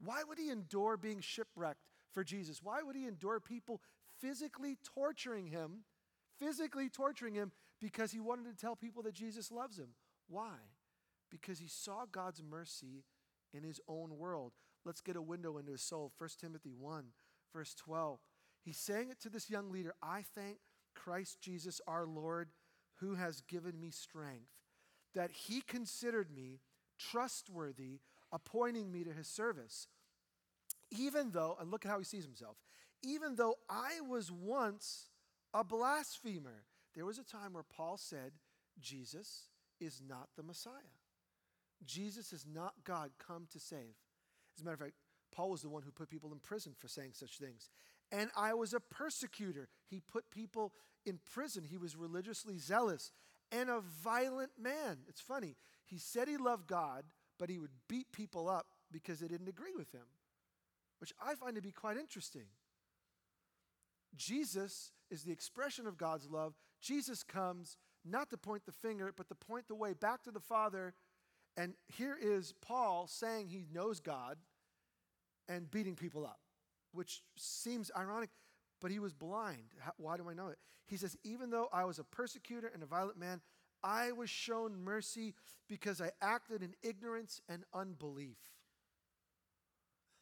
Why 0.00 0.22
would 0.26 0.38
he 0.38 0.50
endure 0.50 0.96
being 0.96 1.20
shipwrecked 1.20 1.88
for 2.12 2.24
Jesus? 2.24 2.62
Why 2.62 2.82
would 2.82 2.96
he 2.96 3.06
endure 3.06 3.40
people 3.40 3.80
physically 4.20 4.78
torturing 4.94 5.48
him, 5.48 5.84
physically 6.38 6.88
torturing 6.88 7.34
him 7.34 7.52
because 7.80 8.12
he 8.12 8.20
wanted 8.20 8.44
to 8.44 8.60
tell 8.60 8.76
people 8.76 9.02
that 9.04 9.14
Jesus 9.14 9.50
loves 9.50 9.78
him? 9.78 9.90
Why? 10.28 10.54
Because 11.30 11.58
he 11.58 11.68
saw 11.68 12.04
God's 12.10 12.42
mercy 12.42 13.04
in 13.52 13.62
his 13.62 13.80
own 13.88 14.16
world. 14.18 14.52
Let's 14.84 15.00
get 15.00 15.16
a 15.16 15.22
window 15.22 15.58
into 15.58 15.72
his 15.72 15.82
soul. 15.82 16.12
1 16.18 16.30
Timothy 16.40 16.72
1, 16.72 17.04
verse 17.52 17.74
12. 17.74 18.18
He's 18.64 18.78
saying 18.78 19.10
it 19.10 19.20
to 19.20 19.28
this 19.28 19.50
young 19.50 19.70
leader 19.70 19.94
I 20.02 20.24
thank 20.34 20.58
Christ 20.94 21.40
Jesus 21.40 21.80
our 21.86 22.06
Lord, 22.06 22.50
who 22.96 23.14
has 23.14 23.40
given 23.42 23.78
me 23.80 23.90
strength, 23.90 24.50
that 25.14 25.30
he 25.30 25.60
considered 25.60 26.30
me 26.34 26.60
trustworthy 26.98 28.00
appointing 28.32 28.90
me 28.90 29.04
to 29.04 29.12
his 29.12 29.28
service. 29.28 29.86
Even 30.90 31.30
though, 31.30 31.56
and 31.60 31.70
look 31.70 31.84
at 31.84 31.90
how 31.90 31.98
he 31.98 32.04
sees 32.04 32.24
himself, 32.24 32.56
even 33.02 33.36
though 33.36 33.56
I 33.68 34.00
was 34.06 34.32
once 34.32 35.10
a 35.54 35.64
blasphemer. 35.64 36.64
There 36.98 37.06
was 37.06 37.20
a 37.20 37.22
time 37.22 37.52
where 37.52 37.62
Paul 37.62 37.96
said, 37.96 38.32
Jesus 38.80 39.46
is 39.80 40.02
not 40.04 40.30
the 40.36 40.42
Messiah. 40.42 40.72
Jesus 41.84 42.32
is 42.32 42.44
not 42.44 42.74
God 42.82 43.12
come 43.24 43.46
to 43.52 43.60
save. 43.60 43.94
As 44.56 44.62
a 44.62 44.64
matter 44.64 44.74
of 44.74 44.80
fact, 44.80 44.94
Paul 45.30 45.50
was 45.50 45.62
the 45.62 45.68
one 45.68 45.84
who 45.84 45.92
put 45.92 46.10
people 46.10 46.32
in 46.32 46.40
prison 46.40 46.72
for 46.76 46.88
saying 46.88 47.12
such 47.12 47.38
things. 47.38 47.70
And 48.10 48.30
I 48.36 48.52
was 48.54 48.74
a 48.74 48.80
persecutor. 48.80 49.68
He 49.86 50.00
put 50.00 50.28
people 50.32 50.72
in 51.06 51.20
prison. 51.32 51.62
He 51.62 51.78
was 51.78 51.94
religiously 51.94 52.58
zealous 52.58 53.12
and 53.52 53.70
a 53.70 53.78
violent 53.78 54.50
man. 54.60 54.98
It's 55.08 55.20
funny. 55.20 55.54
He 55.84 55.98
said 55.98 56.26
he 56.26 56.36
loved 56.36 56.66
God, 56.66 57.04
but 57.38 57.48
he 57.48 57.60
would 57.60 57.70
beat 57.88 58.10
people 58.10 58.48
up 58.48 58.66
because 58.90 59.20
they 59.20 59.28
didn't 59.28 59.48
agree 59.48 59.76
with 59.76 59.92
him, 59.92 60.08
which 60.98 61.12
I 61.24 61.36
find 61.36 61.54
to 61.54 61.62
be 61.62 61.70
quite 61.70 61.96
interesting. 61.96 62.46
Jesus 64.18 64.92
is 65.10 65.22
the 65.22 65.32
expression 65.32 65.86
of 65.86 65.96
God's 65.96 66.28
love. 66.28 66.54
Jesus 66.80 67.22
comes 67.22 67.76
not 68.04 68.30
to 68.30 68.36
point 68.36 68.66
the 68.66 68.72
finger, 68.72 69.12
but 69.16 69.28
to 69.28 69.34
point 69.34 69.68
the 69.68 69.74
way 69.74 69.94
back 69.94 70.22
to 70.24 70.30
the 70.30 70.40
Father. 70.40 70.94
And 71.56 71.74
here 71.86 72.16
is 72.20 72.54
Paul 72.60 73.06
saying 73.06 73.48
he 73.48 73.66
knows 73.72 74.00
God 74.00 74.36
and 75.48 75.70
beating 75.70 75.94
people 75.94 76.26
up, 76.26 76.40
which 76.92 77.22
seems 77.36 77.90
ironic, 77.96 78.30
but 78.80 78.90
he 78.90 78.98
was 78.98 79.12
blind. 79.12 79.72
Why 79.96 80.16
do 80.16 80.28
I 80.28 80.34
know 80.34 80.48
it? 80.48 80.58
He 80.86 80.96
says, 80.96 81.16
Even 81.24 81.50
though 81.50 81.68
I 81.72 81.84
was 81.84 81.98
a 81.98 82.04
persecutor 82.04 82.70
and 82.72 82.82
a 82.82 82.86
violent 82.86 83.18
man, 83.18 83.40
I 83.82 84.12
was 84.12 84.28
shown 84.28 84.84
mercy 84.84 85.34
because 85.68 86.00
I 86.00 86.10
acted 86.20 86.62
in 86.62 86.74
ignorance 86.82 87.40
and 87.48 87.64
unbelief. 87.72 88.38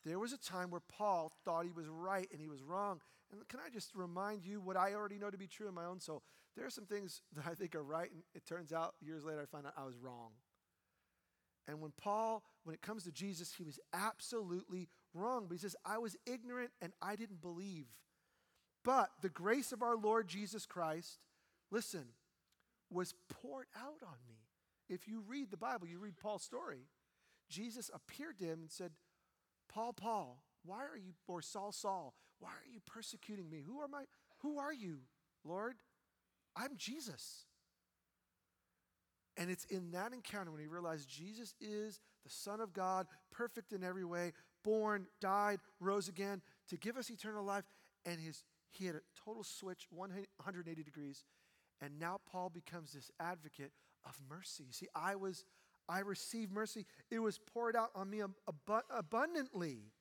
There 0.04 0.18
was 0.18 0.32
a 0.32 0.38
time 0.38 0.70
where 0.70 0.80
Paul 0.80 1.32
thought 1.44 1.64
he 1.64 1.72
was 1.72 1.88
right 1.88 2.28
and 2.30 2.40
he 2.40 2.48
was 2.48 2.62
wrong. 2.62 3.00
And 3.32 3.46
can 3.48 3.60
I 3.64 3.70
just 3.70 3.94
remind 3.94 4.44
you 4.44 4.60
what 4.60 4.76
I 4.76 4.94
already 4.94 5.18
know 5.18 5.30
to 5.30 5.38
be 5.38 5.48
true 5.48 5.68
in 5.68 5.74
my 5.74 5.84
own 5.84 6.00
soul? 6.00 6.22
There 6.56 6.66
are 6.66 6.70
some 6.70 6.86
things 6.86 7.22
that 7.36 7.46
I 7.46 7.54
think 7.54 7.74
are 7.74 7.82
right, 7.82 8.10
and 8.10 8.22
it 8.34 8.46
turns 8.46 8.72
out 8.72 8.94
years 9.00 9.24
later 9.24 9.40
I 9.42 9.46
find 9.46 9.66
out 9.66 9.74
I 9.76 9.84
was 9.84 9.98
wrong. 9.98 10.30
And 11.68 11.80
when 11.80 11.92
Paul, 12.00 12.44
when 12.64 12.74
it 12.74 12.82
comes 12.82 13.04
to 13.04 13.12
Jesus, 13.12 13.52
he 13.52 13.64
was 13.64 13.80
absolutely 13.92 14.88
wrong. 15.14 15.46
But 15.48 15.54
he 15.54 15.60
says, 15.60 15.74
I 15.84 15.98
was 15.98 16.16
ignorant 16.24 16.70
and 16.80 16.92
I 17.02 17.16
didn't 17.16 17.42
believe. 17.42 17.86
But 18.84 19.10
the 19.20 19.28
grace 19.28 19.72
of 19.72 19.82
our 19.82 19.96
Lord 19.96 20.28
Jesus 20.28 20.64
Christ, 20.64 21.18
listen, 21.72 22.04
was 22.88 23.14
poured 23.28 23.66
out 23.76 24.06
on 24.06 24.16
me. 24.28 24.36
If 24.88 25.08
you 25.08 25.24
read 25.26 25.50
the 25.50 25.56
Bible, 25.56 25.88
you 25.88 25.98
read 25.98 26.16
Paul's 26.16 26.44
story. 26.44 26.86
Jesus 27.50 27.90
appeared 27.92 28.38
to 28.38 28.44
him 28.44 28.60
and 28.60 28.70
said, 28.70 28.92
Paul, 29.68 29.92
Paul, 29.92 30.42
why 30.64 30.84
are 30.84 30.96
you, 30.96 31.14
or 31.26 31.42
Saul, 31.42 31.72
Saul, 31.72 32.14
why 32.38 32.50
are 32.50 32.70
you 32.72 32.80
persecuting 32.86 33.48
me? 33.48 33.62
Who 33.66 33.80
are 33.80 33.88
my, 33.88 34.04
who 34.42 34.58
are 34.58 34.72
you, 34.72 34.98
Lord? 35.44 35.76
I'm 36.56 36.76
Jesus. 36.76 37.44
And 39.36 39.50
it's 39.50 39.64
in 39.66 39.90
that 39.90 40.12
encounter 40.12 40.50
when 40.50 40.60
he 40.60 40.66
realized 40.66 41.08
Jesus 41.08 41.54
is 41.60 42.00
the 42.24 42.30
Son 42.30 42.60
of 42.60 42.72
God, 42.72 43.06
perfect 43.30 43.72
in 43.72 43.84
every 43.84 44.04
way, 44.04 44.32
born, 44.64 45.06
died, 45.20 45.60
rose 45.78 46.08
again 46.08 46.40
to 46.68 46.76
give 46.76 46.96
us 46.96 47.10
eternal 47.10 47.44
life. 47.44 47.64
And 48.04 48.18
his, 48.18 48.44
he 48.70 48.86
had 48.86 48.96
a 48.96 49.00
total 49.24 49.44
switch, 49.44 49.86
180 49.90 50.82
degrees. 50.82 51.24
And 51.80 51.98
now 51.98 52.20
Paul 52.30 52.48
becomes 52.48 52.92
this 52.92 53.10
advocate 53.20 53.72
of 54.06 54.18
mercy. 54.28 54.64
You 54.64 54.72
See, 54.72 54.88
I 54.94 55.16
was, 55.16 55.44
I 55.88 56.00
received 56.00 56.52
mercy. 56.52 56.86
It 57.10 57.18
was 57.18 57.38
poured 57.38 57.76
out 57.76 57.90
on 57.94 58.08
me 58.08 58.22
ab- 58.22 58.82
abundantly, 58.90 59.92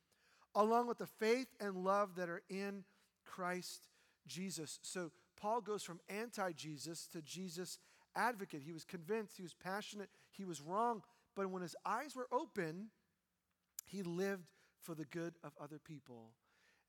along 0.55 0.87
with 0.87 0.97
the 0.97 1.05
faith 1.05 1.47
and 1.59 1.83
love 1.83 2.15
that 2.15 2.29
are 2.29 2.41
in 2.49 2.83
Christ 3.25 3.87
Jesus. 4.27 4.79
So 4.81 5.11
Paul 5.39 5.61
goes 5.61 5.83
from 5.83 5.99
anti 6.09 6.51
Jesus 6.53 7.07
to 7.07 7.21
Jesus 7.21 7.77
advocate. 8.15 8.61
He 8.65 8.71
was 8.71 8.85
convinced, 8.85 9.37
he 9.37 9.43
was 9.43 9.53
passionate, 9.53 10.09
he 10.31 10.45
was 10.45 10.61
wrong. 10.61 11.03
But 11.35 11.49
when 11.49 11.61
his 11.61 11.75
eyes 11.85 12.15
were 12.15 12.27
open, 12.31 12.87
he 13.85 14.03
lived 14.03 14.47
for 14.81 14.95
the 14.95 15.05
good 15.05 15.35
of 15.43 15.51
other 15.61 15.79
people. 15.79 16.31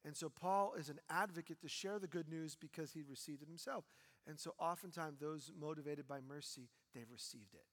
And 0.04 0.16
so 0.16 0.28
Paul 0.28 0.74
is 0.78 0.88
an 0.88 1.00
advocate 1.10 1.60
to 1.62 1.68
share 1.68 1.98
the 1.98 2.06
good 2.06 2.28
news 2.28 2.54
because 2.54 2.92
he 2.92 3.02
received 3.02 3.42
it 3.42 3.48
himself. 3.48 3.84
And 4.28 4.38
so 4.38 4.54
oftentimes 4.58 5.18
those 5.18 5.50
motivated 5.58 6.06
by 6.06 6.20
mercy, 6.26 6.68
they've 6.94 7.10
received 7.10 7.54
it. 7.54 7.64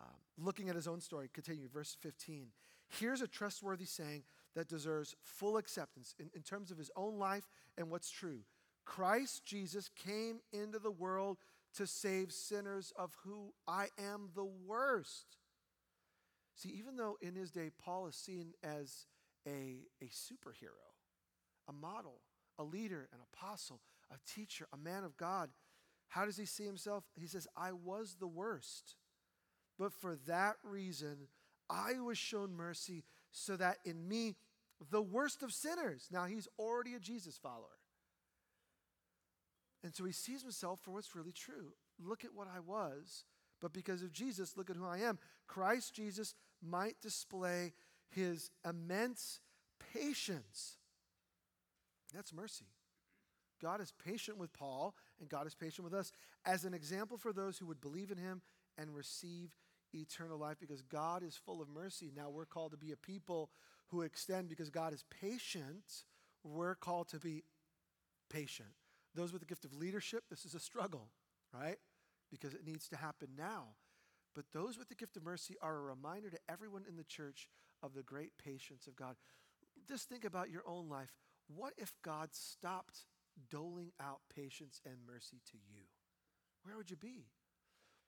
Um, 0.00 0.16
looking 0.38 0.70
at 0.70 0.76
his 0.76 0.88
own 0.88 1.00
story, 1.00 1.28
continue, 1.32 1.68
verse 1.68 1.94
15. 2.00 2.48
Here's 2.88 3.20
a 3.20 3.28
trustworthy 3.28 3.84
saying 3.84 4.22
that 4.54 4.68
deserves 4.68 5.14
full 5.24 5.56
acceptance 5.56 6.14
in, 6.18 6.30
in 6.34 6.42
terms 6.42 6.70
of 6.70 6.78
his 6.78 6.90
own 6.96 7.18
life 7.18 7.48
and 7.76 7.90
what's 7.90 8.10
true. 8.10 8.40
Christ 8.84 9.44
Jesus 9.44 9.88
came 9.88 10.40
into 10.52 10.78
the 10.78 10.90
world 10.90 11.38
to 11.76 11.86
save 11.86 12.32
sinners, 12.32 12.92
of 12.98 13.16
who 13.24 13.54
I 13.66 13.86
am 13.98 14.30
the 14.34 14.44
worst. 14.44 15.38
See, 16.54 16.68
even 16.70 16.96
though 16.96 17.16
in 17.22 17.34
his 17.34 17.50
day 17.50 17.70
Paul 17.82 18.06
is 18.06 18.16
seen 18.16 18.52
as 18.62 19.06
a, 19.46 19.86
a 20.02 20.06
superhero, 20.06 20.92
a 21.68 21.72
model, 21.72 22.20
a 22.58 22.64
leader, 22.64 23.08
an 23.12 23.20
apostle, 23.32 23.80
a 24.10 24.16
teacher, 24.30 24.66
a 24.72 24.76
man 24.76 25.04
of 25.04 25.16
God, 25.16 25.48
how 26.08 26.26
does 26.26 26.36
he 26.36 26.44
see 26.44 26.64
himself? 26.64 27.04
He 27.14 27.26
says, 27.26 27.46
I 27.56 27.72
was 27.72 28.16
the 28.20 28.26
worst. 28.26 28.96
But 29.78 29.94
for 29.94 30.16
that 30.26 30.56
reason, 30.62 31.28
I 31.70 31.98
was 32.00 32.18
shown 32.18 32.54
mercy 32.54 33.04
so 33.32 33.56
that 33.56 33.78
in 33.84 34.06
me, 34.06 34.36
the 34.90 35.02
worst 35.02 35.42
of 35.42 35.52
sinners, 35.52 36.08
now 36.10 36.24
he's 36.24 36.48
already 36.58 36.94
a 36.94 37.00
Jesus 37.00 37.38
follower. 37.38 37.78
And 39.82 39.94
so 39.94 40.04
he 40.04 40.12
sees 40.12 40.42
himself 40.42 40.80
for 40.82 40.92
what's 40.92 41.16
really 41.16 41.32
true. 41.32 41.72
Look 41.98 42.24
at 42.24 42.34
what 42.34 42.48
I 42.54 42.60
was, 42.60 43.24
but 43.60 43.72
because 43.72 44.02
of 44.02 44.12
Jesus, 44.12 44.56
look 44.56 44.70
at 44.70 44.76
who 44.76 44.86
I 44.86 44.98
am. 44.98 45.18
Christ 45.46 45.94
Jesus 45.94 46.34
might 46.62 47.00
display 47.00 47.72
his 48.10 48.50
immense 48.68 49.40
patience. 49.92 50.76
That's 52.14 52.32
mercy. 52.32 52.66
God 53.60 53.80
is 53.80 53.92
patient 54.04 54.38
with 54.38 54.52
Paul, 54.52 54.94
and 55.20 55.28
God 55.28 55.46
is 55.46 55.54
patient 55.54 55.84
with 55.84 55.94
us 55.94 56.12
as 56.44 56.64
an 56.64 56.74
example 56.74 57.16
for 57.16 57.32
those 57.32 57.58
who 57.58 57.66
would 57.66 57.80
believe 57.80 58.10
in 58.10 58.18
him 58.18 58.42
and 58.76 58.94
receive 58.94 59.50
eternal 59.94 60.38
life 60.38 60.56
because 60.60 60.82
God 60.82 61.22
is 61.22 61.36
full 61.36 61.60
of 61.60 61.68
mercy. 61.68 62.10
Now 62.14 62.30
we're 62.30 62.46
called 62.46 62.72
to 62.72 62.76
be 62.76 62.92
a 62.92 62.96
people 62.96 63.50
who 63.88 64.02
extend 64.02 64.48
because 64.48 64.70
God 64.70 64.92
is 64.92 65.04
patient. 65.10 66.04
We're 66.44 66.74
called 66.74 67.08
to 67.08 67.18
be 67.18 67.44
patient. 68.30 68.70
Those 69.14 69.32
with 69.32 69.42
the 69.42 69.46
gift 69.46 69.64
of 69.64 69.74
leadership, 69.74 70.24
this 70.30 70.44
is 70.44 70.54
a 70.54 70.60
struggle, 70.60 71.08
right? 71.52 71.76
Because 72.30 72.54
it 72.54 72.66
needs 72.66 72.88
to 72.88 72.96
happen 72.96 73.28
now. 73.36 73.74
But 74.34 74.46
those 74.52 74.78
with 74.78 74.88
the 74.88 74.94
gift 74.94 75.16
of 75.16 75.24
mercy 75.24 75.56
are 75.60 75.76
a 75.76 75.80
reminder 75.80 76.30
to 76.30 76.38
everyone 76.48 76.84
in 76.88 76.96
the 76.96 77.04
church 77.04 77.48
of 77.82 77.94
the 77.94 78.02
great 78.02 78.32
patience 78.42 78.86
of 78.86 78.96
God. 78.96 79.16
Just 79.86 80.08
think 80.08 80.24
about 80.24 80.50
your 80.50 80.62
own 80.66 80.88
life. 80.88 81.12
What 81.54 81.74
if 81.76 81.92
God 82.02 82.30
stopped 82.32 83.04
doling 83.50 83.92
out 84.00 84.20
patience 84.34 84.80
and 84.86 84.94
mercy 85.06 85.42
to 85.50 85.58
you? 85.58 85.82
Where 86.62 86.76
would 86.76 86.90
you 86.90 86.96
be? 86.96 87.26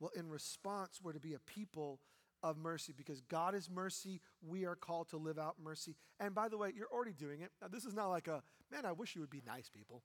Well, 0.00 0.10
in 0.16 0.28
response, 0.28 1.00
we're 1.02 1.12
to 1.12 1.20
be 1.20 1.34
a 1.34 1.38
people 1.38 2.00
of 2.42 2.58
mercy 2.58 2.92
because 2.94 3.22
God 3.22 3.54
is 3.54 3.70
mercy. 3.70 4.20
We 4.46 4.66
are 4.66 4.74
called 4.74 5.08
to 5.10 5.16
live 5.16 5.38
out 5.38 5.56
mercy. 5.62 5.96
And 6.20 6.34
by 6.34 6.48
the 6.48 6.58
way, 6.58 6.72
you're 6.76 6.92
already 6.92 7.14
doing 7.14 7.40
it. 7.40 7.50
Now, 7.62 7.68
this 7.68 7.84
is 7.84 7.94
not 7.94 8.08
like 8.08 8.28
a, 8.28 8.42
man, 8.70 8.84
I 8.84 8.92
wish 8.92 9.14
you 9.14 9.22
would 9.22 9.30
be 9.30 9.42
nice, 9.46 9.70
people. 9.70 10.02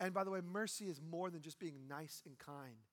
And 0.00 0.14
by 0.14 0.24
the 0.24 0.30
way, 0.30 0.40
mercy 0.40 0.86
is 0.86 1.00
more 1.00 1.30
than 1.30 1.42
just 1.42 1.58
being 1.58 1.86
nice 1.88 2.22
and 2.24 2.38
kind, 2.38 2.86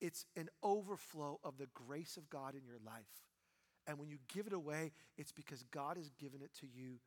it's 0.00 0.26
an 0.36 0.48
overflow 0.62 1.38
of 1.44 1.58
the 1.58 1.68
grace 1.72 2.16
of 2.16 2.28
God 2.28 2.54
in 2.54 2.64
your 2.64 2.78
life. 2.84 3.28
And 3.86 3.98
when 3.98 4.08
you 4.08 4.18
give 4.32 4.46
it 4.46 4.52
away, 4.52 4.92
it's 5.16 5.32
because 5.32 5.62
God 5.70 5.96
has 5.96 6.10
given 6.10 6.42
it 6.42 6.50
to 6.60 6.66
you 6.66 7.00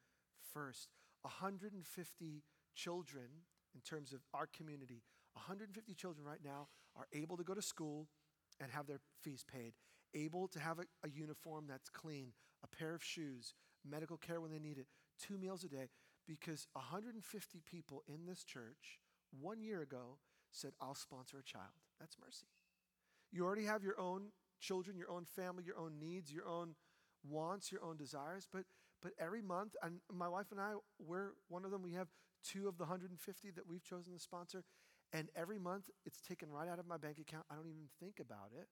first. 0.53 0.89
150 1.23 2.43
children, 2.75 3.25
in 3.75 3.81
terms 3.81 4.13
of 4.13 4.19
our 4.33 4.47
community, 4.47 5.01
150 5.33 5.93
children 5.95 6.25
right 6.25 6.39
now 6.43 6.67
are 6.95 7.07
able 7.11 7.37
to 7.37 7.43
go 7.43 7.53
to 7.53 7.61
school 7.61 8.07
and 8.59 8.71
have 8.71 8.87
their 8.87 8.99
fees 9.21 9.43
paid, 9.51 9.73
able 10.13 10.47
to 10.49 10.59
have 10.59 10.79
a, 10.79 10.83
a 11.03 11.09
uniform 11.09 11.65
that's 11.67 11.89
clean, 11.89 12.33
a 12.63 12.67
pair 12.67 12.93
of 12.93 13.03
shoes, 13.03 13.53
medical 13.87 14.17
care 14.17 14.41
when 14.41 14.51
they 14.51 14.59
need 14.59 14.77
it, 14.77 14.87
two 15.19 15.37
meals 15.37 15.63
a 15.63 15.69
day, 15.69 15.89
because 16.27 16.67
150 16.73 17.61
people 17.69 18.03
in 18.07 18.25
this 18.25 18.43
church 18.43 18.99
one 19.39 19.61
year 19.61 19.81
ago 19.81 20.17
said, 20.51 20.71
I'll 20.81 20.95
sponsor 20.95 21.39
a 21.39 21.43
child. 21.43 21.73
That's 21.99 22.17
mercy. 22.23 22.47
You 23.31 23.45
already 23.45 23.65
have 23.65 23.83
your 23.83 23.99
own 23.99 24.27
children, 24.59 24.95
your 24.95 25.11
own 25.11 25.25
family, 25.25 25.63
your 25.65 25.77
own 25.77 25.99
needs, 25.99 26.31
your 26.31 26.47
own 26.47 26.75
wants, 27.27 27.71
your 27.71 27.83
own 27.83 27.97
desires, 27.97 28.47
but 28.51 28.63
but 29.01 29.11
every 29.19 29.41
month, 29.41 29.75
and 29.83 29.99
my 30.09 30.29
wife 30.29 30.47
and 30.51 30.61
I, 30.61 30.75
we're 30.97 31.31
one 31.49 31.65
of 31.65 31.71
them. 31.71 31.83
We 31.83 31.91
have 31.91 32.07
two 32.41 32.69
of 32.69 32.77
the 32.77 32.85
150 32.85 33.51
that 33.51 33.67
we've 33.67 33.83
chosen 33.83 34.13
to 34.13 34.19
sponsor, 34.19 34.63
and 35.13 35.29
every 35.35 35.59
month 35.59 35.89
it's 36.05 36.19
taken 36.19 36.49
right 36.51 36.67
out 36.67 36.79
of 36.79 36.87
my 36.87 36.97
bank 36.97 37.19
account. 37.19 37.45
I 37.49 37.55
don't 37.55 37.67
even 37.67 37.87
think 37.99 38.19
about 38.19 38.49
it. 38.59 38.67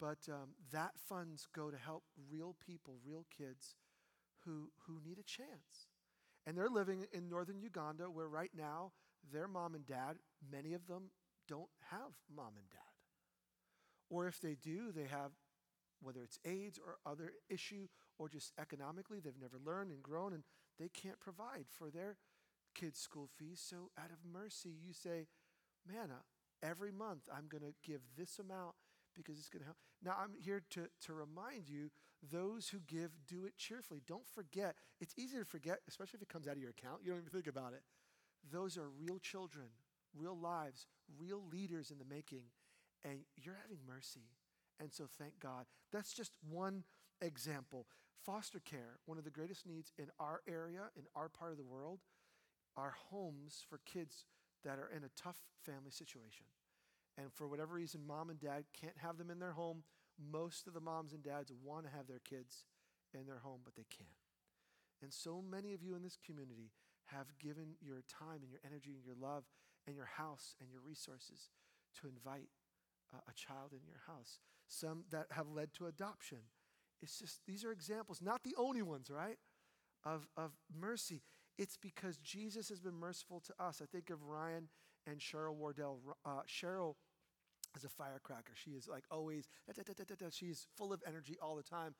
But 0.00 0.32
um, 0.32 0.50
that 0.72 0.92
funds 1.08 1.48
go 1.54 1.70
to 1.70 1.76
help 1.76 2.04
real 2.30 2.56
people, 2.64 2.98
real 3.04 3.24
kids 3.36 3.74
who, 4.44 4.70
who 4.86 5.00
need 5.04 5.18
a 5.18 5.24
chance. 5.24 5.88
And 6.46 6.56
they're 6.56 6.68
living 6.68 7.06
in 7.12 7.28
northern 7.28 7.60
Uganda 7.60 8.04
where 8.04 8.28
right 8.28 8.50
now 8.56 8.92
their 9.32 9.48
mom 9.48 9.74
and 9.74 9.86
dad, 9.86 10.16
many 10.50 10.74
of 10.74 10.86
them 10.86 11.10
don't 11.48 11.68
have 11.90 12.12
mom 12.34 12.52
and 12.56 12.68
dad. 12.70 12.78
Or 14.10 14.26
if 14.26 14.40
they 14.40 14.54
do, 14.54 14.92
they 14.92 15.04
have, 15.04 15.32
whether 16.00 16.22
it's 16.22 16.38
AIDS 16.44 16.78
or 16.78 16.98
other 17.10 17.32
issue 17.48 17.88
or 18.18 18.28
just 18.28 18.52
economically, 18.58 19.20
they've 19.20 19.40
never 19.40 19.58
learned 19.64 19.90
and 19.90 20.02
grown 20.02 20.32
and 20.32 20.44
they 20.78 20.88
can't 20.88 21.20
provide 21.20 21.66
for 21.68 21.90
their 21.90 22.16
kids' 22.78 23.00
school 23.00 23.28
fees. 23.38 23.60
So 23.64 23.90
out 23.98 24.10
of 24.10 24.18
mercy, 24.30 24.70
you 24.70 24.92
say, 24.92 25.26
man, 25.86 26.10
uh, 26.10 26.22
every 26.62 26.92
month 26.92 27.28
I'm 27.32 27.48
going 27.48 27.62
to 27.62 27.74
give 27.88 28.00
this 28.16 28.38
amount 28.38 28.74
because 29.14 29.38
it's 29.38 29.48
going 29.48 29.60
to 29.60 29.66
help. 29.66 29.78
Now, 30.04 30.14
I'm 30.22 30.34
here 30.40 30.62
to, 30.70 30.88
to 31.06 31.12
remind 31.12 31.68
you 31.68 31.90
those 32.32 32.68
who 32.68 32.78
give, 32.86 33.10
do 33.26 33.44
it 33.46 33.56
cheerfully. 33.56 34.02
Don't 34.06 34.26
forget. 34.26 34.76
It's 35.00 35.14
easy 35.18 35.38
to 35.38 35.44
forget, 35.44 35.80
especially 35.88 36.18
if 36.18 36.22
it 36.22 36.28
comes 36.28 36.46
out 36.46 36.54
of 36.54 36.60
your 36.60 36.70
account. 36.70 37.00
You 37.02 37.10
don't 37.10 37.20
even 37.20 37.30
think 37.30 37.46
about 37.48 37.72
it. 37.72 37.82
Those 38.50 38.76
are 38.78 38.88
real 38.88 39.18
children, 39.18 39.66
real 40.16 40.38
lives, 40.38 40.86
real 41.18 41.42
leaders 41.52 41.90
in 41.90 41.98
the 41.98 42.04
making, 42.04 42.44
and 43.04 43.20
you're 43.36 43.58
having 43.60 43.78
mercy. 43.86 44.30
And 44.80 44.92
so 44.92 45.04
thank 45.18 45.40
God. 45.40 45.66
That's 45.92 46.12
just 46.12 46.32
one 46.48 46.84
example. 47.20 47.86
Foster 48.24 48.60
care, 48.60 48.98
one 49.06 49.18
of 49.18 49.24
the 49.24 49.30
greatest 49.30 49.66
needs 49.66 49.92
in 49.98 50.06
our 50.20 50.42
area, 50.48 50.90
in 50.96 51.04
our 51.16 51.28
part 51.28 51.50
of 51.52 51.58
the 51.58 51.64
world, 51.64 52.00
are 52.78 52.94
homes 53.10 53.64
for 53.68 53.80
kids 53.84 54.24
that 54.64 54.78
are 54.78 54.90
in 54.96 55.02
a 55.02 55.10
tough 55.20 55.38
family 55.66 55.90
situation. 55.90 56.46
And 57.18 57.32
for 57.32 57.48
whatever 57.48 57.74
reason, 57.74 58.06
mom 58.06 58.30
and 58.30 58.38
dad 58.38 58.64
can't 58.80 58.96
have 58.98 59.18
them 59.18 59.30
in 59.30 59.40
their 59.40 59.52
home. 59.52 59.82
Most 60.30 60.68
of 60.68 60.74
the 60.74 60.80
moms 60.80 61.12
and 61.12 61.22
dads 61.22 61.52
want 61.64 61.84
to 61.84 61.90
have 61.90 62.06
their 62.06 62.20
kids 62.20 62.64
in 63.12 63.26
their 63.26 63.38
home, 63.38 63.60
but 63.64 63.74
they 63.74 63.86
can't. 63.90 64.08
And 65.02 65.12
so 65.12 65.42
many 65.42 65.74
of 65.74 65.82
you 65.82 65.96
in 65.96 66.02
this 66.02 66.18
community 66.24 66.70
have 67.06 67.26
given 67.38 67.74
your 67.80 68.02
time 68.08 68.42
and 68.42 68.50
your 68.50 68.60
energy 68.64 68.94
and 68.94 69.04
your 69.04 69.16
love 69.18 69.44
and 69.86 69.96
your 69.96 70.06
house 70.06 70.54
and 70.60 70.70
your 70.70 70.80
resources 70.80 71.50
to 72.00 72.06
invite 72.06 72.48
a 73.12 73.32
child 73.34 73.72
in 73.72 73.80
your 73.86 74.02
house. 74.06 74.38
Some 74.68 75.04
that 75.10 75.26
have 75.30 75.48
led 75.48 75.72
to 75.74 75.86
adoption. 75.86 76.38
It's 77.00 77.18
just, 77.18 77.40
these 77.46 77.64
are 77.64 77.72
examples, 77.72 78.20
not 78.20 78.42
the 78.42 78.54
only 78.58 78.82
ones, 78.82 79.10
right? 79.10 79.38
Of, 80.04 80.28
of 80.36 80.52
mercy. 80.78 81.22
It's 81.58 81.76
because 81.76 82.16
Jesus 82.18 82.68
has 82.68 82.80
been 82.80 82.94
merciful 82.94 83.40
to 83.40 83.52
us. 83.62 83.82
I 83.82 83.86
think 83.86 84.10
of 84.10 84.22
Ryan 84.22 84.68
and 85.06 85.18
Cheryl 85.18 85.56
Wardell. 85.56 85.98
Uh, 86.24 86.42
Cheryl 86.46 86.94
is 87.76 87.84
a 87.84 87.88
firecracker. 87.88 88.52
She 88.54 88.70
is 88.70 88.86
like 88.86 89.04
always, 89.10 89.48
da, 89.66 89.82
da, 89.82 90.04
da, 90.04 90.26
she's 90.30 90.68
full 90.76 90.92
of 90.92 91.02
energy 91.06 91.36
all 91.42 91.56
the 91.56 91.62
time. 91.62 91.94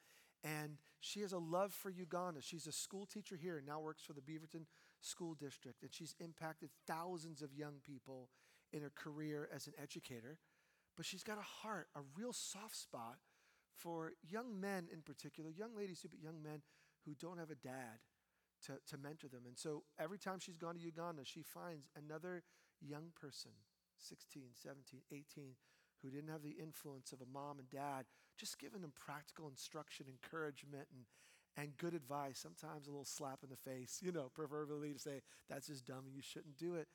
And 0.45 0.79
she 1.01 1.21
has 1.23 1.33
a 1.33 1.39
love 1.39 1.73
for 1.73 1.91
Uganda. 1.91 2.41
She's 2.41 2.69
a 2.69 2.73
school 2.73 3.05
teacher 3.05 3.37
here 3.37 3.59
and 3.59 3.67
now 3.67 3.81
works 3.81 4.05
for 4.05 4.13
the 4.13 4.21
Beaverton 4.21 4.67
School 5.01 5.35
District. 5.35 5.83
And 5.83 5.93
she's 5.93 6.15
impacted 6.21 6.71
thousands 6.87 7.43
of 7.43 7.53
young 7.53 7.81
people 7.85 8.31
in 8.73 8.83
her 8.83 8.93
career 8.95 9.49
as 9.53 9.67
an 9.67 9.73
educator. 9.83 10.39
But 10.97 11.07
she's 11.07 11.25
got 11.25 11.39
a 11.39 11.67
heart, 11.67 11.89
a 11.97 12.01
real 12.17 12.33
soft 12.33 12.77
spot 12.77 13.17
for 13.75 14.13
young 14.23 14.61
men 14.61 14.87
in 14.93 15.03
particular, 15.03 15.51
young 15.51 15.77
ladies 15.77 16.01
too, 16.01 16.09
but 16.09 16.21
young 16.21 16.43
men 16.43 16.63
who 17.05 17.15
don't 17.15 17.39
have 17.39 17.51
a 17.51 17.57
dad 17.57 17.99
to, 18.67 18.79
to 18.89 18.97
mentor 18.99 19.29
them. 19.29 19.43
And 19.47 19.59
so 19.59 19.85
every 19.99 20.19
time 20.19 20.39
she's 20.41 20.57
gone 20.57 20.75
to 20.75 20.81
Uganda, 20.81 21.23
she 21.25 21.43
finds 21.43 21.89
another 21.97 22.43
young 22.81 23.13
person, 23.21 23.53
16, 23.99 24.43
17, 24.55 25.01
18, 25.13 25.55
who 26.03 26.11
didn't 26.11 26.31
have 26.31 26.43
the 26.43 26.57
influence 26.63 27.13
of 27.13 27.21
a 27.21 27.33
mom 27.33 27.59
and 27.59 27.69
dad, 27.71 28.07
just 28.39 28.59
giving 28.59 28.83
them 28.83 28.93
practical 28.95 29.49
instruction, 29.49 30.07
encouragement, 30.09 30.87
and, 30.93 31.05
and 31.57 31.77
good 31.77 31.95
advice, 31.95 32.39
sometimes 32.39 32.87
a 32.87 32.91
little 32.91 33.05
slap 33.05 33.41
in 33.43 33.51
the 33.51 33.71
face, 33.71 34.01
you 34.03 34.13
know, 34.13 34.31
proverbially 34.35 34.93
to 34.93 34.99
say, 34.99 35.23
that's 35.49 35.67
just 35.67 35.87
dumb 35.87 36.05
and 36.07 36.15
you 36.15 36.23
shouldn't 36.23 36.57
do 36.57 36.75
it. 36.75 36.89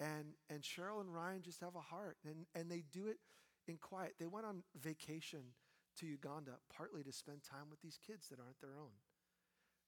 And, 0.00 0.34
and 0.48 0.62
Cheryl 0.62 1.00
and 1.00 1.12
Ryan 1.12 1.42
just 1.42 1.60
have 1.60 1.74
a 1.74 1.80
heart, 1.80 2.16
and, 2.24 2.46
and 2.54 2.70
they 2.70 2.84
do 2.92 3.08
it 3.08 3.18
in 3.66 3.78
quiet. 3.78 4.14
They 4.18 4.26
went 4.26 4.46
on 4.46 4.62
vacation 4.80 5.54
to 5.98 6.06
Uganda 6.06 6.52
partly 6.74 7.02
to 7.02 7.12
spend 7.12 7.42
time 7.42 7.68
with 7.70 7.80
these 7.80 7.98
kids 8.04 8.28
that 8.28 8.38
aren't 8.38 8.60
their 8.60 8.78
own. 8.78 8.94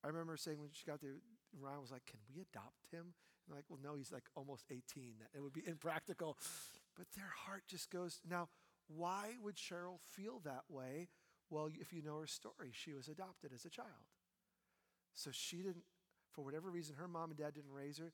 I 0.03 0.09
remember 0.09 0.37
saying 0.37 0.59
when 0.59 0.71
she 0.73 0.85
got 0.85 1.01
there, 1.01 1.17
Ryan 1.59 1.81
was 1.81 1.91
like, 1.91 2.07
Can 2.07 2.21
we 2.29 2.41
adopt 2.41 2.87
him? 2.91 3.15
And 3.47 3.57
like, 3.57 3.65
well, 3.69 3.81
no, 3.83 3.97
he's 3.97 4.13
like 4.13 4.25
almost 4.37 4.65
18. 4.71 5.15
That 5.21 5.37
it 5.37 5.43
would 5.43 5.53
be 5.53 5.63
impractical. 5.67 6.39
But 6.97 7.07
their 7.17 7.33
heart 7.47 7.65
just 7.69 7.91
goes. 7.91 8.21
Now, 8.29 8.49
why 8.89 9.35
would 9.43 9.57
Cheryl 9.57 9.99
feel 10.01 10.41
that 10.45 10.65
way? 10.69 11.09
Well, 11.49 11.69
if 11.81 11.93
you 11.93 12.03
know 12.03 12.19
her 12.21 12.27
story, 12.27 12.71
she 12.73 12.93
was 12.93 13.09
adopted 13.09 13.53
as 13.55 13.65
a 13.65 13.71
child. 13.71 13.89
So 15.15 15.31
she 15.33 15.57
didn't, 15.59 15.85
for 16.31 16.45
whatever 16.45 16.71
reason, 16.71 16.97
her 16.97 17.09
mom 17.09 17.31
and 17.31 17.39
dad 17.39 17.55
didn't 17.55 17.73
raise 17.73 17.99
her, 17.99 18.13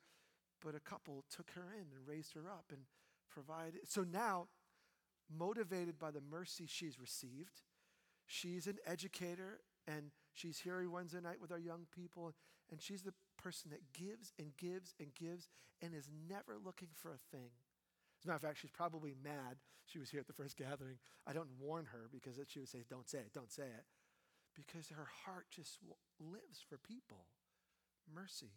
but 0.64 0.74
a 0.74 0.80
couple 0.80 1.24
took 1.30 1.50
her 1.50 1.72
in 1.74 1.86
and 1.94 2.06
raised 2.06 2.34
her 2.34 2.48
up 2.50 2.64
and 2.70 2.82
provided. 3.30 3.80
So 3.88 4.02
now, 4.02 4.48
motivated 5.34 5.98
by 5.98 6.10
the 6.10 6.22
mercy 6.22 6.64
she's 6.66 6.98
received, 6.98 7.62
she's 8.26 8.66
an 8.66 8.78
educator 8.86 9.60
and 9.86 10.12
she's 10.36 10.58
here 10.58 10.74
every 10.74 10.88
Wednesday 10.88 11.20
night 11.20 11.40
with 11.40 11.52
our 11.52 11.58
young 11.58 11.86
people. 11.94 12.34
And 12.70 12.80
she's 12.80 13.02
the 13.02 13.14
person 13.36 13.70
that 13.70 13.92
gives 13.92 14.32
and 14.38 14.56
gives 14.56 14.94
and 14.98 15.14
gives 15.14 15.48
and 15.82 15.94
is 15.94 16.08
never 16.28 16.56
looking 16.62 16.88
for 16.94 17.10
a 17.10 17.36
thing. 17.36 17.50
As 18.18 18.24
a 18.24 18.28
matter 18.28 18.36
of 18.36 18.42
fact, 18.42 18.58
she's 18.58 18.70
probably 18.70 19.14
mad. 19.22 19.56
She 19.86 19.98
was 19.98 20.10
here 20.10 20.20
at 20.20 20.26
the 20.26 20.32
first 20.32 20.56
gathering. 20.56 20.98
I 21.26 21.32
don't 21.32 21.50
warn 21.60 21.86
her 21.92 22.08
because 22.10 22.40
she 22.48 22.58
would 22.58 22.68
say, 22.68 22.84
Don't 22.88 23.08
say 23.08 23.18
it, 23.18 23.32
don't 23.32 23.52
say 23.52 23.64
it. 23.64 23.84
Because 24.54 24.88
her 24.88 25.06
heart 25.24 25.46
just 25.50 25.78
lives 26.18 26.64
for 26.66 26.78
people. 26.78 27.26
Mercy. 28.12 28.52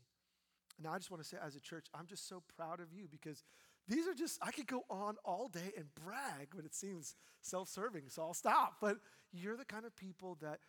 Now, 0.82 0.94
I 0.94 0.98
just 0.98 1.12
want 1.12 1.22
to 1.22 1.28
say, 1.28 1.38
as 1.46 1.56
a 1.56 1.60
church, 1.60 1.88
I'm 1.94 2.08
just 2.08 2.28
so 2.28 2.42
proud 2.56 2.80
of 2.80 2.94
you 2.94 3.08
because 3.12 3.44
these 3.88 4.08
are 4.08 4.14
just, 4.14 4.40
I 4.42 4.52
could 4.52 4.68
go 4.68 4.84
on 4.90 5.18
all 5.26 5.50
day 5.50 5.72
and 5.76 5.88
brag, 5.94 6.50
but 6.56 6.64
it 6.64 6.74
seems 6.74 7.16
self 7.42 7.68
serving, 7.68 8.04
so 8.08 8.22
I'll 8.22 8.34
stop. 8.34 8.76
But 8.80 8.98
you're 9.34 9.58
the 9.58 9.66
kind 9.66 9.86
of 9.86 9.96
people 9.96 10.38
that 10.42 10.60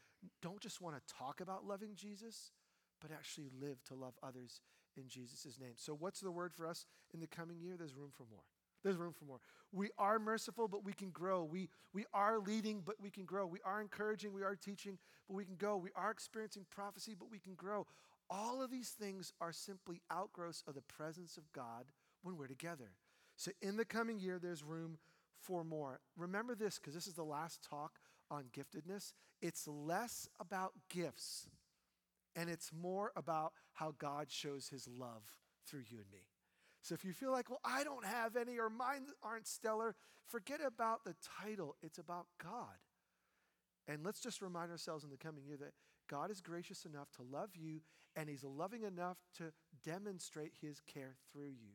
don't 0.43 0.61
just 0.61 0.81
want 0.81 0.97
to 0.97 1.14
talk 1.14 1.41
about 1.41 1.66
loving 1.66 1.95
Jesus, 1.95 2.53
but 3.01 3.11
actually 3.11 3.49
live 3.61 3.83
to 3.85 3.95
love 3.95 4.14
others 4.23 4.61
in 4.97 5.09
Jesus' 5.09 5.59
name. 5.61 5.75
So, 5.77 5.95
what's 5.95 6.21
the 6.21 6.31
word 6.31 6.53
for 6.55 6.66
us 6.66 6.87
in 7.14 7.21
the 7.21 7.27
coming 7.27 7.61
year? 7.61 7.75
There's 7.79 7.95
room 7.95 8.11
for 8.16 8.27
more. 8.31 8.45
There's 8.83 8.97
room 8.97 9.12
for 9.12 9.27
more. 9.27 9.41
We 9.73 9.91
are 9.99 10.18
merciful, 10.18 10.66
but 10.66 10.85
we 10.85 10.93
can 10.93 11.11
grow. 11.11 11.45
We, 11.45 11.68
we 11.93 12.07
are 12.14 12.39
leading, 12.39 12.83
but 12.85 12.97
we 13.01 13.11
can 13.11 13.25
grow. 13.25 13.47
We 13.47 13.59
are 13.64 13.81
encouraging, 13.81 14.33
we 14.33 14.43
are 14.43 14.57
teaching, 14.57 14.99
but 15.29 15.35
we 15.35 15.45
can 15.45 15.57
go. 15.57 15.77
We 15.77 15.91
are 15.95 16.11
experiencing 16.11 16.64
prophecy, 16.71 17.14
but 17.18 17.31
we 17.31 17.39
can 17.39 17.55
grow. 17.55 17.87
All 18.31 18.62
of 18.62 18.71
these 18.71 18.91
things 18.91 19.33
are 19.41 19.53
simply 19.53 20.01
outgrowths 20.11 20.62
of 20.66 20.75
the 20.75 20.83
presence 20.83 21.37
of 21.37 21.51
God 21.53 21.87
when 22.23 22.37
we're 22.37 22.47
together. 22.47 22.93
So, 23.37 23.53
in 23.61 23.77
the 23.77 23.85
coming 23.85 24.18
year, 24.18 24.39
there's 24.39 24.62
room 24.62 24.99
for 25.41 25.64
more. 25.64 26.01
Remember 26.16 26.55
this, 26.55 26.79
because 26.79 26.95
this 26.95 27.07
is 27.07 27.14
the 27.14 27.25
last 27.25 27.66
talk 27.68 27.99
on 28.31 28.45
giftedness. 28.57 29.12
It's 29.41 29.66
less 29.66 30.28
about 30.39 30.72
gifts 30.89 31.49
and 32.37 32.49
it's 32.49 32.70
more 32.72 33.12
about 33.16 33.53
how 33.72 33.95
God 33.99 34.31
shows 34.31 34.68
his 34.68 34.87
love 34.87 35.22
through 35.66 35.83
you 35.89 35.99
and 35.99 36.11
me. 36.12 36.28
So 36.83 36.95
if 36.95 37.05
you 37.05 37.12
feel 37.12 37.33
like, 37.33 37.51
well, 37.51 37.61
I 37.64 37.85
don't 37.85 38.07
have 38.07 38.37
any 38.37 38.59
or 38.59 38.70
mine 38.70 39.07
aren't 39.22 39.47
stellar, 39.47 39.95
forget 40.26 40.61
about 40.64 41.05
the 41.05 41.14
title. 41.43 41.76
It's 41.83 41.99
about 41.99 42.26
God. 42.43 42.78
And 43.87 44.05
let's 44.05 44.20
just 44.20 44.41
remind 44.41 44.70
ourselves 44.70 45.05
in 45.05 45.11
the 45.11 45.16
coming 45.16 45.45
year 45.45 45.57
that 45.59 45.74
God 46.09 46.31
is 46.31 46.41
gracious 46.41 46.85
enough 46.85 47.11
to 47.16 47.22
love 47.22 47.51
you 47.55 47.81
and 48.16 48.28
he's 48.28 48.45
loving 48.45 48.83
enough 48.83 49.18
to 49.39 49.53
demonstrate 49.85 50.53
his 50.61 50.81
care 50.81 51.16
through 51.33 51.51
you. 51.51 51.74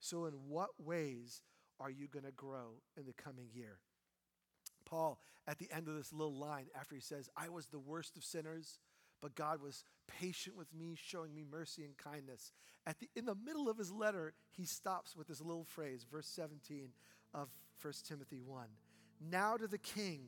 So, 0.00 0.26
in 0.26 0.34
what 0.48 0.70
ways 0.78 1.42
are 1.80 1.90
you 1.90 2.06
going 2.06 2.24
to 2.24 2.32
grow 2.32 2.82
in 2.96 3.06
the 3.06 3.12
coming 3.12 3.48
year? 3.52 3.78
Paul, 4.88 5.18
at 5.46 5.58
the 5.58 5.68
end 5.74 5.88
of 5.88 5.94
this 5.94 6.12
little 6.12 6.36
line, 6.36 6.66
after 6.74 6.94
he 6.94 7.00
says, 7.00 7.28
I 7.36 7.48
was 7.48 7.66
the 7.66 7.78
worst 7.78 8.16
of 8.16 8.24
sinners, 8.24 8.78
but 9.20 9.34
God 9.34 9.62
was 9.62 9.84
patient 10.06 10.56
with 10.56 10.72
me, 10.74 10.94
showing 10.96 11.34
me 11.34 11.44
mercy 11.50 11.84
and 11.84 11.96
kindness. 11.96 12.52
At 12.86 12.98
the, 13.00 13.08
in 13.16 13.24
the 13.24 13.34
middle 13.34 13.68
of 13.68 13.76
his 13.76 13.90
letter, 13.90 14.34
he 14.52 14.64
stops 14.64 15.16
with 15.16 15.26
this 15.26 15.40
little 15.40 15.64
phrase, 15.64 16.06
verse 16.10 16.26
17 16.28 16.88
of 17.34 17.48
1 17.82 17.92
Timothy 18.06 18.40
1. 18.40 18.66
Now 19.30 19.56
to 19.56 19.66
the 19.66 19.78
King, 19.78 20.20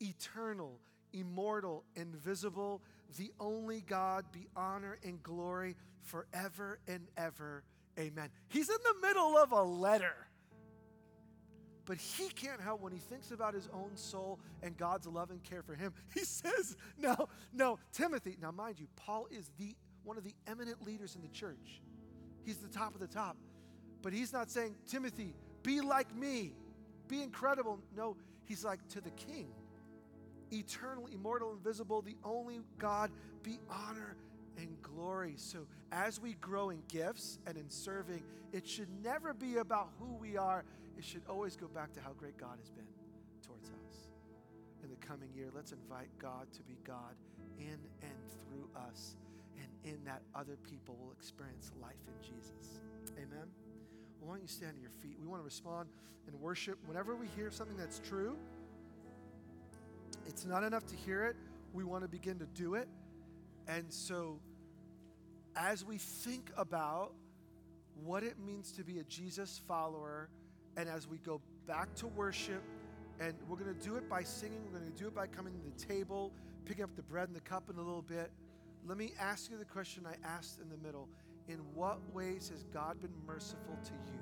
eternal, 0.00 0.80
immortal, 1.12 1.84
invisible, 1.94 2.82
the 3.16 3.32
only 3.38 3.80
God, 3.80 4.26
be 4.32 4.46
honor 4.56 4.98
and 5.04 5.22
glory 5.22 5.76
forever 6.02 6.80
and 6.86 7.08
ever. 7.16 7.64
Amen. 7.98 8.30
He's 8.48 8.68
in 8.68 8.76
the 8.82 9.06
middle 9.06 9.36
of 9.36 9.52
a 9.52 9.62
letter. 9.62 10.28
But 11.88 11.96
he 11.96 12.28
can't 12.28 12.60
help 12.60 12.82
when 12.82 12.92
he 12.92 12.98
thinks 12.98 13.30
about 13.30 13.54
his 13.54 13.66
own 13.72 13.96
soul 13.96 14.38
and 14.62 14.76
God's 14.76 15.06
love 15.06 15.30
and 15.30 15.42
care 15.42 15.62
for 15.62 15.74
him. 15.74 15.94
He 16.14 16.20
says, 16.20 16.76
No, 16.98 17.28
no, 17.54 17.78
Timothy. 17.94 18.36
Now, 18.42 18.50
mind 18.50 18.78
you, 18.78 18.88
Paul 18.94 19.26
is 19.30 19.50
the 19.58 19.74
one 20.04 20.18
of 20.18 20.24
the 20.24 20.34
eminent 20.46 20.84
leaders 20.84 21.16
in 21.16 21.22
the 21.22 21.28
church. 21.28 21.80
He's 22.44 22.58
the 22.58 22.68
top 22.68 22.94
of 22.94 23.00
the 23.00 23.06
top. 23.06 23.38
But 24.02 24.12
he's 24.12 24.34
not 24.34 24.50
saying, 24.50 24.74
Timothy, 24.86 25.34
be 25.62 25.80
like 25.80 26.14
me, 26.14 26.52
be 27.08 27.22
incredible. 27.22 27.78
No, 27.96 28.16
he's 28.44 28.64
like 28.64 28.86
to 28.88 29.00
the 29.00 29.10
king, 29.10 29.48
eternal, 30.52 31.06
immortal, 31.06 31.52
invisible, 31.52 32.02
the 32.02 32.16
only 32.22 32.60
God, 32.78 33.10
be 33.42 33.58
honor 33.70 34.14
and 34.58 34.76
glory. 34.82 35.34
So, 35.36 35.66
as 35.90 36.20
we 36.20 36.34
grow 36.34 36.68
in 36.68 36.82
gifts 36.88 37.38
and 37.46 37.56
in 37.56 37.70
serving, 37.70 38.22
it 38.52 38.68
should 38.68 38.88
never 39.02 39.32
be 39.32 39.56
about 39.56 39.88
who 39.98 40.14
we 40.16 40.36
are 40.36 40.64
it 40.98 41.04
should 41.04 41.22
always 41.28 41.54
go 41.54 41.68
back 41.68 41.92
to 41.92 42.00
how 42.00 42.10
great 42.18 42.36
God 42.36 42.58
has 42.58 42.70
been 42.70 42.84
towards 43.46 43.68
us. 43.68 44.08
In 44.82 44.90
the 44.90 44.96
coming 44.96 45.30
year, 45.32 45.46
let's 45.54 45.70
invite 45.70 46.08
God 46.18 46.52
to 46.52 46.62
be 46.64 46.76
God 46.84 47.14
in 47.58 47.78
and 48.02 48.18
through 48.42 48.68
us. 48.76 49.14
And 49.56 49.94
in 49.94 50.04
that, 50.04 50.22
other 50.34 50.56
people 50.68 50.96
will 51.00 51.12
experience 51.12 51.70
life 51.80 52.02
in 52.08 52.20
Jesus. 52.20 52.80
Amen. 53.16 53.46
Well, 54.20 54.28
why 54.28 54.34
don't 54.34 54.42
you 54.42 54.48
stand 54.48 54.74
to 54.74 54.80
your 54.80 54.90
feet? 55.00 55.16
We 55.20 55.26
want 55.28 55.40
to 55.40 55.44
respond 55.44 55.88
and 56.26 56.38
worship. 56.40 56.78
Whenever 56.86 57.14
we 57.14 57.26
hear 57.36 57.50
something 57.52 57.76
that's 57.76 58.00
true, 58.00 58.36
it's 60.26 60.44
not 60.44 60.64
enough 60.64 60.86
to 60.86 60.96
hear 60.96 61.24
it. 61.24 61.36
We 61.72 61.84
want 61.84 62.02
to 62.02 62.08
begin 62.08 62.40
to 62.40 62.46
do 62.46 62.74
it. 62.74 62.88
And 63.68 63.84
so, 63.88 64.40
as 65.54 65.84
we 65.84 65.98
think 65.98 66.50
about 66.56 67.12
what 68.04 68.24
it 68.24 68.38
means 68.38 68.72
to 68.72 68.84
be 68.84 68.98
a 68.98 69.04
Jesus 69.04 69.60
follower, 69.66 70.28
and 70.78 70.88
as 70.88 71.08
we 71.08 71.18
go 71.18 71.40
back 71.66 71.92
to 71.96 72.06
worship, 72.06 72.62
and 73.18 73.34
we're 73.48 73.56
going 73.56 73.74
to 73.74 73.84
do 73.84 73.96
it 73.96 74.08
by 74.08 74.22
singing, 74.22 74.60
we're 74.64 74.78
going 74.78 74.90
to 74.90 74.96
do 74.96 75.08
it 75.08 75.14
by 75.14 75.26
coming 75.26 75.52
to 75.52 75.58
the 75.58 75.92
table, 75.92 76.32
picking 76.64 76.84
up 76.84 76.94
the 76.94 77.02
bread 77.02 77.26
and 77.26 77.36
the 77.36 77.40
cup 77.40 77.68
in 77.68 77.74
a 77.74 77.82
little 77.82 78.00
bit. 78.00 78.30
Let 78.86 78.96
me 78.96 79.12
ask 79.18 79.50
you 79.50 79.58
the 79.58 79.64
question 79.64 80.04
I 80.06 80.14
asked 80.24 80.60
in 80.60 80.68
the 80.70 80.76
middle 80.76 81.08
In 81.48 81.56
what 81.74 81.98
ways 82.14 82.48
has 82.54 82.62
God 82.72 83.00
been 83.00 83.12
merciful 83.26 83.76
to 83.82 83.92
you? 84.06 84.20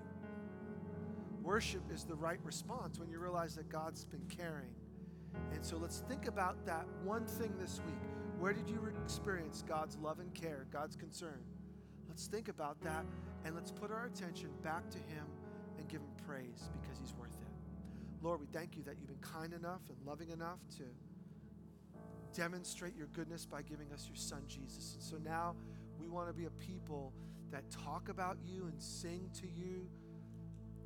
Worship 1.42 1.82
is 1.92 2.04
the 2.04 2.14
right 2.14 2.40
response 2.42 2.98
when 2.98 3.10
you 3.10 3.18
realize 3.18 3.54
that 3.56 3.68
God's 3.68 4.06
been 4.06 4.24
caring. 4.28 4.72
And 5.52 5.62
so 5.62 5.76
let's 5.76 6.00
think 6.08 6.26
about 6.26 6.64
that 6.64 6.86
one 7.04 7.26
thing 7.26 7.52
this 7.60 7.82
week. 7.84 8.00
Where 8.38 8.54
did 8.54 8.70
you 8.70 8.80
experience 9.04 9.62
God's 9.68 9.98
love 9.98 10.20
and 10.20 10.32
care, 10.32 10.66
God's 10.72 10.96
concern? 10.96 11.42
Let's 12.08 12.28
think 12.28 12.48
about 12.48 12.80
that 12.80 13.04
and 13.44 13.54
let's 13.54 13.70
put 13.70 13.90
our 13.90 14.06
attention 14.06 14.48
back 14.62 14.88
to 14.90 14.98
Him 14.98 15.26
praise 16.26 16.70
because 16.80 16.98
he's 16.98 17.14
worth 17.14 17.30
it. 17.30 17.46
Lord, 18.22 18.40
we 18.40 18.46
thank 18.46 18.76
you 18.76 18.82
that 18.84 18.96
you've 18.98 19.08
been 19.08 19.18
kind 19.18 19.52
enough 19.52 19.82
and 19.88 19.96
loving 20.06 20.30
enough 20.30 20.58
to 20.78 20.84
demonstrate 22.34 22.96
your 22.96 23.06
goodness 23.08 23.46
by 23.46 23.62
giving 23.62 23.92
us 23.92 24.06
your 24.08 24.16
son, 24.16 24.42
Jesus. 24.48 24.94
And 24.94 25.02
so 25.02 25.16
now 25.24 25.54
we 25.98 26.08
want 26.08 26.28
to 26.28 26.34
be 26.34 26.46
a 26.46 26.50
people 26.50 27.12
that 27.50 27.62
talk 27.70 28.08
about 28.08 28.36
you 28.44 28.66
and 28.66 28.82
sing 28.82 29.30
to 29.40 29.46
you 29.46 29.88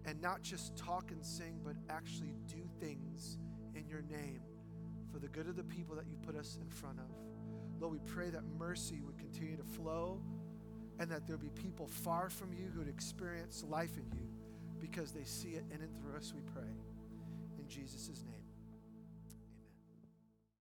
and 0.05 0.21
not 0.21 0.43
just 0.43 0.77
talk 0.77 1.11
and 1.11 1.25
sing, 1.25 1.61
but 1.65 1.75
actually 1.89 2.35
do 2.47 2.63
things 2.79 3.39
in 3.75 3.89
your 3.89 4.03
name 4.03 4.41
for 5.11 5.19
the 5.19 5.29
good 5.29 5.47
of 5.47 5.57
the 5.57 5.65
people 5.65 5.97
that 5.97 6.07
you 6.09 6.17
put 6.25 6.37
us 6.37 6.59
in 6.61 6.69
front 6.69 6.99
of. 6.99 7.11
Lord, 7.81 7.95
we 7.95 8.11
pray 8.11 8.31
that 8.31 8.43
mercy 8.59 9.01
would 9.01 9.19
continue 9.19 9.57
to 9.57 9.65
flow 9.65 10.21
and 10.99 11.11
that 11.11 11.27
there'll 11.27 11.41
be 11.41 11.51
people 11.51 11.87
far 11.89 12.29
from 12.29 12.53
you 12.53 12.71
who 12.73 12.81
would 12.81 12.89
experience 12.89 13.65
life 13.67 13.97
in 13.97 14.05
you 14.19 14.30
because 14.81 15.13
they 15.13 15.25
see 15.25 15.51
it 15.51 15.65
in 15.73 15.81
and 15.81 15.91
through 16.01 16.17
us, 16.17 16.33
we 16.35 16.43
pray. 16.53 16.71
In 17.59 17.69
Jesus' 17.69 18.23
name. 18.27 18.40